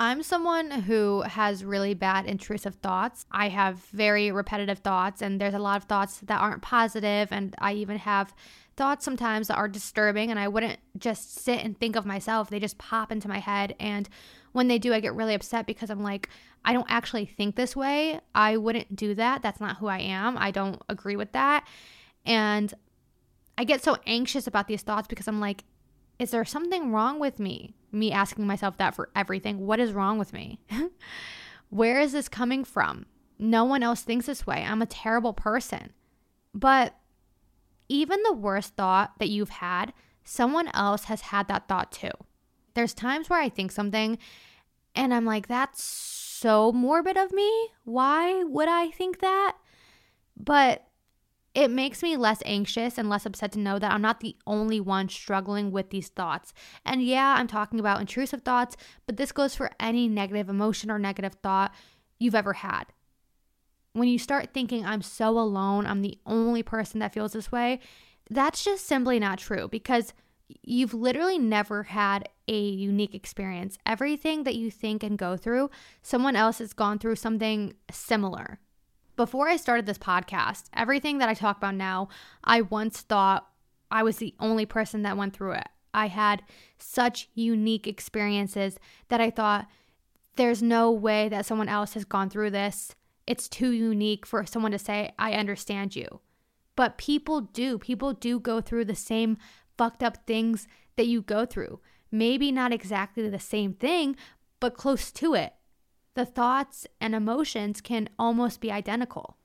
I'm 0.00 0.22
someone 0.22 0.70
who 0.70 1.22
has 1.22 1.64
really 1.64 1.92
bad 1.92 2.24
intrusive 2.24 2.76
thoughts. 2.76 3.26
I 3.32 3.48
have 3.48 3.78
very 3.86 4.30
repetitive 4.30 4.78
thoughts, 4.78 5.20
and 5.22 5.40
there's 5.40 5.54
a 5.54 5.58
lot 5.58 5.76
of 5.76 5.84
thoughts 5.84 6.20
that 6.20 6.40
aren't 6.40 6.62
positive, 6.62 7.32
and 7.32 7.56
I 7.58 7.72
even 7.72 7.98
have 7.98 8.32
thoughts 8.76 9.04
sometimes 9.04 9.48
that 9.48 9.58
are 9.58 9.66
disturbing, 9.66 10.30
and 10.30 10.38
I 10.38 10.46
wouldn't 10.46 10.78
just 10.96 11.40
sit 11.40 11.64
and 11.64 11.76
think 11.76 11.96
of 11.96 12.06
myself. 12.06 12.48
They 12.48 12.60
just 12.60 12.78
pop 12.78 13.10
into 13.10 13.26
my 13.26 13.40
head, 13.40 13.74
and 13.80 14.08
when 14.52 14.68
they 14.68 14.78
do, 14.78 14.94
I 14.94 15.00
get 15.00 15.14
really 15.14 15.34
upset 15.34 15.66
because 15.66 15.90
I'm 15.90 16.04
like, 16.04 16.28
I 16.64 16.72
don't 16.72 16.86
actually 16.88 17.26
think 17.26 17.56
this 17.56 17.74
way. 17.74 18.20
I 18.36 18.56
wouldn't 18.56 18.94
do 18.94 19.14
that. 19.16 19.42
That's 19.42 19.60
not 19.60 19.78
who 19.78 19.88
I 19.88 19.98
am. 19.98 20.38
I 20.38 20.52
don't 20.52 20.80
agree 20.88 21.16
with 21.16 21.32
that. 21.32 21.66
And 22.24 22.72
I 23.56 23.64
get 23.64 23.82
so 23.82 23.96
anxious 24.06 24.46
about 24.46 24.68
these 24.68 24.82
thoughts 24.82 25.08
because 25.08 25.26
I'm 25.26 25.40
like, 25.40 25.64
is 26.18 26.30
there 26.30 26.44
something 26.44 26.92
wrong 26.92 27.18
with 27.18 27.38
me? 27.38 27.74
Me 27.92 28.12
asking 28.12 28.46
myself 28.46 28.76
that 28.78 28.94
for 28.94 29.10
everything. 29.14 29.66
What 29.66 29.80
is 29.80 29.92
wrong 29.92 30.18
with 30.18 30.32
me? 30.32 30.60
Where 31.70 32.00
is 32.00 32.12
this 32.12 32.28
coming 32.28 32.64
from? 32.64 33.06
No 33.38 33.64
one 33.64 33.82
else 33.82 34.02
thinks 34.02 34.26
this 34.26 34.46
way. 34.46 34.64
I'm 34.64 34.82
a 34.82 34.86
terrible 34.86 35.32
person. 35.32 35.92
But 36.54 36.94
even 37.88 38.22
the 38.22 38.32
worst 38.32 38.74
thought 38.74 39.12
that 39.18 39.28
you've 39.28 39.48
had, 39.48 39.92
someone 40.24 40.68
else 40.74 41.04
has 41.04 41.20
had 41.22 41.48
that 41.48 41.68
thought 41.68 41.92
too. 41.92 42.10
There's 42.74 42.94
times 42.94 43.30
where 43.30 43.40
I 43.40 43.48
think 43.48 43.70
something 43.70 44.18
and 44.94 45.14
I'm 45.14 45.24
like, 45.24 45.46
that's 45.46 45.82
so 45.84 46.72
morbid 46.72 47.16
of 47.16 47.32
me. 47.32 47.68
Why 47.84 48.42
would 48.42 48.68
I 48.68 48.90
think 48.90 49.20
that? 49.20 49.56
But 50.36 50.87
it 51.58 51.72
makes 51.72 52.04
me 52.04 52.16
less 52.16 52.40
anxious 52.44 52.98
and 52.98 53.08
less 53.08 53.26
upset 53.26 53.50
to 53.50 53.58
know 53.58 53.80
that 53.80 53.90
I'm 53.90 54.00
not 54.00 54.20
the 54.20 54.36
only 54.46 54.80
one 54.80 55.08
struggling 55.08 55.72
with 55.72 55.90
these 55.90 56.06
thoughts. 56.06 56.54
And 56.86 57.02
yeah, 57.02 57.34
I'm 57.36 57.48
talking 57.48 57.80
about 57.80 58.00
intrusive 58.00 58.42
thoughts, 58.42 58.76
but 59.06 59.16
this 59.16 59.32
goes 59.32 59.56
for 59.56 59.72
any 59.80 60.06
negative 60.06 60.48
emotion 60.48 60.88
or 60.88 61.00
negative 61.00 61.34
thought 61.42 61.74
you've 62.20 62.36
ever 62.36 62.52
had. 62.52 62.84
When 63.92 64.06
you 64.06 64.20
start 64.20 64.54
thinking, 64.54 64.86
I'm 64.86 65.02
so 65.02 65.30
alone, 65.30 65.84
I'm 65.84 66.02
the 66.02 66.18
only 66.24 66.62
person 66.62 67.00
that 67.00 67.12
feels 67.12 67.32
this 67.32 67.50
way, 67.50 67.80
that's 68.30 68.62
just 68.62 68.86
simply 68.86 69.18
not 69.18 69.38
true 69.40 69.66
because 69.66 70.14
you've 70.62 70.94
literally 70.94 71.38
never 71.38 71.82
had 71.82 72.28
a 72.46 72.56
unique 72.56 73.16
experience. 73.16 73.78
Everything 73.84 74.44
that 74.44 74.54
you 74.54 74.70
think 74.70 75.02
and 75.02 75.18
go 75.18 75.36
through, 75.36 75.70
someone 76.02 76.36
else 76.36 76.58
has 76.58 76.72
gone 76.72 77.00
through 77.00 77.16
something 77.16 77.74
similar. 77.90 78.60
Before 79.18 79.48
I 79.48 79.56
started 79.56 79.84
this 79.84 79.98
podcast, 79.98 80.66
everything 80.72 81.18
that 81.18 81.28
I 81.28 81.34
talk 81.34 81.56
about 81.56 81.74
now, 81.74 82.08
I 82.44 82.60
once 82.60 83.00
thought 83.00 83.48
I 83.90 84.04
was 84.04 84.18
the 84.18 84.32
only 84.38 84.64
person 84.64 85.02
that 85.02 85.16
went 85.16 85.34
through 85.34 85.54
it. 85.54 85.66
I 85.92 86.06
had 86.06 86.44
such 86.78 87.28
unique 87.34 87.88
experiences 87.88 88.78
that 89.08 89.20
I 89.20 89.30
thought 89.30 89.66
there's 90.36 90.62
no 90.62 90.92
way 90.92 91.28
that 91.30 91.46
someone 91.46 91.68
else 91.68 91.94
has 91.94 92.04
gone 92.04 92.30
through 92.30 92.50
this. 92.50 92.94
It's 93.26 93.48
too 93.48 93.72
unique 93.72 94.24
for 94.24 94.46
someone 94.46 94.70
to 94.70 94.78
say, 94.78 95.10
I 95.18 95.32
understand 95.32 95.96
you. 95.96 96.20
But 96.76 96.96
people 96.96 97.40
do. 97.40 97.76
People 97.76 98.12
do 98.12 98.38
go 98.38 98.60
through 98.60 98.84
the 98.84 98.94
same 98.94 99.36
fucked 99.76 100.04
up 100.04 100.28
things 100.28 100.68
that 100.94 101.08
you 101.08 101.22
go 101.22 101.44
through. 101.44 101.80
Maybe 102.12 102.52
not 102.52 102.72
exactly 102.72 103.28
the 103.28 103.40
same 103.40 103.74
thing, 103.74 104.14
but 104.60 104.76
close 104.76 105.10
to 105.10 105.34
it 105.34 105.54
the 106.14 106.24
thoughts 106.24 106.86
and 107.00 107.14
emotions 107.14 107.80
can 107.80 108.08
almost 108.18 108.60
be 108.60 108.72
identical. 108.72 109.36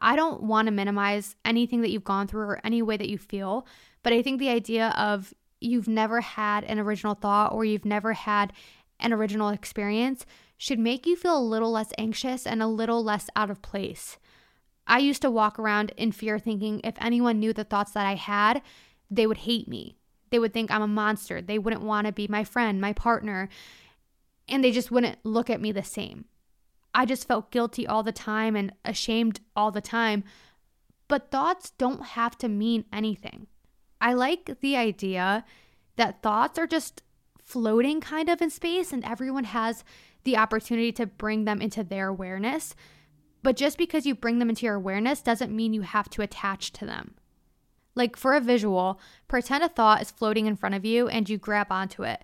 I 0.00 0.16
don't 0.16 0.42
want 0.42 0.66
to 0.66 0.72
minimize 0.72 1.36
anything 1.44 1.80
that 1.80 1.90
you've 1.90 2.04
gone 2.04 2.26
through 2.26 2.46
or 2.46 2.60
any 2.64 2.82
way 2.82 2.96
that 2.96 3.08
you 3.08 3.18
feel, 3.18 3.66
but 4.02 4.12
I 4.12 4.22
think 4.22 4.38
the 4.38 4.48
idea 4.48 4.88
of 4.96 5.34
you've 5.60 5.88
never 5.88 6.20
had 6.20 6.64
an 6.64 6.78
original 6.78 7.14
thought 7.14 7.52
or 7.52 7.64
you've 7.64 7.84
never 7.84 8.12
had 8.12 8.52
an 9.00 9.12
original 9.12 9.48
experience 9.48 10.24
should 10.56 10.78
make 10.78 11.06
you 11.06 11.16
feel 11.16 11.36
a 11.36 11.40
little 11.40 11.70
less 11.70 11.92
anxious 11.98 12.46
and 12.46 12.62
a 12.62 12.66
little 12.66 13.02
less 13.02 13.28
out 13.36 13.50
of 13.50 13.62
place. 13.62 14.18
I 14.86 14.98
used 14.98 15.22
to 15.22 15.30
walk 15.30 15.58
around 15.58 15.92
in 15.96 16.12
fear 16.12 16.38
thinking 16.38 16.80
if 16.82 16.94
anyone 17.00 17.38
knew 17.38 17.52
the 17.52 17.64
thoughts 17.64 17.92
that 17.92 18.06
I 18.06 18.14
had, 18.14 18.62
they 19.10 19.26
would 19.26 19.38
hate 19.38 19.68
me. 19.68 19.96
They 20.30 20.38
would 20.38 20.52
think 20.52 20.70
I'm 20.70 20.82
a 20.82 20.88
monster. 20.88 21.40
They 21.40 21.58
wouldn't 21.58 21.82
want 21.82 22.06
to 22.06 22.12
be 22.12 22.26
my 22.28 22.44
friend, 22.44 22.80
my 22.80 22.92
partner 22.92 23.48
and 24.48 24.62
they 24.62 24.70
just 24.70 24.90
wouldn't 24.90 25.18
look 25.24 25.50
at 25.50 25.60
me 25.60 25.72
the 25.72 25.82
same. 25.82 26.24
I 26.94 27.04
just 27.04 27.28
felt 27.28 27.50
guilty 27.50 27.86
all 27.86 28.02
the 28.02 28.12
time 28.12 28.56
and 28.56 28.72
ashamed 28.84 29.40
all 29.54 29.70
the 29.70 29.80
time. 29.80 30.24
But 31.06 31.30
thoughts 31.30 31.70
don't 31.70 32.02
have 32.02 32.36
to 32.38 32.48
mean 32.48 32.84
anything. 32.92 33.46
I 34.00 34.14
like 34.14 34.60
the 34.60 34.76
idea 34.76 35.44
that 35.96 36.22
thoughts 36.22 36.58
are 36.58 36.66
just 36.66 37.02
floating 37.42 38.00
kind 38.00 38.28
of 38.28 38.42
in 38.42 38.50
space 38.50 38.92
and 38.92 39.04
everyone 39.04 39.44
has 39.44 39.84
the 40.24 40.36
opportunity 40.36 40.92
to 40.92 41.06
bring 41.06 41.44
them 41.44 41.62
into 41.62 41.82
their 41.82 42.08
awareness. 42.08 42.74
But 43.42 43.56
just 43.56 43.78
because 43.78 44.04
you 44.04 44.14
bring 44.14 44.38
them 44.38 44.50
into 44.50 44.66
your 44.66 44.74
awareness 44.74 45.22
doesn't 45.22 45.54
mean 45.54 45.72
you 45.72 45.82
have 45.82 46.10
to 46.10 46.22
attach 46.22 46.72
to 46.72 46.84
them. 46.86 47.14
Like 47.94 48.16
for 48.16 48.34
a 48.34 48.40
visual, 48.40 49.00
pretend 49.26 49.64
a 49.64 49.68
thought 49.68 50.02
is 50.02 50.10
floating 50.10 50.46
in 50.46 50.56
front 50.56 50.74
of 50.74 50.84
you 50.84 51.08
and 51.08 51.28
you 51.28 51.38
grab 51.38 51.68
onto 51.70 52.02
it. 52.02 52.22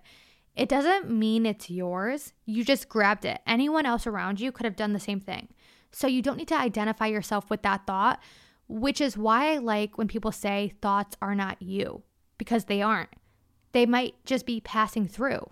It 0.55 0.69
doesn't 0.69 1.09
mean 1.09 1.45
it's 1.45 1.69
yours. 1.69 2.33
You 2.45 2.63
just 2.63 2.87
grabbed 2.89 3.25
it. 3.25 3.41
Anyone 3.45 3.85
else 3.85 4.07
around 4.07 4.39
you 4.39 4.51
could 4.51 4.65
have 4.65 4.75
done 4.75 4.93
the 4.93 4.99
same 4.99 5.19
thing. 5.19 5.49
So 5.91 6.07
you 6.07 6.21
don't 6.21 6.37
need 6.37 6.47
to 6.49 6.57
identify 6.59 7.07
yourself 7.07 7.49
with 7.49 7.61
that 7.63 7.85
thought. 7.85 8.21
which 8.67 8.99
is 8.99 9.17
why 9.17 9.53
I 9.53 9.57
like 9.57 9.97
when 9.97 10.07
people 10.07 10.31
say 10.31 10.73
thoughts 10.81 11.15
are 11.21 11.35
not 11.35 11.61
you, 11.61 12.03
because 12.37 12.65
they 12.65 12.81
aren't. 12.81 13.09
They 13.71 13.85
might 13.85 14.15
just 14.25 14.45
be 14.45 14.59
passing 14.59 15.07
through. 15.07 15.49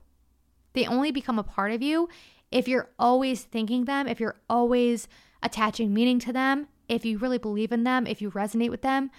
They 0.73 0.85
only 0.85 1.11
become 1.11 1.37
a 1.37 1.43
part 1.43 1.71
of 1.71 1.81
you 1.81 2.09
if 2.51 2.67
you're 2.67 2.89
always 2.97 3.43
thinking 3.43 3.85
them, 3.85 4.07
if 4.07 4.19
you're 4.19 4.39
always 4.49 5.07
attaching 5.41 5.93
meaning 5.93 6.19
to 6.19 6.33
them, 6.33 6.67
if 6.87 7.05
you 7.05 7.17
really 7.17 7.37
believe 7.37 7.71
in 7.71 7.83
them, 7.83 8.07
if 8.07 8.21
you 8.21 8.31
resonate 8.31 8.69
with 8.69 8.81
them. 8.81 9.11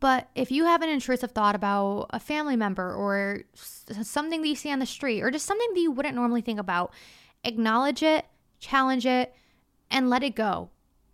But 0.00 0.28
if 0.34 0.50
you 0.50 0.64
have 0.64 0.82
an 0.82 0.88
intrusive 0.88 1.32
thought 1.32 1.56
about 1.56 2.06
a 2.10 2.20
family 2.20 2.56
member 2.56 2.94
or 2.94 3.42
something 3.54 4.42
that 4.42 4.48
you 4.48 4.54
see 4.54 4.70
on 4.70 4.78
the 4.78 4.86
street 4.86 5.22
or 5.22 5.30
just 5.30 5.46
something 5.46 5.68
that 5.74 5.80
you 5.80 5.90
wouldn't 5.90 6.14
normally 6.14 6.40
think 6.40 6.60
about, 6.60 6.92
acknowledge 7.42 8.02
it, 8.02 8.26
challenge 8.60 9.06
it, 9.06 9.34
and 9.90 10.08
let 10.08 10.22
it 10.22 10.36
go. 10.36 10.70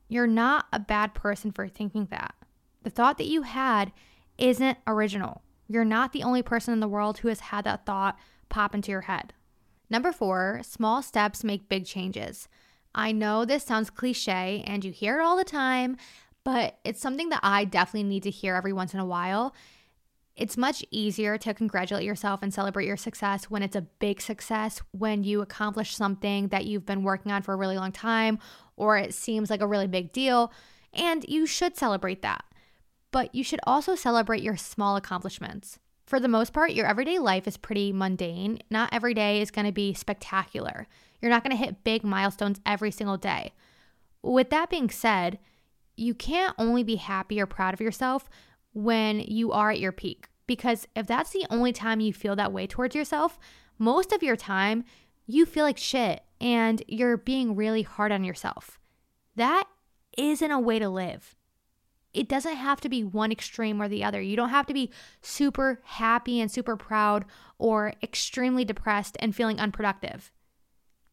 You're 0.09 0.27
not 0.27 0.67
a 0.73 0.79
bad 0.79 1.15
person 1.15 1.51
for 1.51 1.67
thinking 1.67 2.09
that. 2.11 2.35
The 2.83 2.91
thought 2.91 3.17
that 3.19 3.27
you 3.27 3.43
had 3.43 3.93
isn't 4.37 4.79
original. 4.87 5.43
You're 5.67 5.85
not 5.85 6.13
the 6.13 6.23
only 6.23 6.43
person 6.43 6.75
in 6.75 6.81
the 6.81 6.89
world 6.89 7.19
who 7.19 7.29
has 7.29 7.41
had 7.41 7.65
that 7.65 7.87
thought 7.87 8.19
pop 8.51 8.75
into 8.75 8.91
your 8.91 9.03
head. 9.03 9.33
Number 9.89 10.13
four, 10.13 10.61
small 10.63 11.03
steps 11.03 11.43
make 11.43 11.69
big 11.69 11.87
changes. 11.87 12.49
I 12.95 13.13
know 13.13 13.45
this 13.45 13.65
sounds 13.65 13.91
cliche 13.91 14.63
and 14.67 14.85
you 14.85 14.93
hear 14.93 15.19
it 15.19 15.25
all 15.25 15.37
the 15.37 15.45
time, 15.45 15.97
but 16.45 16.79
it's 16.85 17.01
something 17.01 17.31
that 17.31 17.41
I 17.43 17.65
definitely 17.65 18.09
need 18.09 18.23
to 18.25 18.31
hear 18.31 18.55
every 18.55 18.73
once 18.73 18.95
in 18.95 19.01
a 19.01 19.07
while. 19.07 19.55
It's 20.37 20.57
much 20.57 20.85
easier 20.91 21.39
to 21.39 21.55
congratulate 21.55 22.05
yourself 22.05 22.43
and 22.43 22.53
celebrate 22.53 22.87
your 22.87 22.97
success 22.97 23.45
when 23.45 23.63
it's 23.63 23.77
a 23.77 23.83
big 23.83 24.21
success, 24.21 24.83
when 24.91 25.25
you 25.25 25.41
accomplish 25.41 25.97
something 25.97 26.49
that 26.49 26.67
you've 26.67 26.87
been 26.87 27.05
working 27.05 27.33
on 27.33 27.43
for 27.43 27.55
a 27.55 27.57
really 27.57 27.79
long 27.79 27.93
time, 27.93 28.39
or 28.77 28.99
it 28.99 29.15
seems 29.15 29.49
like 29.49 29.61
a 29.61 29.67
really 29.67 29.87
big 29.87 30.13
deal. 30.13 30.53
And 30.93 31.25
you 31.29 31.47
should 31.47 31.77
celebrate 31.77 32.23
that. 32.23 32.45
But 33.11 33.35
you 33.35 33.45
should 33.45 33.61
also 33.65 33.95
celebrate 33.95 34.43
your 34.43 34.57
small 34.57 34.97
accomplishments. 34.97 35.79
For 36.05 36.19
the 36.19 36.29
most 36.29 36.53
part, 36.53 36.73
your 36.73 36.87
everyday 36.87 37.19
life 37.19 37.47
is 37.47 37.57
pretty 37.57 37.93
mundane. 37.93 38.59
Not 38.71 38.91
every 38.93 39.15
day 39.15 39.41
is 39.41 39.53
going 39.53 39.67
to 39.67 39.73
be 39.73 39.95
spectacular. 39.95 40.89
You're 41.23 41.31
not 41.31 41.45
going 41.45 41.57
to 41.57 41.65
hit 41.65 41.85
big 41.85 42.03
milestones 42.03 42.61
every 42.67 42.91
single 42.91 43.17
day. 43.17 43.53
With 44.21 44.51
that 44.51 44.69
being 44.69 44.91
said, 44.91 45.39
you 45.97 46.15
can't 46.15 46.55
only 46.59 46.83
be 46.83 46.97
happy 46.97 47.41
or 47.41 47.47
proud 47.47 47.75
of 47.75 47.81
yourself 47.81 48.29
when 48.73 49.21
you 49.21 49.53
are 49.53 49.71
at 49.71 49.81
your 49.81 49.93
peak. 49.93 50.29
Because 50.47 50.87
if 50.95 51.07
that's 51.07 51.31
the 51.31 51.47
only 51.51 51.73
time 51.73 52.01
you 52.01 52.13
feel 52.13 52.37
that 52.37 52.53
way 52.53 52.67
towards 52.67 52.95
yourself, 52.95 53.39
most 53.79 54.13
of 54.13 54.23
your 54.23 54.37
time 54.37 54.85
you 55.27 55.47
feel 55.47 55.65
like 55.65 55.79
shit 55.79 56.23
and 56.41 56.83
you're 56.87 57.17
being 57.17 57.57
really 57.57 57.83
hard 57.83 58.13
on 58.13 58.25
yourself. 58.25 58.79
That 59.37 59.65
isn't 60.19 60.51
a 60.51 60.61
way 60.61 60.79
to 60.79 60.89
live. 60.89 61.35
It 62.13 62.29
doesn't 62.29 62.57
have 62.57 62.81
to 62.83 62.89
be 62.89 63.03
one 63.03 63.33
extreme 63.33 63.83
or 63.83 63.89
the 63.89 64.05
other. 64.05 64.21
You 64.21 64.37
don't 64.37 64.51
have 64.51 64.67
to 64.67 64.75
be 64.75 64.93
super 65.21 65.81
happy 65.83 66.41
and 66.41 66.51
super 66.51 66.77
proud 66.77 67.25
or 67.59 67.95
extremely 68.03 68.65
depressed 68.65 69.17
and 69.19 69.35
feeling 69.35 69.59
unproductive. 69.59 70.31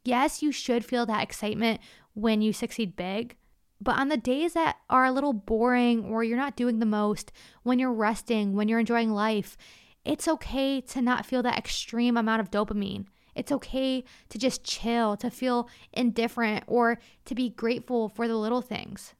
Yes, 0.04 0.44
you 0.44 0.52
should 0.52 0.86
feel 0.86 1.06
that 1.08 1.24
excitement 1.24 1.82
when 2.14 2.42
you 2.42 2.54
succeed 2.54 2.96
big, 2.96 3.36
but 3.82 3.98
on 3.98 4.10
the 4.10 4.18
days 4.18 4.54
that 4.54 4.78
are 4.90 5.06
a 5.06 5.12
little 5.12 5.34
boring 5.34 6.06
or 6.06 6.24
you're 6.24 6.38
not 6.38 6.56
doing 6.56 6.80
the 6.80 6.86
most, 6.86 7.32
when 7.64 7.80
you're 7.80 7.92
resting, 7.92 8.54
when 8.54 8.68
you're 8.68 8.80
enjoying 8.80 9.12
life, 9.12 9.58
it's 10.06 10.28
okay 10.28 10.82
to 10.82 11.02
not 11.02 11.26
feel 11.26 11.42
that 11.44 11.58
extreme 11.58 12.16
amount 12.16 12.42
of 12.42 12.52
dopamine. 12.52 13.06
It's 13.36 13.52
okay 13.52 14.04
to 14.30 14.38
just 14.38 14.64
chill, 14.64 15.18
to 15.18 15.32
feel 15.32 15.68
indifferent, 15.94 16.64
or 16.68 17.00
to 17.26 17.36
be 17.36 17.50
grateful 17.50 18.10
for 18.10 18.28
the 18.28 18.36
little 18.36 18.62
things. 18.62 19.16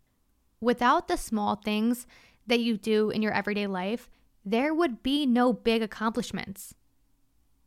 Without 0.60 1.08
the 1.08 1.18
small 1.18 1.56
things 1.56 2.06
that 2.46 2.60
you 2.60 2.78
do 2.78 3.10
in 3.10 3.22
your 3.22 3.34
everyday 3.34 3.68
life, 3.68 4.10
there 4.46 4.74
would 4.74 5.02
be 5.02 5.26
no 5.26 5.54
big 5.54 5.82
accomplishments. 5.82 6.76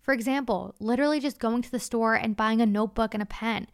For 0.01 0.13
example, 0.13 0.75
literally 0.79 1.19
just 1.19 1.39
going 1.39 1.63
to 1.63 1.71
the 1.71 1.81
store 1.81 2.15
and 2.15 2.37
buying 2.37 2.61
a 2.61 2.67
notebook 2.67 3.15
and 3.15 3.23
a 3.23 3.27
pen. 3.27 3.69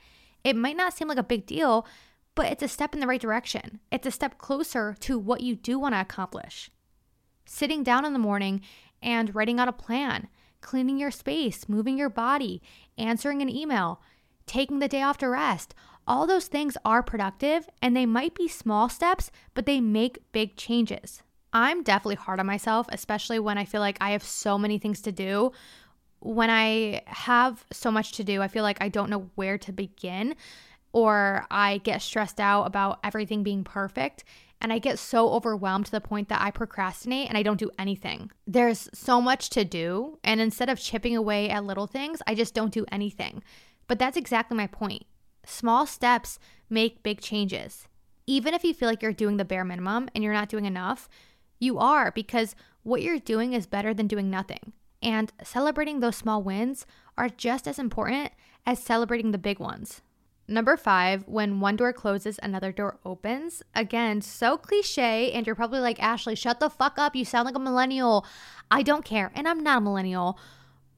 It 0.45 0.57
might 0.57 0.77
not 0.77 0.95
seem 0.95 1.09
like 1.09 1.19
a 1.19 1.25
big 1.25 1.45
deal, 1.45 1.87
but 2.35 2.47
it's 2.47 2.63
a 2.63 2.69
step 2.69 2.95
in 2.95 3.01
the 3.01 3.07
right 3.07 3.21
direction. 3.21 3.81
It's 3.91 4.07
a 4.07 4.11
step 4.11 4.39
closer 4.39 4.95
to 5.01 5.19
what 5.19 5.41
you 5.41 5.55
do 5.55 5.79
want 5.79 5.95
to 5.95 6.01
accomplish. 6.01 6.71
Sitting 7.45 7.83
down 7.83 8.05
in 8.05 8.13
the 8.13 8.19
morning 8.19 8.61
and 9.03 9.35
writing 9.35 9.59
out 9.59 9.69
a 9.69 9.73
plan, 9.73 10.29
cleaning 10.61 10.99
your 10.99 11.11
space, 11.11 11.69
moving 11.69 11.99
your 11.99 12.11
body, 12.11 12.63
answering 12.97 13.43
an 13.43 13.49
email, 13.49 14.01
taking 14.47 14.79
the 14.79 14.89
day 14.89 15.03
off 15.03 15.19
to 15.19 15.29
rest. 15.29 15.75
All 16.07 16.27
those 16.27 16.47
things 16.47 16.77
are 16.85 17.03
productive 17.03 17.69
and 17.81 17.97
they 17.97 18.07
might 18.07 18.35
be 18.35 18.49
small 18.49 18.89
steps, 18.89 19.31
but 19.55 19.67
they 19.67 19.81
make 19.81 20.33
big 20.33 20.57
changes. 20.57 21.23
I'm 21.53 21.83
definitely 21.83 22.17
hard 22.17 22.41
on 22.41 22.47
myself, 22.47 22.87
especially 22.91 23.39
when 23.39 23.59
I 23.59 23.65
feel 23.65 23.81
like 23.81 23.99
I 24.01 24.11
have 24.11 24.23
so 24.23 24.57
many 24.57 24.79
things 24.79 25.01
to 25.03 25.13
do. 25.13 25.53
When 26.21 26.51
I 26.51 27.03
have 27.07 27.65
so 27.73 27.91
much 27.91 28.13
to 28.13 28.25
do, 28.25 28.43
I 28.43 28.49
feel 28.49 28.63
like 28.63 28.79
I 28.81 28.89
don't 28.89 29.11
know 29.11 29.31
where 29.35 29.59
to 29.59 29.73
begin 29.73 30.37
or 30.93 31.47
I 31.51 31.79
get 31.79 32.03
stressed 32.03 32.41
out 32.41 32.65
about 32.65 32.99
everything 33.05 33.43
being 33.43 33.65
perfect. 33.65 34.25
And 34.61 34.73
I 34.73 34.79
get 34.79 34.99
so 34.99 35.31
overwhelmed 35.31 35.87
to 35.87 35.93
the 35.93 36.01
point 36.01 36.29
that 36.29 36.43
I 36.43 36.51
procrastinate 36.51 37.29
and 37.29 37.39
I 37.39 37.43
don't 37.43 37.59
do 37.59 37.71
anything. 37.79 38.31
There's 38.47 38.91
so 38.93 39.21
much 39.21 39.49
to 39.51 39.65
do. 39.65 40.19
And 40.23 40.41
instead 40.41 40.69
of 40.69 40.79
chipping 40.79 41.17
away 41.17 41.49
at 41.49 41.65
little 41.65 41.87
things, 41.87 42.21
I 42.27 42.35
just 42.35 42.53
don't 42.53 42.73
do 42.73 42.85
anything. 42.93 43.43
But 43.87 43.99
that's 43.99 44.19
exactly 44.19 44.57
my 44.57 44.67
point. 44.67 45.05
Small 45.47 45.87
steps 45.87 46.39
make 46.69 47.03
big 47.03 47.21
changes. 47.21 47.89
Even 48.27 48.53
if 48.53 48.63
you 48.63 48.75
feel 48.75 48.89
like 48.89 49.03
you're 49.03 49.13
doing 49.13 49.39
the 49.39 49.45
bare 49.45 49.65
minimum 49.65 50.11
and 50.15 50.23
you're 50.23 50.35
not 50.35 50.51
doing 50.51 50.67
enough, 50.67 51.09
you 51.59 51.79
are 51.79 52.13
because 52.13 52.55
what 52.83 53.03
you're 53.03 53.19
doing 53.19 53.55
is 53.55 53.67
better 53.67 53.95
than 53.95 54.07
doing 54.07 54.31
nothing. 54.31 54.73
And 55.03 55.33
celebrating 55.43 56.01
those 56.01 56.17
small 56.17 56.43
wins 56.43 56.87
are 57.17 57.29
just 57.29 57.67
as 57.67 57.79
important 57.79 58.33
as 58.67 58.79
celebrating 58.79 59.31
the 59.31 59.39
big 59.39 59.59
ones. 59.59 60.03
Number 60.51 60.77
five, 60.77 61.23
when 61.29 61.61
one 61.61 61.77
door 61.77 61.93
closes, 61.93 62.41
another 62.43 62.73
door 62.73 62.99
opens. 63.05 63.63
Again, 63.73 64.21
so 64.21 64.57
cliche. 64.57 65.31
And 65.31 65.47
you're 65.47 65.55
probably 65.55 65.79
like, 65.79 66.03
Ashley, 66.03 66.35
shut 66.35 66.59
the 66.59 66.69
fuck 66.69 66.99
up. 66.99 67.15
You 67.15 67.25
sound 67.25 67.47
like 67.47 67.55
a 67.55 67.61
millennial. 67.61 68.27
I 68.69 68.83
don't 68.83 69.05
care. 69.05 69.31
And 69.37 69.47
I'm 69.47 69.63
not 69.63 69.79
a 69.79 69.81
millennial. 69.81 70.41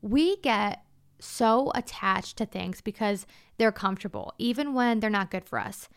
We 0.01 0.39
get 0.39 0.83
so 1.21 1.71
attached 1.75 2.39
to 2.39 2.47
things 2.47 2.81
because 2.81 3.27
they're 3.59 3.73
comfortable, 3.73 4.33
even 4.39 4.73
when 4.73 5.01
they're 5.01 5.11
not 5.11 5.31
good 5.31 5.45
for 5.45 5.59
us. 5.59 5.91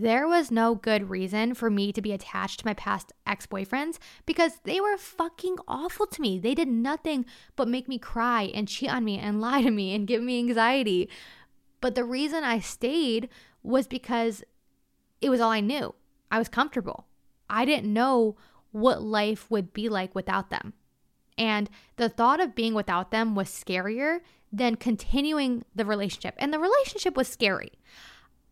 There 0.00 0.28
was 0.28 0.52
no 0.52 0.76
good 0.76 1.10
reason 1.10 1.54
for 1.54 1.70
me 1.70 1.92
to 1.92 2.00
be 2.00 2.12
attached 2.12 2.60
to 2.60 2.66
my 2.66 2.74
past 2.74 3.12
ex 3.26 3.46
boyfriends 3.46 3.98
because 4.26 4.60
they 4.62 4.80
were 4.80 4.96
fucking 4.96 5.56
awful 5.66 6.06
to 6.06 6.22
me. 6.22 6.38
They 6.38 6.54
did 6.54 6.68
nothing 6.68 7.24
but 7.56 7.66
make 7.66 7.88
me 7.88 7.98
cry 7.98 8.44
and 8.54 8.68
cheat 8.68 8.90
on 8.90 9.04
me 9.04 9.18
and 9.18 9.40
lie 9.40 9.62
to 9.62 9.70
me 9.72 9.94
and 9.94 10.06
give 10.06 10.22
me 10.22 10.38
anxiety. 10.38 11.08
But 11.80 11.94
the 11.94 12.04
reason 12.04 12.44
I 12.44 12.60
stayed 12.60 13.28
was 13.62 13.86
because 13.86 14.42
it 15.20 15.30
was 15.30 15.40
all 15.40 15.50
I 15.50 15.60
knew. 15.60 15.94
I 16.30 16.38
was 16.38 16.48
comfortable. 16.48 17.06
I 17.48 17.64
didn't 17.64 17.92
know 17.92 18.36
what 18.72 19.02
life 19.02 19.50
would 19.50 19.72
be 19.72 19.88
like 19.88 20.14
without 20.14 20.50
them. 20.50 20.74
And 21.36 21.70
the 21.96 22.08
thought 22.08 22.40
of 22.40 22.54
being 22.54 22.74
without 22.74 23.10
them 23.10 23.34
was 23.34 23.48
scarier 23.48 24.20
than 24.52 24.76
continuing 24.76 25.64
the 25.74 25.84
relationship. 25.84 26.34
And 26.38 26.52
the 26.52 26.58
relationship 26.58 27.16
was 27.16 27.28
scary. 27.28 27.72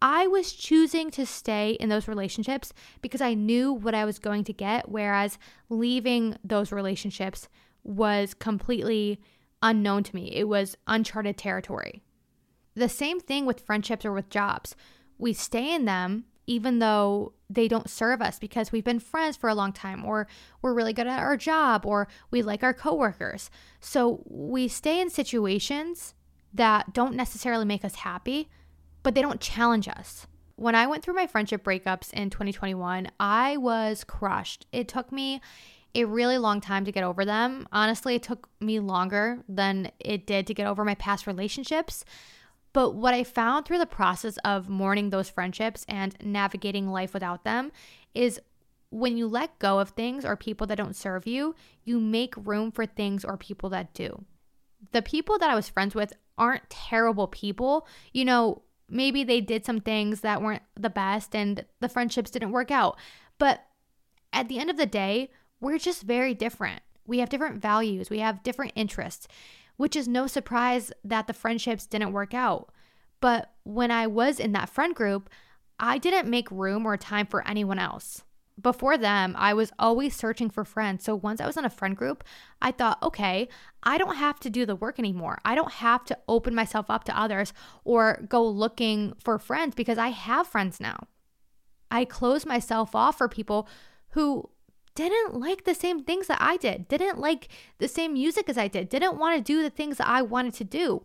I 0.01 0.27
was 0.27 0.53
choosing 0.53 1.11
to 1.13 1.27
stay 1.27 1.71
in 1.81 1.89
those 1.89 2.07
relationships 2.07 2.73
because 3.01 3.21
I 3.21 3.35
knew 3.35 3.73
what 3.73 3.95
I 3.95 4.05
was 4.05 4.19
going 4.19 4.45
to 4.45 4.53
get, 4.53 4.89
whereas 4.89 5.39
leaving 5.69 6.37
those 6.45 6.71
relationships 6.71 7.49
was 7.83 8.35
completely 8.35 9.21
unknown 9.63 10.03
to 10.05 10.15
me. 10.15 10.33
It 10.35 10.49
was 10.49 10.77
uncharted 10.87 11.39
territory. 11.39 12.03
The 12.77 12.89
same 12.89 13.19
thing 13.19 13.47
with 13.47 13.61
friendships 13.61 14.05
or 14.05 14.13
with 14.13 14.31
jobs. 14.31 14.77
We 15.19 15.33
stay 15.33 15.75
in 15.75 15.87
them 15.87 16.27
even 16.47 16.79
though 16.79 17.33
they 17.51 17.69
don't 17.69 17.91
serve 17.91 18.23
us 18.23 18.39
because 18.39 18.73
we've 18.73 18.85
been 18.85 19.01
friends 19.01 19.37
for 19.37 19.49
a 19.49 19.55
long 19.55 19.73
time 19.73 20.05
or 20.05 20.27
we're 20.63 20.75
really 20.75 20.93
good 20.93 21.07
at 21.07 21.19
our 21.19 21.37
job 21.37 21.85
or 21.85 22.09
we 22.31 22.43
like 22.43 22.63
our 22.63 22.75
coworkers. 22.75 23.51
So 23.81 24.23
we 24.27 24.69
stay 24.69 25.01
in 25.01 25.11
situations 25.11 26.15
that 26.55 26.93
don't 26.93 27.15
necessarily 27.15 27.65
make 27.65 27.85
us 27.85 27.97
happy, 27.97 28.49
but 29.03 29.15
they 29.15 29.23
don't 29.23 29.41
challenge 29.41 29.89
us. 29.89 30.27
When 30.55 30.75
I 30.75 30.87
went 30.87 31.05
through 31.05 31.15
my 31.15 31.27
friendship 31.27 31.63
breakups 31.65 32.13
in 32.13 32.31
2021, 32.31 33.09
I 33.21 33.57
was 33.59 34.05
crushed. 34.05 34.67
It 34.73 34.89
took 34.89 35.13
me 35.13 35.41
a 35.95 36.05
really 36.05 36.39
long 36.39 36.61
time 36.61 36.85
to 36.85 36.93
get 36.93 37.05
over 37.05 37.25
them. 37.25 37.69
Honestly, 37.73 38.15
it 38.15 38.23
took 38.23 38.49
me 38.61 38.81
longer 38.81 39.43
than 39.49 39.91
it 39.99 40.27
did 40.27 40.47
to 40.47 40.55
get 40.55 40.67
over 40.67 40.85
my 40.85 40.95
past 40.95 41.27
relationships. 41.27 42.05
But 42.77 42.91
what 42.91 43.15
I 43.15 43.25
found 43.25 43.65
through 43.65 43.79
the 43.79 43.87
process 43.87 44.37
of 44.45 44.69
mourning 44.69 45.09
those 45.09 45.31
friendships 45.31 45.87
and 45.89 46.15
navigating 46.23 46.89
life 46.89 47.15
without 47.15 47.43
them 47.43 47.73
is 48.13 48.39
when 48.91 49.17
you 49.17 49.27
let 49.27 49.59
go 49.59 49.79
of 49.79 49.89
things 49.89 50.27
or 50.27 50.37
people 50.37 50.67
that 50.67 50.77
don't 50.77 50.95
serve 50.95 51.27
you, 51.27 51.55
you 51.85 51.99
make 51.99 52.35
room 52.37 52.71
for 52.71 52.85
things 52.85 53.25
or 53.25 53.39
people 53.39 53.71
that 53.71 53.95
do. 53.95 54.27
The 54.93 55.01
people 55.01 55.39
that 55.39 55.49
I 55.49 55.55
was 55.55 55.71
friends 55.71 55.95
with 55.95 56.13
aren't 56.37 56.69
terrible 56.69 57.29
people. 57.29 57.89
You 58.13 58.27
know, 58.27 58.61
maybe 58.91 59.25
they 59.25 59.41
did 59.41 59.65
some 59.65 59.81
things 59.81 60.21
that 60.21 60.43
weren't 60.43 60.63
the 60.79 60.91
best 60.91 61.35
and 61.35 61.65
the 61.81 61.89
friendships 61.89 62.31
didn't 62.31 62.53
work 62.53 62.71
out. 62.71 62.99
But 63.39 63.65
At 64.35 64.49
the 64.49 64.59
end 64.59 64.69
of 64.69 64.77
the 64.77 64.85
day, 64.85 65.31
we're 65.61 65.79
just 65.79 66.03
very 66.03 66.35
different. 66.35 66.83
We 67.07 67.21
have 67.21 67.31
different 67.31 67.63
values, 67.63 68.11
we 68.11 68.19
have 68.19 68.43
different 68.43 68.73
interests, 68.75 69.29
which 69.77 69.97
is 69.97 70.09
no 70.09 70.27
surprise 70.27 70.93
that 71.05 71.27
the 71.27 71.33
friendships 71.33 71.87
didn't 71.87 72.13
work 72.13 72.35
out. 72.35 72.71
But 73.21 73.53
when 73.65 73.91
I 73.91 74.07
was 74.07 74.39
in 74.39 74.53
that 74.53 74.69
friend 74.71 74.95
group, 74.95 75.31
I 75.79 75.99
didn't 75.99 76.29
make 76.29 76.51
room 76.51 76.87
or 76.87 76.97
time 76.97 77.27
for 77.27 77.47
anyone 77.47 77.79
else. 77.79 78.23
Before 78.61 78.97
them, 78.97 79.35
I 79.39 79.53
was 79.53 79.71
always 79.79 80.17
searching 80.17 80.49
for 80.49 80.65
friends. 80.65 81.05
So 81.05 81.15
once 81.15 81.43
I 81.43 81.47
was 81.47 81.59
in 81.59 81.67
a 81.67 81.71
friend 81.71 81.95
group, 81.95 82.25
I 82.63 82.73
thought, 82.73 83.03
okay, 83.03 83.49
I 83.83 83.99
don't 83.99 84.17
have 84.17 84.41
to 84.41 84.51
do 84.51 84.65
the 84.65 84.77
work 84.77 84.99
anymore. 84.99 85.39
I 85.45 85.55
don't 85.55 85.73
have 85.73 86.05
to 86.07 86.19
open 86.27 86.55
myself 86.55 86.87
up 86.89 87.05
to 87.05 87.19
others 87.19 87.53
or 87.85 88.25
go 88.31 88.47
looking 88.47 89.13
for 89.23 89.39
friends 89.39 89.75
because 89.75 89.99
I 89.99 90.09
have 90.09 90.47
friends 90.47 90.81
now. 90.81 91.07
I 91.91 92.07
closed 92.07 92.47
myself 92.47 92.95
off 92.95 93.19
for 93.19 93.29
people 93.29 93.69
who 94.11 94.49
didn't 94.97 95.39
like 95.39 95.65
the 95.65 95.75
same 95.75 96.03
things 96.03 96.27
that 96.27 96.41
I 96.41 96.57
did, 96.57 96.89
didn't 96.89 97.19
like 97.19 97.49
the 97.79 97.87
same 97.87 98.15
music 98.15 98.49
as 98.49 98.59
I 98.59 98.67
did, 98.67 98.89
didn't 98.89 99.19
want 99.19 99.37
to 99.37 99.43
do 99.43 99.63
the 99.63 99.71
things 99.71 99.99
that 99.99 100.09
I 100.09 100.23
wanted 100.23 100.55
to 100.55 100.65
do. 100.65 101.05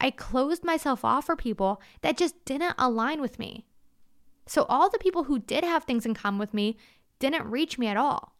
I 0.00 0.10
closed 0.10 0.62
myself 0.62 1.04
off 1.04 1.26
for 1.26 1.34
people 1.34 1.80
that 2.02 2.16
just 2.16 2.44
didn't 2.44 2.74
align 2.78 3.20
with 3.20 3.38
me. 3.38 3.66
So 4.46 4.66
all 4.68 4.90
the 4.90 4.98
people 4.98 5.24
who 5.24 5.38
did 5.38 5.64
have 5.64 5.84
things 5.84 6.06
in 6.06 6.14
common 6.14 6.38
with 6.38 6.54
me 6.54 6.76
didn't 7.18 7.50
reach 7.50 7.78
me 7.78 7.86
at 7.86 7.96
all. 7.96 8.34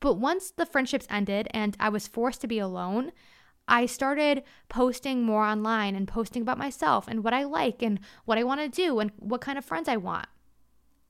But 0.00 0.14
once 0.14 0.50
the 0.50 0.66
friendships 0.66 1.06
ended 1.10 1.48
and 1.50 1.76
I 1.80 1.88
was 1.88 2.06
forced 2.06 2.40
to 2.42 2.46
be 2.46 2.58
alone, 2.58 3.12
I 3.66 3.86
started 3.86 4.44
posting 4.68 5.22
more 5.22 5.42
online 5.42 5.94
and 5.94 6.06
posting 6.08 6.42
about 6.42 6.58
myself 6.58 7.08
and 7.08 7.24
what 7.24 7.34
I 7.34 7.44
like 7.44 7.82
and 7.82 8.00
what 8.24 8.38
I 8.38 8.44
want 8.44 8.60
to 8.60 8.68
do 8.68 9.00
and 9.00 9.10
what 9.18 9.40
kind 9.40 9.58
of 9.58 9.64
friends 9.64 9.88
I 9.88 9.96
want. 9.96 10.26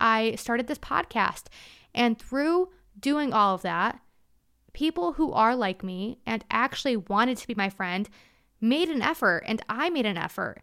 I 0.00 0.36
started 0.36 0.66
this 0.66 0.78
podcast, 0.78 1.46
and 1.94 2.18
through 2.18 2.70
doing 2.98 3.32
all 3.32 3.54
of 3.54 3.62
that, 3.62 4.00
people 4.72 5.14
who 5.14 5.32
are 5.32 5.56
like 5.56 5.82
me 5.82 6.18
and 6.26 6.44
actually 6.50 6.96
wanted 6.96 7.36
to 7.38 7.46
be 7.46 7.54
my 7.54 7.68
friend 7.68 8.08
made 8.60 8.88
an 8.88 9.02
effort, 9.02 9.42
and 9.46 9.62
I 9.68 9.90
made 9.90 10.06
an 10.06 10.16
effort. 10.16 10.62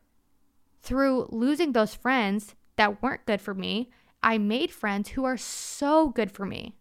Through 0.82 1.30
losing 1.32 1.72
those 1.72 1.96
friends, 1.96 2.56
that 2.76 3.02
weren't 3.02 3.26
good 3.26 3.42
for 3.42 3.54
me, 3.54 3.90
I 4.22 4.38
made 4.38 4.72
friends 4.72 5.10
who 5.10 5.24
are 5.24 5.38
so 5.38 6.10
good 6.10 6.32
for 6.32 6.46
me. 6.46 6.74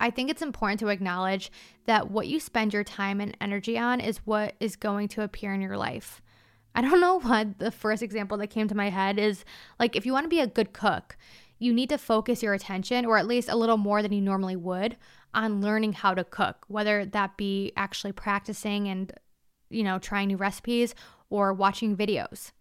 I 0.00 0.10
think 0.10 0.30
it's 0.30 0.42
important 0.42 0.80
to 0.80 0.88
acknowledge 0.88 1.50
that 1.86 2.10
what 2.10 2.26
you 2.26 2.40
spend 2.40 2.72
your 2.72 2.84
time 2.84 3.20
and 3.20 3.36
energy 3.40 3.78
on 3.78 4.00
is 4.00 4.18
what 4.18 4.54
is 4.60 4.76
going 4.76 5.08
to 5.08 5.22
appear 5.22 5.54
in 5.54 5.60
your 5.60 5.76
life. 5.76 6.20
I 6.74 6.82
don't 6.82 7.00
know 7.00 7.20
what 7.20 7.58
the 7.58 7.70
first 7.70 8.02
example 8.02 8.36
that 8.38 8.48
came 8.48 8.68
to 8.68 8.74
my 8.74 8.90
head 8.90 9.18
is 9.18 9.44
like 9.78 9.96
if 9.96 10.04
you 10.04 10.12
want 10.12 10.24
to 10.24 10.28
be 10.28 10.40
a 10.40 10.46
good 10.46 10.72
cook, 10.72 11.16
you 11.58 11.72
need 11.72 11.88
to 11.88 11.98
focus 11.98 12.42
your 12.42 12.54
attention, 12.54 13.04
or 13.06 13.16
at 13.16 13.26
least 13.26 13.48
a 13.48 13.56
little 13.56 13.76
more 13.76 14.02
than 14.02 14.12
you 14.12 14.20
normally 14.20 14.56
would, 14.56 14.96
on 15.32 15.60
learning 15.60 15.92
how 15.92 16.14
to 16.14 16.24
cook, 16.24 16.64
whether 16.68 17.04
that 17.04 17.36
be 17.36 17.72
actually 17.76 18.12
practicing 18.12 18.88
and, 18.88 19.12
you 19.70 19.82
know, 19.82 19.98
trying 19.98 20.28
new 20.28 20.36
recipes 20.36 20.94
or 21.30 21.52
watching 21.52 21.96
videos. 21.96 22.52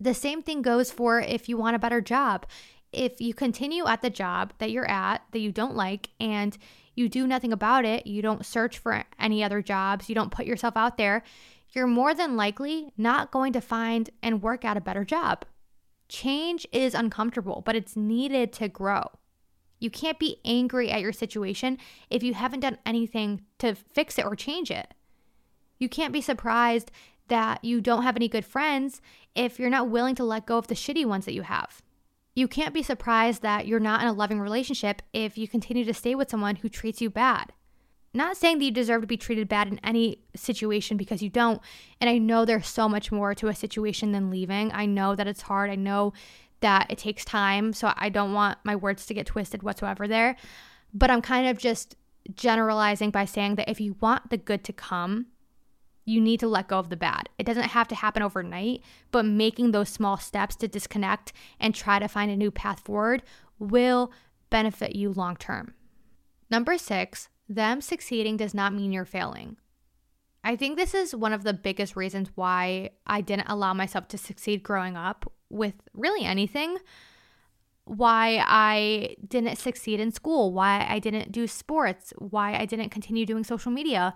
The 0.00 0.14
same 0.14 0.42
thing 0.42 0.62
goes 0.62 0.90
for 0.90 1.20
if 1.20 1.48
you 1.48 1.56
want 1.56 1.76
a 1.76 1.80
better 1.80 2.00
job. 2.00 2.46
If 2.92 3.20
you 3.20 3.34
continue 3.34 3.86
at 3.86 4.02
the 4.02 4.10
job 4.10 4.52
that 4.58 4.70
you're 4.70 4.90
at 4.90 5.22
that 5.32 5.40
you 5.40 5.52
don't 5.52 5.76
like 5.76 6.10
and 6.18 6.56
you 6.94 7.08
do 7.08 7.26
nothing 7.26 7.52
about 7.52 7.84
it, 7.84 8.06
you 8.06 8.22
don't 8.22 8.46
search 8.46 8.78
for 8.78 9.04
any 9.18 9.44
other 9.44 9.62
jobs, 9.62 10.08
you 10.08 10.14
don't 10.14 10.32
put 10.32 10.46
yourself 10.46 10.76
out 10.76 10.96
there, 10.96 11.22
you're 11.70 11.86
more 11.86 12.14
than 12.14 12.36
likely 12.36 12.92
not 12.96 13.30
going 13.30 13.52
to 13.52 13.60
find 13.60 14.10
and 14.22 14.42
work 14.42 14.64
at 14.64 14.76
a 14.76 14.80
better 14.80 15.04
job. 15.04 15.44
Change 16.08 16.66
is 16.72 16.94
uncomfortable, 16.94 17.62
but 17.64 17.76
it's 17.76 17.96
needed 17.96 18.52
to 18.54 18.68
grow. 18.68 19.04
You 19.78 19.90
can't 19.90 20.18
be 20.18 20.40
angry 20.44 20.90
at 20.90 21.00
your 21.00 21.12
situation 21.12 21.78
if 22.10 22.22
you 22.22 22.34
haven't 22.34 22.60
done 22.60 22.78
anything 22.84 23.42
to 23.58 23.74
fix 23.74 24.18
it 24.18 24.24
or 24.24 24.34
change 24.34 24.70
it. 24.70 24.94
You 25.78 25.88
can't 25.88 26.12
be 26.12 26.20
surprised 26.20 26.90
that 27.28 27.64
you 27.64 27.80
don't 27.80 28.02
have 28.02 28.16
any 28.16 28.28
good 28.28 28.44
friends 28.44 29.00
if 29.34 29.58
you're 29.58 29.70
not 29.70 29.90
willing 29.90 30.14
to 30.16 30.24
let 30.24 30.46
go 30.46 30.58
of 30.58 30.66
the 30.66 30.74
shitty 30.74 31.04
ones 31.04 31.26
that 31.26 31.34
you 31.34 31.42
have. 31.42 31.82
You 32.34 32.48
can't 32.48 32.74
be 32.74 32.82
surprised 32.82 33.42
that 33.42 33.66
you're 33.66 33.80
not 33.80 34.00
in 34.00 34.08
a 34.08 34.12
loving 34.12 34.40
relationship 34.40 35.02
if 35.12 35.36
you 35.36 35.46
continue 35.46 35.84
to 35.84 35.94
stay 35.94 36.14
with 36.14 36.30
someone 36.30 36.56
who 36.56 36.68
treats 36.68 37.00
you 37.00 37.10
bad. 37.10 37.52
Not 38.14 38.36
saying 38.36 38.58
that 38.58 38.64
you 38.64 38.70
deserve 38.70 39.02
to 39.02 39.06
be 39.06 39.16
treated 39.16 39.48
bad 39.48 39.68
in 39.68 39.78
any 39.84 40.20
situation 40.34 40.96
because 40.96 41.22
you 41.22 41.28
don't. 41.28 41.60
And 42.00 42.08
I 42.08 42.18
know 42.18 42.44
there's 42.44 42.66
so 42.66 42.88
much 42.88 43.12
more 43.12 43.34
to 43.34 43.48
a 43.48 43.54
situation 43.54 44.12
than 44.12 44.30
leaving. 44.30 44.72
I 44.72 44.86
know 44.86 45.14
that 45.14 45.26
it's 45.26 45.42
hard. 45.42 45.70
I 45.70 45.74
know 45.74 46.14
that 46.60 46.90
it 46.90 46.98
takes 46.98 47.24
time. 47.24 47.72
So 47.72 47.92
I 47.96 48.08
don't 48.08 48.32
want 48.32 48.58
my 48.64 48.74
words 48.76 49.06
to 49.06 49.14
get 49.14 49.26
twisted 49.26 49.62
whatsoever 49.62 50.08
there. 50.08 50.36
But 50.94 51.10
I'm 51.10 51.22
kind 51.22 51.46
of 51.48 51.58
just 51.58 51.96
generalizing 52.34 53.10
by 53.10 53.24
saying 53.24 53.56
that 53.56 53.68
if 53.68 53.80
you 53.80 53.96
want 54.00 54.30
the 54.30 54.38
good 54.38 54.64
to 54.64 54.72
come, 54.72 55.26
you 56.04 56.20
need 56.20 56.40
to 56.40 56.48
let 56.48 56.68
go 56.68 56.78
of 56.78 56.88
the 56.88 56.96
bad. 56.96 57.28
It 57.38 57.44
doesn't 57.44 57.64
have 57.64 57.88
to 57.88 57.94
happen 57.94 58.22
overnight, 58.22 58.82
but 59.10 59.26
making 59.26 59.72
those 59.72 59.90
small 59.90 60.16
steps 60.16 60.56
to 60.56 60.68
disconnect 60.68 61.34
and 61.60 61.74
try 61.74 61.98
to 61.98 62.08
find 62.08 62.30
a 62.30 62.36
new 62.36 62.50
path 62.50 62.80
forward 62.80 63.22
will 63.58 64.10
benefit 64.48 64.96
you 64.96 65.12
long 65.12 65.36
term. 65.36 65.74
Number 66.50 66.78
six, 66.78 67.28
them 67.48 67.80
succeeding 67.80 68.36
does 68.36 68.54
not 68.54 68.74
mean 68.74 68.92
you're 68.92 69.04
failing. 69.04 69.56
I 70.44 70.56
think 70.56 70.76
this 70.76 70.94
is 70.94 71.14
one 71.14 71.32
of 71.32 71.42
the 71.42 71.52
biggest 71.52 71.96
reasons 71.96 72.30
why 72.34 72.90
I 73.06 73.20
didn't 73.20 73.48
allow 73.48 73.74
myself 73.74 74.08
to 74.08 74.18
succeed 74.18 74.62
growing 74.62 74.96
up 74.96 75.30
with 75.50 75.74
really 75.94 76.24
anything. 76.24 76.78
Why 77.84 78.42
I 78.46 79.16
didn't 79.26 79.56
succeed 79.56 79.98
in 79.98 80.12
school, 80.12 80.52
why 80.52 80.86
I 80.88 80.98
didn't 80.98 81.32
do 81.32 81.46
sports, 81.46 82.12
why 82.18 82.54
I 82.54 82.66
didn't 82.66 82.90
continue 82.90 83.26
doing 83.26 83.44
social 83.44 83.72
media 83.72 84.14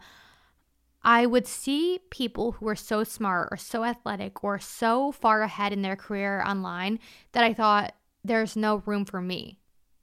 I 1.04 1.26
would 1.26 1.46
see 1.46 2.00
people 2.10 2.52
who 2.52 2.66
were 2.66 2.76
so 2.76 3.02
smart 3.02 3.48
or 3.50 3.56
so 3.56 3.84
athletic 3.84 4.44
or 4.44 4.58
so 4.58 5.10
far 5.10 5.42
ahead 5.42 5.72
in 5.72 5.82
their 5.82 5.96
career 5.96 6.42
online 6.42 7.00
that 7.32 7.42
I 7.42 7.52
thought 7.52 7.94
there's 8.24 8.56
no 8.56 8.82
room 8.86 9.04
for 9.04 9.20
me. 9.20 9.58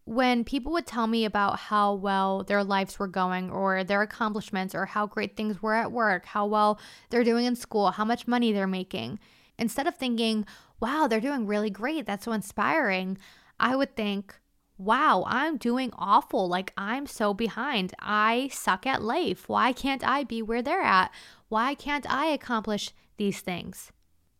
When 0.09 0.43
people 0.43 0.71
would 0.71 0.87
tell 0.87 1.05
me 1.05 1.23
about 1.23 1.59
how 1.59 1.93
well 1.93 2.43
their 2.43 2.63
lives 2.63 2.97
were 2.97 3.07
going 3.07 3.51
or 3.51 3.83
their 3.83 4.01
accomplishments 4.01 4.73
or 4.73 4.87
how 4.87 5.05
great 5.05 5.37
things 5.37 5.61
were 5.61 5.75
at 5.75 5.91
work, 5.91 6.25
how 6.25 6.47
well 6.47 6.79
they're 7.11 7.23
doing 7.23 7.45
in 7.45 7.55
school, 7.55 7.91
how 7.91 8.05
much 8.05 8.27
money 8.27 8.51
they're 8.51 8.65
making, 8.65 9.19
instead 9.59 9.85
of 9.85 9.95
thinking, 9.95 10.47
wow, 10.79 11.05
they're 11.05 11.19
doing 11.21 11.45
really 11.45 11.69
great, 11.69 12.07
that's 12.07 12.25
so 12.25 12.31
inspiring, 12.31 13.19
I 13.59 13.75
would 13.75 13.95
think, 13.95 14.33
wow, 14.79 15.25
I'm 15.27 15.57
doing 15.57 15.91
awful. 15.95 16.49
Like, 16.49 16.73
I'm 16.75 17.05
so 17.05 17.35
behind. 17.35 17.93
I 17.99 18.49
suck 18.51 18.87
at 18.87 19.03
life. 19.03 19.47
Why 19.47 19.73
can't 19.73 20.03
I 20.03 20.23
be 20.23 20.41
where 20.41 20.63
they're 20.63 20.81
at? 20.81 21.11
Why 21.49 21.75
can't 21.75 22.11
I 22.11 22.25
accomplish 22.27 22.93
these 23.17 23.41
things? 23.41 23.91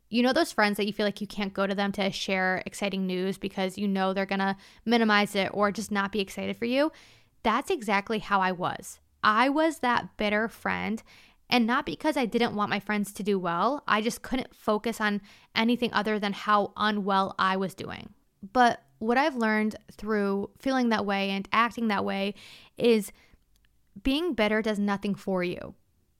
You 0.10 0.24
know, 0.24 0.34
those 0.34 0.52
friends 0.52 0.78
that 0.78 0.88
you 0.88 0.93
feel 0.93 1.06
like 1.06 1.22
you 1.22 1.28
can't 1.28 1.54
go 1.54 1.67
to 1.67 1.76
them 1.76 1.91
to 1.93 2.12
share 2.12 2.63
exciting 2.65 3.06
news 3.06 3.38
because 3.38 3.78
you 3.78 3.88
know 3.88 4.13
they're 4.13 4.26
gonna 4.26 4.58
minimize 4.86 5.36
it 5.36 5.52
or 5.54 5.72
just 5.72 5.91
not 5.91 6.12
be 6.12 6.19
excited 6.19 6.58
for 6.58 6.65
you? 6.65 6.91
That's 7.43 7.69
exactly 7.69 8.19
how 8.19 8.41
I 8.41 8.52
was. 8.52 9.00
I 9.24 9.50
was 9.50 9.80
that 9.80 10.17
bitter 10.17 10.48
friend. 10.48 11.02
And 11.50 11.65
not 11.65 11.86
because 11.86 12.15
I 12.15 12.26
didn't 12.26 12.56
want 12.56 12.69
my 12.69 12.80
friends 12.80 13.12
to 13.13 13.24
do 13.24 13.39
well, 13.39 13.84
I 13.88 14.02
just 14.02 14.22
couldn't 14.22 14.56
focus 14.56 15.02
on 15.02 15.22
anything 15.56 15.91
other 15.93 16.19
than 16.19 16.34
how 16.34 16.74
unwell 16.78 17.34
I 17.39 17.58
was 17.58 17.74
doing. 17.74 18.13
But 18.54 18.84
what 19.00 19.17
I've 19.17 19.36
learned 19.36 19.76
through 19.91 20.52
feeling 20.60 20.89
that 20.89 21.06
way 21.06 21.32
and 21.32 21.48
acting 21.52 21.88
that 21.88 22.06
way 22.06 22.36
is 22.78 23.12
being 24.04 24.34
bitter 24.34 24.62
does 24.62 24.78
nothing 24.78 25.15
for 25.15 25.43
you. 25.43 25.74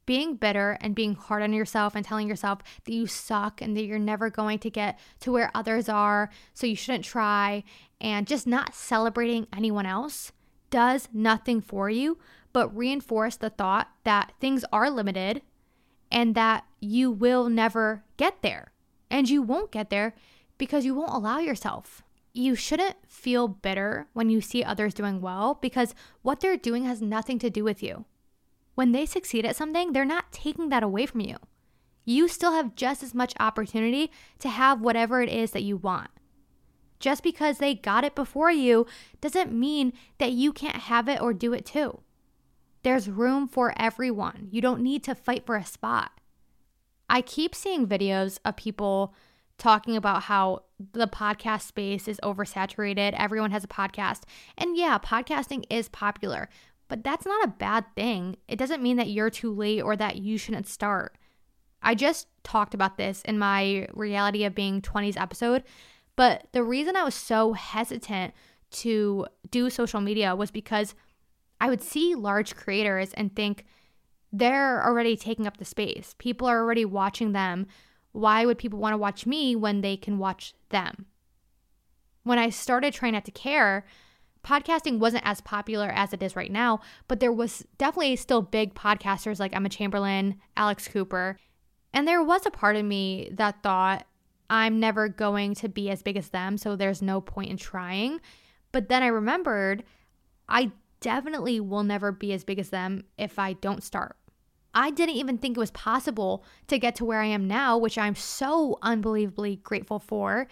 Being 0.10 0.38
bitter 0.38 0.76
and 0.82 0.96
being 0.96 1.14
hard 1.14 1.44
on 1.44 1.54
yourself 1.54 1.94
and 1.94 2.04
telling 2.04 2.28
yourself 2.28 2.62
that 2.84 2.92
you 2.92 3.06
suck 3.06 3.62
and 3.62 3.78
that 3.78 3.84
you're 3.84 4.00
never 4.00 4.32
going 4.32 4.58
to 4.58 4.72
get 4.72 4.98
to 5.20 5.32
where 5.32 5.52
others 5.54 5.88
are, 5.88 6.32
so 6.56 6.66
you 6.66 6.76
shouldn't 6.76 7.06
try, 7.06 7.64
and 8.02 8.26
just 8.26 8.48
not 8.48 8.74
celebrating 8.74 9.46
anyone 9.56 9.86
else 9.86 10.32
does 10.72 11.10
nothing 11.14 11.62
for 11.62 11.92
you 11.92 12.18
but 12.54 12.76
reinforce 12.76 13.36
the 13.36 13.52
thought 13.52 13.90
that 14.04 14.34
things 14.40 14.66
are 14.74 14.90
limited 14.90 15.44
and 16.12 16.34
that 16.34 16.66
you 16.80 17.12
will 17.12 17.48
never 17.48 18.04
get 18.18 18.42
there. 18.42 18.72
And 19.12 19.30
you 19.30 19.44
won't 19.44 19.72
get 19.72 19.92
there 19.92 20.16
because 20.58 20.86
you 20.86 20.96
won't 20.96 21.14
allow 21.14 21.38
yourself 21.38 22.02
you 22.34 22.56
shouldn't 22.56 22.96
feel 23.08 23.48
bitter 23.48 24.08
when 24.14 24.30
you 24.30 24.42
see 24.42 24.64
others 24.64 24.94
doing 24.94 25.20
well 25.20 25.58
because 25.62 25.96
what 26.22 26.40
they're 26.40 26.58
doing 26.58 26.86
has 26.86 27.02
nothing 27.02 27.40
to 27.40 27.50
do 27.50 27.64
with 27.64 27.82
you. 27.84 28.06
When 28.80 28.94
they 28.94 29.06
succeed 29.06 29.46
at 29.46 29.58
something, 29.58 29.92
they're 29.92 30.06
not 30.06 30.32
taking 30.32 30.70
that 30.70 30.84
away 30.84 31.06
from 31.06 31.20
you. 31.20 31.36
You 32.06 32.30
still 32.30 32.54
have 32.54 32.78
just 32.78 33.04
as 33.04 33.14
much 33.14 33.34
opportunity 33.38 34.10
to 34.40 34.48
have 34.48 34.80
whatever 34.80 35.22
it 35.22 35.28
is 35.28 35.52
that 35.52 35.64
you 35.64 35.76
want. 35.76 36.10
Just 36.98 37.22
because 37.22 37.58
they 37.58 37.76
got 37.76 38.06
it 38.06 38.16
before 38.16 38.52
you 38.52 38.86
doesn't 39.20 39.52
mean 39.52 39.92
that 40.18 40.32
you 40.32 40.54
can't 40.54 40.78
have 40.78 41.10
it 41.10 41.20
or 41.20 41.34
do 41.34 41.52
it 41.52 41.66
too. 41.66 42.00
There's 42.84 43.10
room 43.10 43.50
for 43.50 43.74
everyone. 43.76 44.48
You 44.50 44.62
don't 44.62 44.82
need 44.82 45.04
to 45.04 45.14
fight 45.14 45.46
for 45.46 45.58
a 45.58 45.66
spot. 45.66 46.12
I 47.10 47.20
keep 47.20 47.54
seeing 47.54 47.86
videos 47.86 48.40
of 48.46 48.56
people 48.56 49.14
talking 49.58 49.98
about 49.98 50.24
how 50.24 50.64
the 50.94 51.08
podcast 51.08 51.64
space 51.64 52.08
is 52.08 52.20
oversaturated. 52.24 53.14
Everyone 53.18 53.52
has 53.52 53.66
a 53.66 53.68
podcast. 53.68 54.22
And 54.58 54.78
yeah, 54.78 54.98
podcasting 55.00 55.66
is 55.70 55.90
popular, 55.90 56.48
but 56.90 57.04
that's 57.04 57.26
not 57.26 57.46
a 57.46 57.54
bad 57.58 57.86
thing. 57.96 58.36
It 58.50 58.60
doesn't 58.60 58.84
mean 58.84 58.98
that 58.98 59.10
you're 59.10 59.30
too 59.30 59.54
late 59.54 59.82
or 59.82 59.96
that 59.96 60.18
you 60.18 60.38
shouldn't 60.38 60.68
start. 60.68 61.18
I 61.82 61.96
just 61.96 62.28
talked 62.44 62.74
about 62.74 62.98
this 62.98 63.22
in 63.22 63.40
my 63.40 63.88
reality 63.94 64.44
of 64.44 64.56
being 64.56 64.82
20s 64.82 65.20
episode, 65.20 65.64
but 66.18 66.48
the 66.52 66.64
reason 66.64 66.98
I 66.98 67.04
was 67.04 67.16
so 67.16 67.54
hesitant 67.54 68.34
to 68.72 69.28
do 69.50 69.70
social 69.70 70.02
media 70.02 70.36
was 70.36 70.52
because 70.52 70.96
I 71.62 71.70
would 71.70 71.82
see 71.82 72.16
large 72.16 72.56
creators 72.56 73.14
and 73.14 73.34
think 73.34 73.66
they're 74.34 74.86
already 74.86 75.16
taking 75.16 75.48
up 75.48 75.58
the 75.58 75.66
space. 75.66 76.16
People 76.18 76.48
are 76.48 76.60
already 76.60 76.86
watching 76.86 77.32
them. 77.32 77.68
Why 78.12 78.46
would 78.46 78.58
people 78.58 78.80
want 78.80 78.94
to 78.94 78.98
watch 78.98 79.26
me 79.26 79.56
when 79.56 79.82
they 79.82 79.96
can 79.96 80.18
watch 80.18 80.54
them? 80.70 81.06
When 82.24 82.40
I 82.40 82.50
started 82.50 82.94
trying 82.94 83.14
not 83.14 83.26
to 83.26 83.32
care, 83.32 83.86
podcasting 84.44 85.00
wasn't 85.00 85.26
as 85.26 85.42
popular 85.42 85.90
as 85.90 86.14
it 86.14 86.24
is 86.24 86.36
right 86.36 86.52
now, 86.52 86.80
but 87.08 87.20
there 87.20 87.32
was 87.32 87.66
definitely 87.78 88.16
still 88.16 88.42
big 88.42 88.74
podcasters 88.74 89.40
like 89.40 89.56
Emma 89.56 89.70
Chamberlain, 89.70 90.40
Alex 90.56 90.88
Cooper. 90.88 91.38
And 91.94 92.08
there 92.08 92.24
was 92.24 92.46
a 92.46 92.52
part 92.52 92.76
of 92.76 92.86
me 92.86 93.30
that 93.34 93.64
thought, 93.64 94.06
I'm 94.50 94.80
never 94.80 95.08
going 95.08 95.54
to 95.56 95.70
be 95.70 95.90
as 95.90 96.02
big 96.02 96.18
as 96.18 96.30
them, 96.30 96.58
so 96.58 96.76
there's 96.76 97.02
no 97.02 97.22
point 97.22 97.52
in 97.52 97.58
trying. 97.58 98.20
But 98.72 98.90
then 98.90 99.04
I 99.04 99.08
remembered 99.08 99.84
I 100.48 100.72
definitely 101.02 101.60
will 101.60 101.84
never 101.84 102.12
be 102.12 102.34
as 102.34 102.44
big 102.44 102.60
as 102.60 102.70
them 102.70 103.04
if 103.18 103.40
I 103.40 103.54
don't 103.54 103.84
start. 103.84 104.16
I 104.74 104.92
didn't 104.92 105.16
even 105.16 105.38
think 105.38 105.58
it 105.58 105.60
was 105.60 105.72
possible 105.72 106.44
to 106.68 106.78
get 106.78 106.96
to 106.96 107.06
where 107.06 107.22
I 107.22 107.26
am 107.26 107.48
now, 107.48 107.78
which 107.78 107.98
I'm 107.98 108.16
so 108.16 108.78
unbelievably 108.82 109.58
grateful 109.58 110.00
for. 110.00 110.48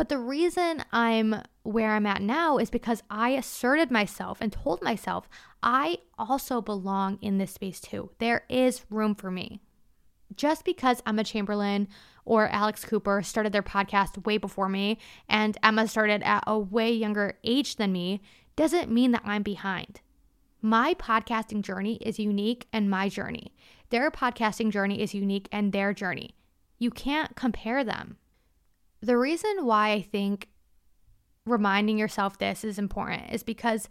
But 0.00 0.08
the 0.08 0.16
reason 0.16 0.82
I'm 0.92 1.42
where 1.62 1.90
I'm 1.90 2.06
at 2.06 2.22
now 2.22 2.56
is 2.56 2.70
because 2.70 3.02
I 3.10 3.32
asserted 3.32 3.90
myself 3.90 4.38
and 4.40 4.50
told 4.50 4.80
myself 4.80 5.28
I 5.62 5.98
also 6.18 6.62
belong 6.62 7.18
in 7.20 7.36
this 7.36 7.52
space 7.52 7.80
too. 7.80 8.08
There 8.18 8.46
is 8.48 8.86
room 8.88 9.14
for 9.14 9.30
me. 9.30 9.60
Just 10.34 10.64
because 10.64 11.02
Emma 11.06 11.22
Chamberlain 11.22 11.86
or 12.24 12.48
Alex 12.48 12.82
Cooper 12.82 13.20
started 13.22 13.52
their 13.52 13.62
podcast 13.62 14.24
way 14.24 14.38
before 14.38 14.70
me 14.70 14.96
and 15.28 15.58
Emma 15.62 15.86
started 15.86 16.22
at 16.22 16.44
a 16.46 16.58
way 16.58 16.90
younger 16.90 17.36
age 17.44 17.76
than 17.76 17.92
me 17.92 18.22
doesn't 18.56 18.90
mean 18.90 19.10
that 19.10 19.26
I'm 19.26 19.42
behind. 19.42 20.00
My 20.62 20.94
podcasting 20.94 21.60
journey 21.60 21.96
is 21.96 22.18
unique 22.18 22.68
and 22.72 22.88
my 22.88 23.10
journey. 23.10 23.52
Their 23.90 24.10
podcasting 24.10 24.72
journey 24.72 25.02
is 25.02 25.12
unique 25.14 25.46
and 25.52 25.74
their 25.74 25.92
journey. 25.92 26.30
You 26.78 26.90
can't 26.90 27.36
compare 27.36 27.84
them. 27.84 28.16
The 29.02 29.16
reason 29.16 29.64
why 29.64 29.90
I 29.90 30.02
think 30.02 30.48
reminding 31.46 31.98
yourself 31.98 32.38
this 32.38 32.64
is 32.64 32.78
important 32.78 33.32
is 33.32 33.42
because 33.42 33.88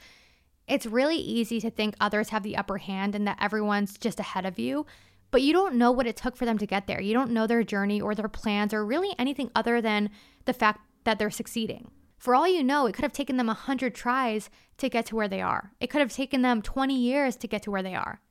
it's 0.68 0.86
really 0.86 1.18
easy 1.18 1.60
to 1.62 1.72
think 1.72 1.96
others 2.00 2.30
have 2.30 2.44
the 2.44 2.56
upper 2.56 2.78
hand 2.78 3.16
and 3.16 3.26
that 3.28 3.40
everyone's 3.42 3.98
just 3.98 4.20
ahead 4.20 4.46
of 4.46 4.60
you, 4.60 4.86
but 5.32 5.42
you 5.42 5.52
don't 5.52 5.76
know 5.76 5.92
what 5.92 6.06
it 6.08 6.16
took 6.16 6.36
for 6.36 6.46
them 6.46 6.60
to 6.60 6.68
get 6.68 6.86
there. 6.86 7.02
You 7.02 7.14
don't 7.14 7.32
know 7.32 7.48
their 7.48 7.64
journey 7.64 8.00
or 8.00 8.14
their 8.14 8.28
plans 8.28 8.74
or 8.74 8.86
really 8.86 9.16
anything 9.18 9.50
other 9.56 9.82
than 9.82 10.12
the 10.46 10.54
fact 10.54 10.82
that 11.06 11.18
they're 11.18 11.32
succeeding. 11.32 11.90
For 12.20 12.36
all 12.36 12.48
you 12.48 12.64
know, 12.64 12.86
it 12.86 12.94
could 12.94 13.04
have 13.04 13.14
taken 13.14 13.38
them 13.38 13.48
100 13.48 13.96
tries 13.96 14.50
to 14.78 14.90
get 14.90 15.06
to 15.08 15.16
where 15.16 15.28
they 15.28 15.42
are. 15.42 15.72
It 15.80 15.90
could 15.90 16.02
have 16.02 16.14
taken 16.14 16.42
them 16.42 16.62
20 16.62 16.96
years 16.96 17.36
to 17.38 17.48
get 17.48 17.64
to 17.64 17.72
where 17.72 17.84
they 17.84 17.96
are. 17.96 18.22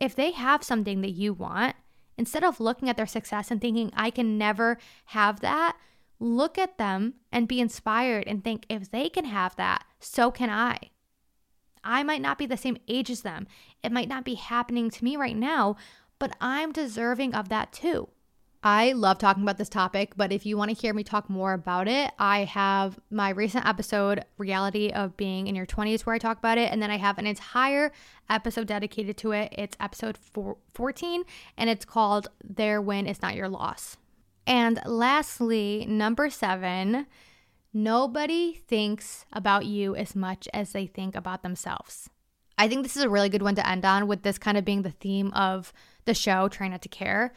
If 0.00 0.14
they 0.14 0.32
have 0.32 0.62
something 0.62 1.00
that 1.00 1.10
you 1.10 1.32
want, 1.32 1.76
instead 2.16 2.44
of 2.44 2.60
looking 2.60 2.88
at 2.88 2.96
their 2.96 3.06
success 3.06 3.50
and 3.50 3.60
thinking, 3.60 3.92
I 3.94 4.10
can 4.10 4.36
never 4.36 4.78
have 5.06 5.40
that, 5.40 5.76
look 6.20 6.58
at 6.58 6.78
them 6.78 7.14
and 7.30 7.48
be 7.48 7.60
inspired 7.60 8.26
and 8.26 8.42
think, 8.42 8.66
if 8.68 8.90
they 8.90 9.08
can 9.08 9.24
have 9.24 9.56
that, 9.56 9.84
so 10.00 10.30
can 10.30 10.50
I. 10.50 10.78
I 11.84 12.02
might 12.02 12.22
not 12.22 12.38
be 12.38 12.46
the 12.46 12.56
same 12.56 12.78
age 12.88 13.10
as 13.10 13.22
them. 13.22 13.46
It 13.82 13.92
might 13.92 14.08
not 14.08 14.24
be 14.24 14.34
happening 14.34 14.90
to 14.90 15.04
me 15.04 15.16
right 15.16 15.36
now, 15.36 15.76
but 16.18 16.36
I'm 16.40 16.72
deserving 16.72 17.34
of 17.34 17.48
that 17.48 17.72
too. 17.72 18.08
I 18.62 18.90
love 18.92 19.18
talking 19.18 19.44
about 19.44 19.56
this 19.56 19.68
topic, 19.68 20.14
but 20.16 20.32
if 20.32 20.44
you 20.44 20.56
want 20.56 20.70
to 20.70 20.76
hear 20.76 20.92
me 20.92 21.04
talk 21.04 21.30
more 21.30 21.52
about 21.52 21.86
it, 21.86 22.10
I 22.18 22.40
have 22.40 22.98
my 23.08 23.30
recent 23.30 23.66
episode, 23.66 24.24
Reality 24.36 24.90
of 24.90 25.16
Being 25.16 25.46
in 25.46 25.54
Your 25.54 25.64
20s, 25.64 26.04
where 26.04 26.16
I 26.16 26.18
talk 26.18 26.38
about 26.38 26.58
it. 26.58 26.72
And 26.72 26.82
then 26.82 26.90
I 26.90 26.96
have 26.96 27.18
an 27.18 27.26
entire 27.26 27.92
episode 28.28 28.66
dedicated 28.66 29.16
to 29.18 29.30
it. 29.30 29.54
It's 29.56 29.76
episode 29.78 30.18
four, 30.18 30.56
14, 30.74 31.22
and 31.56 31.70
it's 31.70 31.84
called 31.84 32.28
Their 32.42 32.82
Win 32.82 33.06
is 33.06 33.22
Not 33.22 33.36
Your 33.36 33.48
Loss. 33.48 33.96
And 34.48 34.80
lastly, 34.86 35.84
number 35.86 36.30
seven, 36.30 37.06
nobody 37.74 38.54
thinks 38.66 39.26
about 39.30 39.66
you 39.66 39.94
as 39.94 40.16
much 40.16 40.48
as 40.54 40.72
they 40.72 40.86
think 40.86 41.14
about 41.14 41.42
themselves. 41.42 42.08
I 42.56 42.66
think 42.66 42.82
this 42.82 42.96
is 42.96 43.02
a 43.02 43.10
really 43.10 43.28
good 43.28 43.42
one 43.42 43.54
to 43.56 43.68
end 43.68 43.84
on, 43.84 44.08
with 44.08 44.22
this 44.22 44.38
kind 44.38 44.56
of 44.56 44.64
being 44.64 44.82
the 44.82 44.90
theme 44.90 45.30
of 45.34 45.72
the 46.06 46.14
show, 46.14 46.48
Trying 46.48 46.70
Not 46.70 46.80
to 46.82 46.88
Care 46.88 47.34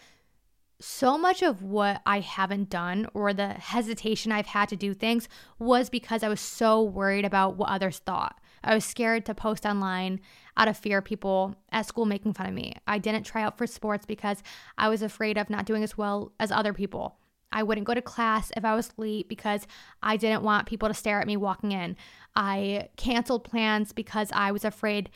so 0.82 1.18
much 1.18 1.43
of 1.43 1.62
what 1.62 2.01
I 2.05 2.20
haven't 2.20 2.70
done 2.70 3.07
or 3.14 3.34
the 3.34 3.49
hesitation 3.49 4.32
I've 4.32 4.47
had 4.47 4.70
to 4.70 4.76
do 4.76 4.93
things 4.93 5.30
was 5.59 5.89
because 5.89 6.24
I 6.24 6.30
was 6.30 6.41
so 6.41 6.82
worried 6.82 7.26
about 7.26 7.55
what 7.55 7.70
others 7.70 7.99
thought. 7.99 8.39
I 8.64 8.74
was 8.74 8.84
scared 8.84 9.26
to 9.28 9.36
post 9.36 9.66
online 9.66 10.20
out 10.58 10.68
of 10.68 10.78
fear 10.78 10.99
of 10.99 11.06
people 11.06 11.56
at 11.72 11.86
school 11.86 12.06
making 12.06 12.34
fun 12.34 12.47
of 12.47 12.54
me. 12.54 12.74
I 12.88 12.97
didn't 12.97 13.24
try 13.24 13.43
out 13.43 13.58
for 13.58 13.68
sports 13.68 14.06
because 14.06 14.43
I 14.78 14.89
was 14.89 15.02
afraid 15.02 15.38
of 15.38 15.49
not 15.49 15.66
doing 15.66 15.84
as 15.84 15.97
well 15.97 16.32
as 16.39 16.52
other 16.52 16.74
people. 16.74 17.18
I 17.52 17.64
wouldn't 17.64 17.88
go 17.88 17.93
to 17.93 18.02
class 18.02 18.52
if 18.56 18.64
I 18.64 18.76
was 18.76 18.93
late 18.97 19.28
because 19.28 19.68
I 20.02 20.18
didn't 20.18 20.43
want 20.43 20.68
people 20.68 20.88
to 20.88 20.93
stare 20.93 21.20
at 21.20 21.28
me 21.28 21.36
walking 21.38 21.72
in. 21.74 21.97
I 22.36 22.89
canceled 22.95 23.43
plans 23.43 23.91
because 23.91 24.30
I 24.34 24.52
was 24.52 24.64
afraid 24.64 25.10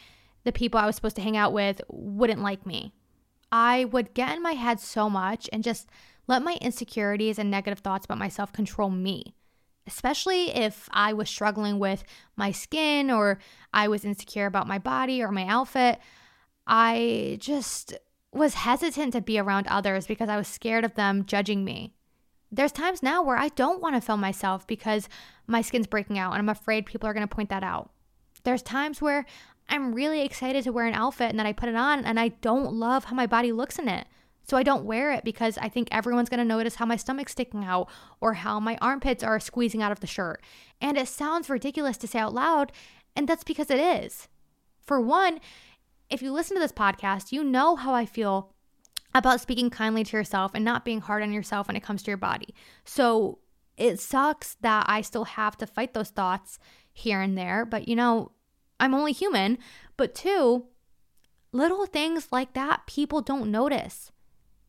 the 0.43 0.51
people 0.51 0.79
I 0.79 0.85
was 0.85 0.95
supposed 0.95 1.15
to 1.15 1.21
hang 1.21 1.37
out 1.37 1.53
with 1.53 1.81
wouldn't 1.87 2.41
like 2.41 2.65
me. 2.65 2.93
I 3.51 3.85
would 3.85 4.13
get 4.13 4.35
in 4.35 4.43
my 4.43 4.51
head 4.51 4.79
so 4.79 5.09
much 5.09 5.49
and 5.53 5.63
just 5.63 5.87
let 6.27 6.41
my 6.41 6.57
insecurities 6.61 7.39
and 7.39 7.49
negative 7.49 7.79
thoughts 7.79 8.05
about 8.05 8.17
myself 8.17 8.51
control 8.51 8.89
me, 8.89 9.35
especially 9.87 10.49
if 10.55 10.89
I 10.91 11.13
was 11.13 11.29
struggling 11.29 11.79
with 11.79 12.03
my 12.35 12.51
skin 12.51 13.11
or 13.11 13.39
I 13.73 13.87
was 13.87 14.05
insecure 14.05 14.45
about 14.45 14.67
my 14.67 14.79
body 14.79 15.21
or 15.21 15.31
my 15.31 15.45
outfit. 15.45 15.99
I 16.67 17.37
just 17.39 17.93
was 18.33 18.55
hesitant 18.55 19.13
to 19.13 19.21
be 19.21 19.39
around 19.39 19.67
others 19.67 20.07
because 20.07 20.29
I 20.29 20.37
was 20.37 20.47
scared 20.47 20.83
of 20.83 20.95
them 20.95 21.25
judging 21.25 21.63
me. 21.63 21.93
There's 22.51 22.71
times 22.71 23.03
now 23.03 23.21
where 23.21 23.37
I 23.37 23.49
don't 23.49 23.81
want 23.81 23.95
to 23.95 24.01
film 24.01 24.19
myself 24.19 24.65
because 24.65 25.07
my 25.47 25.61
skin's 25.61 25.87
breaking 25.87 26.17
out 26.17 26.31
and 26.31 26.39
I'm 26.39 26.49
afraid 26.49 26.85
people 26.85 27.07
are 27.07 27.13
going 27.13 27.27
to 27.27 27.33
point 27.33 27.49
that 27.49 27.63
out. 27.63 27.91
There's 28.43 28.61
times 28.61 29.01
where 29.01 29.25
I'm 29.69 29.93
really 29.93 30.21
excited 30.21 30.63
to 30.63 30.71
wear 30.71 30.85
an 30.85 30.93
outfit 30.93 31.29
and 31.29 31.39
then 31.39 31.47
I 31.47 31.53
put 31.53 31.69
it 31.69 31.75
on 31.75 32.05
and 32.05 32.19
I 32.19 32.29
don't 32.29 32.73
love 32.73 33.05
how 33.05 33.15
my 33.15 33.25
body 33.25 33.51
looks 33.51 33.79
in 33.79 33.87
it. 33.87 34.07
So 34.47 34.55
I 34.57 34.63
don't 34.63 34.85
wear 34.85 35.11
it 35.11 35.23
because 35.23 35.57
I 35.57 35.69
think 35.69 35.87
everyone's 35.91 36.29
going 36.29 36.39
to 36.39 36.45
notice 36.45 36.75
how 36.75 36.85
my 36.85 36.95
stomach's 36.95 37.31
sticking 37.31 37.63
out 37.63 37.89
or 38.21 38.35
how 38.35 38.59
my 38.59 38.77
armpits 38.81 39.23
are 39.23 39.39
squeezing 39.39 39.81
out 39.81 39.91
of 39.91 39.99
the 39.99 40.07
shirt. 40.07 40.43
And 40.79 40.97
it 40.97 41.07
sounds 41.07 41.49
ridiculous 41.49 41.97
to 41.97 42.07
say 42.07 42.19
out 42.19 42.33
loud, 42.33 42.71
and 43.15 43.27
that's 43.27 43.43
because 43.43 43.71
it 43.71 43.79
is. 43.79 44.27
For 44.81 45.01
one, 45.01 45.39
if 46.09 46.21
you 46.21 46.31
listen 46.31 46.55
to 46.55 46.61
this 46.61 46.71
podcast, 46.71 47.31
you 47.31 47.43
know 47.43 47.75
how 47.75 47.93
I 47.93 48.05
feel 48.05 48.53
about 49.15 49.41
speaking 49.41 49.69
kindly 49.69 50.03
to 50.03 50.17
yourself 50.17 50.51
and 50.53 50.63
not 50.63 50.85
being 50.85 51.01
hard 51.01 51.23
on 51.23 51.31
yourself 51.31 51.67
when 51.67 51.75
it 51.75 51.83
comes 51.83 52.03
to 52.03 52.11
your 52.11 52.17
body. 52.17 52.53
So 52.83 53.39
it 53.77 53.99
sucks 53.99 54.55
that 54.61 54.85
I 54.87 55.01
still 55.01 55.23
have 55.23 55.57
to 55.57 55.67
fight 55.67 55.93
those 55.93 56.09
thoughts 56.09 56.59
here 56.93 57.21
and 57.21 57.37
there, 57.37 57.65
but 57.65 57.87
you 57.87 57.95
know, 57.95 58.31
I'm 58.79 58.93
only 58.93 59.13
human. 59.13 59.57
But 59.97 60.13
two, 60.13 60.65
little 61.51 61.85
things 61.85 62.27
like 62.31 62.53
that 62.53 62.85
people 62.85 63.21
don't 63.21 63.51
notice. 63.51 64.11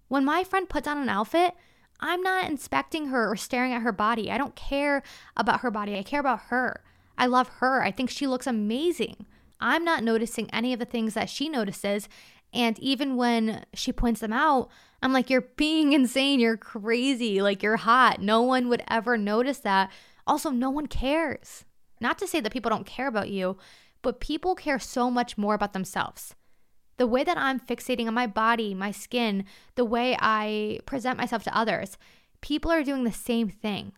When 0.09 0.25
my 0.25 0.45
friend 0.45 0.69
puts 0.69 0.87
on 0.87 0.99
an 0.99 1.09
outfit, 1.09 1.55
I'm 2.01 2.23
not 2.23 2.49
inspecting 2.49 3.07
her 3.09 3.31
or 3.31 3.37
staring 3.37 3.73
at 3.73 3.83
her 3.83 3.93
body. 3.93 4.31
I 4.31 4.39
don't 4.39 4.55
care 4.55 5.03
about 5.37 5.61
her 5.61 5.71
body. 5.71 5.97
I 5.97 6.03
care 6.03 6.21
about 6.21 6.43
her. 6.49 6.83
I 7.17 7.27
love 7.27 7.49
her. 7.61 7.83
I 7.83 7.91
think 7.91 8.11
she 8.11 8.27
looks 8.27 8.47
amazing. 8.47 9.27
I'm 9.61 9.85
not 9.85 10.05
noticing 10.05 10.51
any 10.53 10.73
of 10.73 10.79
the 10.79 10.85
things 10.85 11.15
that 11.15 11.31
she 11.31 11.49
notices. 11.49 12.09
And 12.53 12.79
even 12.79 13.17
when 13.17 13.65
she 13.75 13.93
points 13.93 14.21
them 14.21 14.33
out, 14.33 14.69
I'm 15.03 15.13
like, 15.13 15.31
you're 15.31 15.49
being 15.57 15.93
insane. 15.95 16.41
You're 16.41 16.57
crazy. 16.57 17.41
Like, 17.41 17.63
you're 17.63 17.79
hot. 17.79 18.21
No 18.21 18.43
one 18.43 18.69
would 18.69 18.83
ever 18.89 19.17
notice 19.17 19.59
that. 19.61 19.91
Also, 20.27 20.51
no 20.51 20.71
one 20.71 20.87
cares. 20.87 21.65
Not 22.01 22.19
to 22.19 22.27
say 22.27 22.41
that 22.41 22.53
people 22.53 22.71
don't 22.71 22.87
care 22.87 23.07
about 23.09 23.31
you, 23.31 23.57
but 24.03 24.21
people 24.21 24.55
care 24.55 24.79
so 24.79 25.11
much 25.11 25.39
more 25.39 25.55
about 25.55 25.73
themselves. 25.73 26.35
The 26.97 27.07
way 27.07 27.24
that 27.24 27.36
I'm 27.36 27.61
fixating 27.61 28.07
on 28.07 28.14
my 28.14 28.26
body, 28.26 28.74
my 28.74 28.90
skin, 28.90 29.44
the 29.74 29.84
way 29.84 30.16
I 30.18 30.80
present 30.86 31.18
myself 31.18 31.44
to 31.44 31.57
others, 31.57 31.99
people 32.40 32.70
are 32.70 32.82
doing 32.82 33.05
the 33.05 33.12
same 33.12 33.49
thing. 33.49 33.92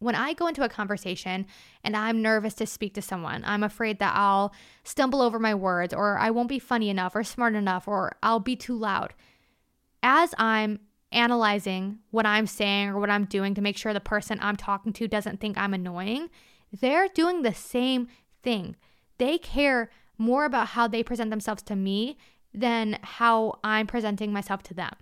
When 0.00 0.14
I 0.14 0.32
go 0.32 0.46
into 0.46 0.64
a 0.64 0.68
conversation 0.68 1.46
and 1.84 1.96
I'm 1.96 2.22
nervous 2.22 2.54
to 2.54 2.66
speak 2.66 2.94
to 2.94 3.02
someone, 3.02 3.42
I'm 3.44 3.62
afraid 3.62 3.98
that 3.98 4.14
I'll 4.16 4.52
stumble 4.82 5.20
over 5.20 5.38
my 5.38 5.54
words 5.54 5.92
or 5.92 6.18
I 6.18 6.30
won't 6.30 6.48
be 6.48 6.58
funny 6.58 6.88
enough 6.88 7.14
or 7.14 7.22
smart 7.22 7.54
enough 7.54 7.86
or 7.86 8.16
I'll 8.22 8.40
be 8.40 8.56
too 8.56 8.76
loud. 8.76 9.12
As 10.02 10.34
I'm 10.38 10.80
analyzing 11.12 11.98
what 12.10 12.24
I'm 12.24 12.46
saying 12.46 12.88
or 12.88 12.98
what 12.98 13.10
I'm 13.10 13.24
doing 13.24 13.54
to 13.54 13.60
make 13.60 13.76
sure 13.76 13.92
the 13.92 14.00
person 14.00 14.38
I'm 14.40 14.56
talking 14.56 14.92
to 14.94 15.08
doesn't 15.08 15.40
think 15.40 15.58
I'm 15.58 15.74
annoying, 15.74 16.30
they're 16.72 17.08
doing 17.08 17.42
the 17.42 17.54
same 17.54 18.08
thing. 18.42 18.76
They 19.18 19.36
care 19.38 19.90
more 20.20 20.44
about 20.44 20.68
how 20.68 20.86
they 20.86 21.02
present 21.02 21.30
themselves 21.30 21.62
to 21.62 21.74
me 21.74 22.16
than 22.52 22.98
how 23.02 23.58
I'm 23.64 23.86
presenting 23.86 24.32
myself 24.32 24.62
to 24.64 24.74
them. 24.74 24.92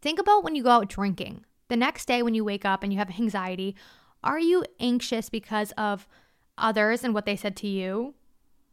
Think 0.00 0.20
about 0.20 0.44
when 0.44 0.54
you 0.54 0.62
go 0.62 0.70
out 0.70 0.88
drinking. 0.88 1.44
The 1.68 1.76
next 1.76 2.06
day, 2.06 2.22
when 2.22 2.34
you 2.34 2.44
wake 2.44 2.64
up 2.64 2.82
and 2.82 2.92
you 2.92 2.98
have 2.98 3.18
anxiety, 3.18 3.74
are 4.22 4.38
you 4.38 4.64
anxious 4.78 5.28
because 5.28 5.72
of 5.72 6.06
others 6.56 7.02
and 7.02 7.12
what 7.12 7.26
they 7.26 7.36
said 7.36 7.56
to 7.56 7.66
you 7.66 8.14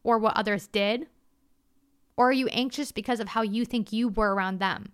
or 0.04 0.20
what 0.20 0.38
others 0.38 0.68
did? 0.68 1.08
Or 2.16 2.30
are 2.30 2.34
you 2.34 2.48
anxious 2.50 2.92
because 2.92 3.20
of 3.20 3.30
how 3.30 3.42
you 3.42 3.66
think 3.66 3.92
you 3.92 4.10
were 4.10 4.36
around 4.36 4.60
them? 4.60 4.94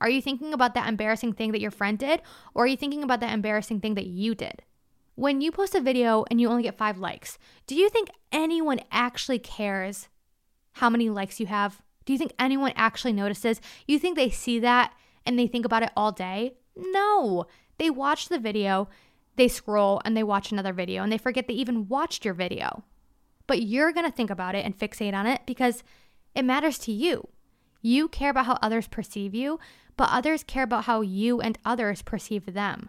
Are 0.00 0.10
you 0.10 0.20
thinking 0.20 0.52
about 0.52 0.74
that 0.74 0.88
embarrassing 0.88 1.32
thing 1.32 1.52
that 1.52 1.60
your 1.60 1.70
friend 1.70 1.98
did? 1.98 2.20
Or 2.54 2.64
are 2.64 2.66
you 2.66 2.76
thinking 2.76 3.02
about 3.02 3.20
that 3.20 3.32
embarrassing 3.32 3.80
thing 3.80 3.94
that 3.94 4.06
you 4.06 4.34
did? 4.34 4.62
When 5.14 5.42
you 5.42 5.52
post 5.52 5.74
a 5.74 5.80
video 5.80 6.24
and 6.30 6.40
you 6.40 6.48
only 6.48 6.62
get 6.62 6.78
five 6.78 6.98
likes, 6.98 7.38
do 7.66 7.74
you 7.74 7.90
think 7.90 8.08
anyone 8.30 8.80
actually 8.90 9.38
cares 9.38 10.08
how 10.72 10.88
many 10.88 11.10
likes 11.10 11.38
you 11.38 11.46
have? 11.46 11.82
Do 12.06 12.12
you 12.12 12.18
think 12.18 12.32
anyone 12.38 12.72
actually 12.76 13.12
notices? 13.12 13.60
You 13.86 13.98
think 13.98 14.16
they 14.16 14.30
see 14.30 14.58
that 14.60 14.94
and 15.26 15.38
they 15.38 15.46
think 15.46 15.66
about 15.66 15.82
it 15.82 15.90
all 15.96 16.12
day? 16.12 16.54
No. 16.76 17.46
They 17.78 17.90
watch 17.90 18.28
the 18.28 18.38
video, 18.38 18.88
they 19.36 19.48
scroll, 19.48 20.00
and 20.04 20.16
they 20.16 20.22
watch 20.22 20.50
another 20.50 20.72
video, 20.72 21.02
and 21.02 21.12
they 21.12 21.18
forget 21.18 21.46
they 21.46 21.54
even 21.54 21.88
watched 21.88 22.24
your 22.24 22.34
video. 22.34 22.82
But 23.46 23.62
you're 23.62 23.92
to 23.92 24.10
think 24.10 24.30
about 24.30 24.54
it 24.54 24.64
and 24.64 24.78
fixate 24.78 25.14
on 25.14 25.26
it 25.26 25.42
because 25.46 25.84
it 26.34 26.44
matters 26.44 26.78
to 26.80 26.92
you. 26.92 27.28
You 27.82 28.08
care 28.08 28.30
about 28.30 28.46
how 28.46 28.58
others 28.62 28.88
perceive 28.88 29.34
you, 29.34 29.58
but 29.96 30.08
others 30.10 30.42
care 30.42 30.62
about 30.62 30.84
how 30.84 31.02
you 31.02 31.40
and 31.40 31.58
others 31.64 32.00
perceive 32.00 32.54
them. 32.54 32.88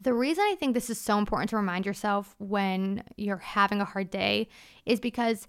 The 0.00 0.14
reason 0.14 0.44
I 0.44 0.54
think 0.54 0.74
this 0.74 0.90
is 0.90 1.00
so 1.00 1.18
important 1.18 1.50
to 1.50 1.56
remind 1.56 1.84
yourself 1.84 2.36
when 2.38 3.02
you're 3.16 3.38
having 3.38 3.80
a 3.80 3.84
hard 3.84 4.10
day 4.10 4.48
is 4.86 5.00
because 5.00 5.48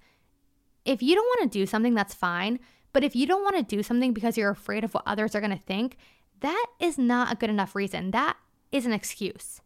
if 0.85 1.03
you 1.03 1.13
don't 1.13 1.25
want 1.25 1.51
to 1.51 1.59
do 1.59 1.67
something, 1.67 1.93
that's 1.93 2.15
fine. 2.15 2.59
But 2.91 3.03
if 3.03 3.15
you 3.15 3.27
don't 3.27 3.43
want 3.43 3.57
to 3.57 3.75
do 3.75 3.83
something 3.83 4.11
because 4.11 4.37
you're 4.37 4.49
afraid 4.49 4.83
of 4.83 4.93
what 4.93 5.03
others 5.05 5.35
are 5.35 5.41
going 5.41 5.55
to 5.55 5.63
think, 5.63 5.97
that 6.39 6.65
is 6.79 6.97
not 6.97 7.31
a 7.31 7.35
good 7.35 7.51
enough 7.51 7.75
reason. 7.75 8.11
That 8.11 8.37
is 8.71 8.85
an 8.87 8.93
excuse. 8.93 9.61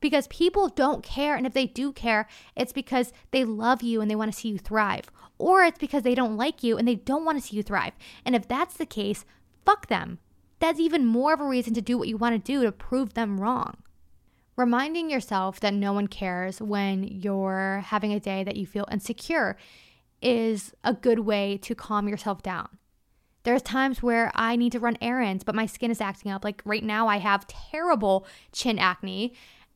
Because 0.00 0.26
people 0.26 0.68
don't 0.68 1.04
care. 1.04 1.36
And 1.36 1.46
if 1.46 1.54
they 1.54 1.66
do 1.66 1.92
care, 1.92 2.28
it's 2.56 2.72
because 2.72 3.12
they 3.30 3.44
love 3.44 3.82
you 3.82 4.00
and 4.00 4.10
they 4.10 4.16
want 4.16 4.32
to 4.32 4.38
see 4.38 4.48
you 4.48 4.58
thrive. 4.58 5.10
Or 5.38 5.62
it's 5.62 5.78
because 5.78 6.02
they 6.02 6.14
don't 6.14 6.36
like 6.36 6.64
you 6.64 6.76
and 6.76 6.86
they 6.86 6.96
don't 6.96 7.24
want 7.24 7.40
to 7.40 7.46
see 7.46 7.56
you 7.56 7.62
thrive. 7.62 7.92
And 8.24 8.34
if 8.34 8.48
that's 8.48 8.76
the 8.76 8.86
case, 8.86 9.24
fuck 9.64 9.86
them. 9.86 10.18
That's 10.58 10.80
even 10.80 11.06
more 11.06 11.32
of 11.32 11.40
a 11.40 11.46
reason 11.46 11.74
to 11.74 11.82
do 11.82 11.96
what 11.96 12.08
you 12.08 12.16
want 12.16 12.34
to 12.34 12.52
do 12.52 12.64
to 12.64 12.72
prove 12.72 13.14
them 13.14 13.40
wrong. 13.40 13.76
Reminding 14.56 15.10
yourself 15.10 15.60
that 15.60 15.74
no 15.74 15.92
one 15.92 16.06
cares 16.06 16.62
when 16.62 17.04
you're 17.04 17.82
having 17.86 18.12
a 18.12 18.20
day 18.20 18.42
that 18.42 18.56
you 18.56 18.66
feel 18.66 18.88
insecure 18.90 19.56
is 20.22 20.72
a 20.82 20.94
good 20.94 21.20
way 21.20 21.58
to 21.58 21.74
calm 21.74 22.08
yourself 22.08 22.42
down. 22.42 22.68
There's 23.42 23.62
times 23.62 24.02
where 24.02 24.32
I 24.34 24.56
need 24.56 24.72
to 24.72 24.80
run 24.80 24.96
errands, 25.00 25.44
but 25.44 25.54
my 25.54 25.66
skin 25.66 25.90
is 25.90 26.00
acting 26.00 26.32
up. 26.32 26.42
Like 26.42 26.62
right 26.64 26.82
now, 26.82 27.06
I 27.06 27.18
have 27.18 27.46
terrible 27.46 28.26
chin 28.50 28.78
acne, 28.78 29.34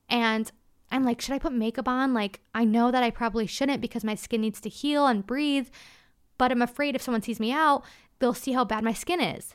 and 0.09 0.51
I'm 0.91 1.05
like, 1.05 1.21
should 1.21 1.35
I 1.35 1.39
put 1.39 1.53
makeup 1.53 1.87
on? 1.87 2.13
Like, 2.15 2.41
I 2.55 2.65
know 2.65 2.91
that 2.91 3.03
I 3.05 3.11
probably 3.11 3.47
shouldn't 3.47 3.81
because 3.81 4.03
my 4.03 4.15
skin 4.17 4.41
needs 4.41 4.61
to 4.63 4.69
heal 4.69 5.07
and 5.07 5.27
breathe, 5.27 5.69
but 6.37 6.51
I'm 6.51 6.63
afraid 6.63 6.97
if 6.97 7.03
someone 7.03 7.23
sees 7.23 7.39
me 7.39 7.53
out, 7.53 7.85
they'll 8.19 8.35
see 8.35 8.53
how 8.53 8.65
bad 8.65 8.83
my 8.83 8.93
skin 8.93 9.21
is. 9.21 9.55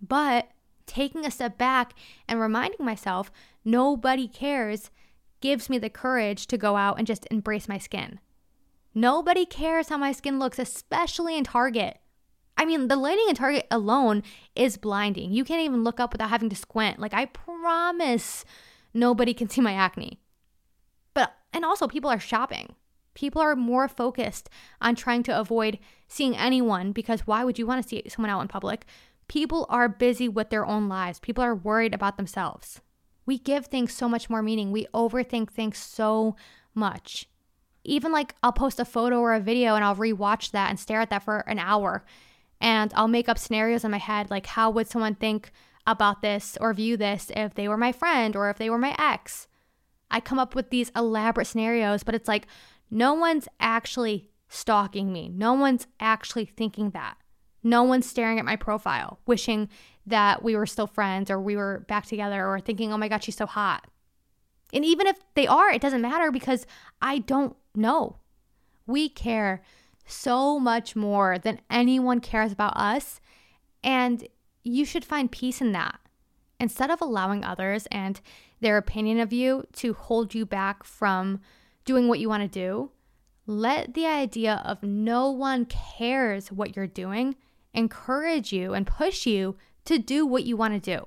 But 0.00 0.48
taking 0.90 1.24
a 1.24 1.30
step 1.30 1.56
back 1.56 1.94
and 2.28 2.40
reminding 2.40 2.84
myself 2.84 3.30
nobody 3.64 4.26
cares 4.26 4.90
gives 5.40 5.70
me 5.70 5.78
the 5.78 5.88
courage 5.88 6.46
to 6.48 6.58
go 6.58 6.76
out 6.76 6.98
and 6.98 7.06
just 7.06 7.26
embrace 7.30 7.68
my 7.68 7.78
skin. 7.78 8.20
Nobody 8.94 9.46
cares 9.46 9.88
how 9.88 9.96
my 9.96 10.12
skin 10.12 10.38
looks, 10.38 10.58
especially 10.58 11.38
in 11.38 11.44
Target. 11.44 11.98
I 12.56 12.64
mean, 12.64 12.88
the 12.88 12.96
lighting 12.96 13.26
in 13.28 13.36
Target 13.36 13.66
alone 13.70 14.22
is 14.54 14.76
blinding. 14.76 15.32
You 15.32 15.44
can't 15.44 15.62
even 15.62 15.84
look 15.84 16.00
up 16.00 16.12
without 16.12 16.30
having 16.30 16.50
to 16.50 16.56
squint. 16.56 16.98
Like, 16.98 17.14
I 17.14 17.26
promise 17.26 18.44
nobody 18.92 19.32
can 19.32 19.48
see 19.48 19.60
my 19.60 19.72
acne. 19.72 20.20
But, 21.14 21.32
and 21.52 21.64
also, 21.64 21.86
people 21.86 22.10
are 22.10 22.18
shopping. 22.18 22.74
People 23.14 23.40
are 23.40 23.56
more 23.56 23.88
focused 23.88 24.50
on 24.80 24.94
trying 24.94 25.22
to 25.24 25.38
avoid 25.38 25.78
seeing 26.08 26.36
anyone 26.36 26.92
because 26.92 27.26
why 27.26 27.44
would 27.44 27.58
you 27.58 27.66
want 27.66 27.82
to 27.82 27.88
see 27.88 28.02
someone 28.08 28.30
out 28.30 28.40
in 28.40 28.48
public? 28.48 28.84
People 29.30 29.64
are 29.68 29.88
busy 29.88 30.28
with 30.28 30.50
their 30.50 30.66
own 30.66 30.88
lives. 30.88 31.20
People 31.20 31.44
are 31.44 31.54
worried 31.54 31.94
about 31.94 32.16
themselves. 32.16 32.80
We 33.24 33.38
give 33.38 33.66
things 33.66 33.92
so 33.92 34.08
much 34.08 34.28
more 34.28 34.42
meaning. 34.42 34.72
We 34.72 34.88
overthink 34.92 35.50
things 35.50 35.78
so 35.78 36.36
much 36.74 37.28
even 37.84 38.12
like 38.12 38.34
I'll 38.42 38.52
post 38.52 38.80
a 38.80 38.84
photo 38.84 39.18
or 39.20 39.34
a 39.34 39.40
video 39.40 39.74
and 39.74 39.84
I'll 39.84 39.96
rewatch 39.96 40.50
that 40.52 40.70
and 40.70 40.78
stare 40.78 41.00
at 41.00 41.10
that 41.10 41.22
for 41.22 41.38
an 41.40 41.58
hour. 41.58 42.04
And 42.60 42.92
I'll 42.94 43.08
make 43.08 43.28
up 43.28 43.38
scenarios 43.38 43.84
in 43.84 43.90
my 43.90 43.98
head 43.98 44.30
like, 44.30 44.46
how 44.46 44.70
would 44.70 44.88
someone 44.88 45.14
think 45.14 45.50
about 45.86 46.20
this 46.20 46.58
or 46.60 46.74
view 46.74 46.96
this 46.96 47.30
if 47.34 47.54
they 47.54 47.68
were 47.68 47.78
my 47.78 47.92
friend 47.92 48.36
or 48.36 48.50
if 48.50 48.58
they 48.58 48.68
were 48.68 48.78
my 48.78 48.94
ex? 48.98 49.48
I 50.10 50.20
come 50.20 50.38
up 50.38 50.54
with 50.54 50.70
these 50.70 50.92
elaborate 50.94 51.46
scenarios, 51.46 52.02
but 52.02 52.14
it's 52.14 52.28
like, 52.28 52.46
no 52.90 53.14
one's 53.14 53.48
actually 53.60 54.28
stalking 54.48 55.12
me. 55.12 55.28
No 55.28 55.54
one's 55.54 55.86
actually 56.00 56.44
thinking 56.44 56.90
that. 56.90 57.16
No 57.62 57.82
one's 57.82 58.08
staring 58.08 58.38
at 58.38 58.44
my 58.44 58.56
profile, 58.56 59.18
wishing 59.26 59.68
that 60.06 60.42
we 60.42 60.56
were 60.56 60.66
still 60.66 60.86
friends 60.86 61.30
or 61.30 61.40
we 61.40 61.56
were 61.56 61.84
back 61.88 62.06
together 62.06 62.46
or 62.46 62.60
thinking, 62.60 62.92
oh 62.92 62.96
my 62.96 63.08
God, 63.08 63.22
she's 63.22 63.36
so 63.36 63.46
hot. 63.46 63.86
And 64.72 64.84
even 64.84 65.06
if 65.06 65.18
they 65.34 65.46
are, 65.46 65.70
it 65.70 65.82
doesn't 65.82 66.00
matter 66.00 66.30
because 66.30 66.66
I 67.02 67.18
don't 67.18 67.56
know. 67.74 68.16
We 68.86 69.08
care 69.08 69.62
so 70.06 70.58
much 70.58 70.96
more 70.96 71.38
than 71.38 71.60
anyone 71.70 72.20
cares 72.20 72.52
about 72.52 72.76
us. 72.76 73.20
And 73.82 74.26
you 74.62 74.84
should 74.84 75.04
find 75.04 75.30
peace 75.30 75.60
in 75.60 75.72
that. 75.72 75.98
Instead 76.58 76.90
of 76.90 77.00
allowing 77.00 77.44
others 77.44 77.86
and 77.90 78.20
their 78.60 78.76
opinion 78.76 79.18
of 79.18 79.32
you 79.32 79.64
to 79.74 79.94
hold 79.94 80.34
you 80.34 80.44
back 80.44 80.84
from 80.84 81.40
doing 81.84 82.08
what 82.08 82.18
you 82.18 82.28
want 82.28 82.42
to 82.42 82.48
do, 82.48 82.90
let 83.46 83.94
the 83.94 84.06
idea 84.06 84.62
of 84.64 84.82
no 84.82 85.30
one 85.30 85.64
cares 85.64 86.52
what 86.52 86.76
you're 86.76 86.86
doing 86.86 87.34
encourage 87.74 88.52
you 88.52 88.74
and 88.74 88.86
push 88.86 89.26
you 89.26 89.56
to 89.84 89.98
do 89.98 90.26
what 90.26 90.44
you 90.44 90.56
want 90.56 90.74
to 90.74 90.96
do. 90.98 91.06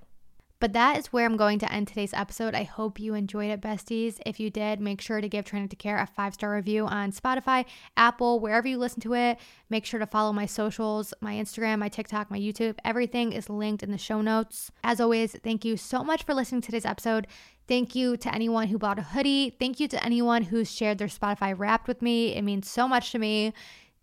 But 0.64 0.72
that 0.72 0.98
is 0.98 1.08
where 1.08 1.26
I'm 1.26 1.36
going 1.36 1.60
to 1.60 1.70
end 1.70 1.90
today's 1.90 2.14
episode. 2.14 2.56
I 2.56 2.64
hope 2.64 2.98
you 2.98 3.16
enjoyed 3.16 3.52
it, 3.52 3.60
besties. 3.60 4.22
If 4.26 4.40
you 4.40 4.50
did, 4.50 4.80
make 4.80 5.02
sure 5.02 5.20
to 5.20 5.28
give 5.28 5.44
to 5.44 5.68
Care 5.76 5.98
a 5.98 6.08
five 6.08 6.34
star 6.34 6.56
review 6.56 6.86
on 6.86 7.12
Spotify, 7.12 7.66
Apple, 7.98 8.40
wherever 8.40 8.66
you 8.66 8.78
listen 8.78 9.02
to 9.02 9.14
it. 9.14 9.40
Make 9.70 9.86
sure 9.86 10.00
to 10.00 10.08
follow 10.08 10.32
my 10.32 10.46
socials, 10.46 11.14
my 11.20 11.34
Instagram, 11.34 11.80
my 11.80 11.90
TikTok, 11.90 12.32
my 12.32 12.40
YouTube. 12.40 12.78
Everything 12.86 13.34
is 13.34 13.50
linked 13.50 13.84
in 13.84 13.92
the 13.92 13.98
show 13.98 14.22
notes. 14.22 14.72
As 14.86 15.02
always, 15.02 15.34
thank 15.44 15.66
you 15.66 15.76
so 15.76 16.02
much 16.02 16.24
for 16.24 16.34
listening 16.34 16.62
to 16.62 16.68
today's 16.68 16.86
episode. 16.86 17.28
Thank 17.68 17.94
you 17.94 18.16
to 18.16 18.34
anyone 18.34 18.70
who 18.70 18.78
bought 18.78 19.00
a 19.00 19.04
hoodie. 19.04 19.58
Thank 19.60 19.82
you 19.82 19.90
to 19.90 20.02
anyone 20.02 20.44
who 20.44 20.64
shared 20.64 20.98
their 20.98 21.10
Spotify 21.10 21.54
wrapped 21.58 21.90
with 21.90 22.02
me. 22.02 22.36
It 22.36 22.42
means 22.42 22.70
so 22.70 22.88
much 22.88 23.12
to 23.12 23.20
me. 23.20 23.54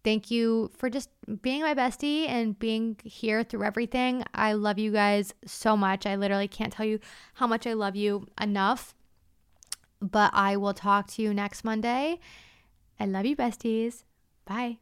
Thank 0.02 0.30
you 0.30 0.70
for 0.76 0.88
just 0.88 1.10
being 1.42 1.60
my 1.60 1.74
bestie 1.74 2.26
and 2.26 2.58
being 2.58 2.96
here 3.04 3.44
through 3.44 3.64
everything. 3.64 4.24
I 4.34 4.54
love 4.54 4.78
you 4.78 4.92
guys 4.92 5.34
so 5.44 5.76
much. 5.76 6.06
I 6.06 6.16
literally 6.16 6.48
can't 6.48 6.72
tell 6.72 6.86
you 6.86 7.00
how 7.34 7.46
much 7.46 7.66
I 7.66 7.74
love 7.74 7.96
you 7.96 8.26
enough. 8.40 8.94
But 10.00 10.30
I 10.32 10.56
will 10.56 10.72
talk 10.72 11.08
to 11.08 11.22
you 11.22 11.34
next 11.34 11.64
Monday. 11.64 12.18
I 12.98 13.04
love 13.04 13.26
you, 13.26 13.36
besties. 13.36 14.04
Bye. 14.46 14.78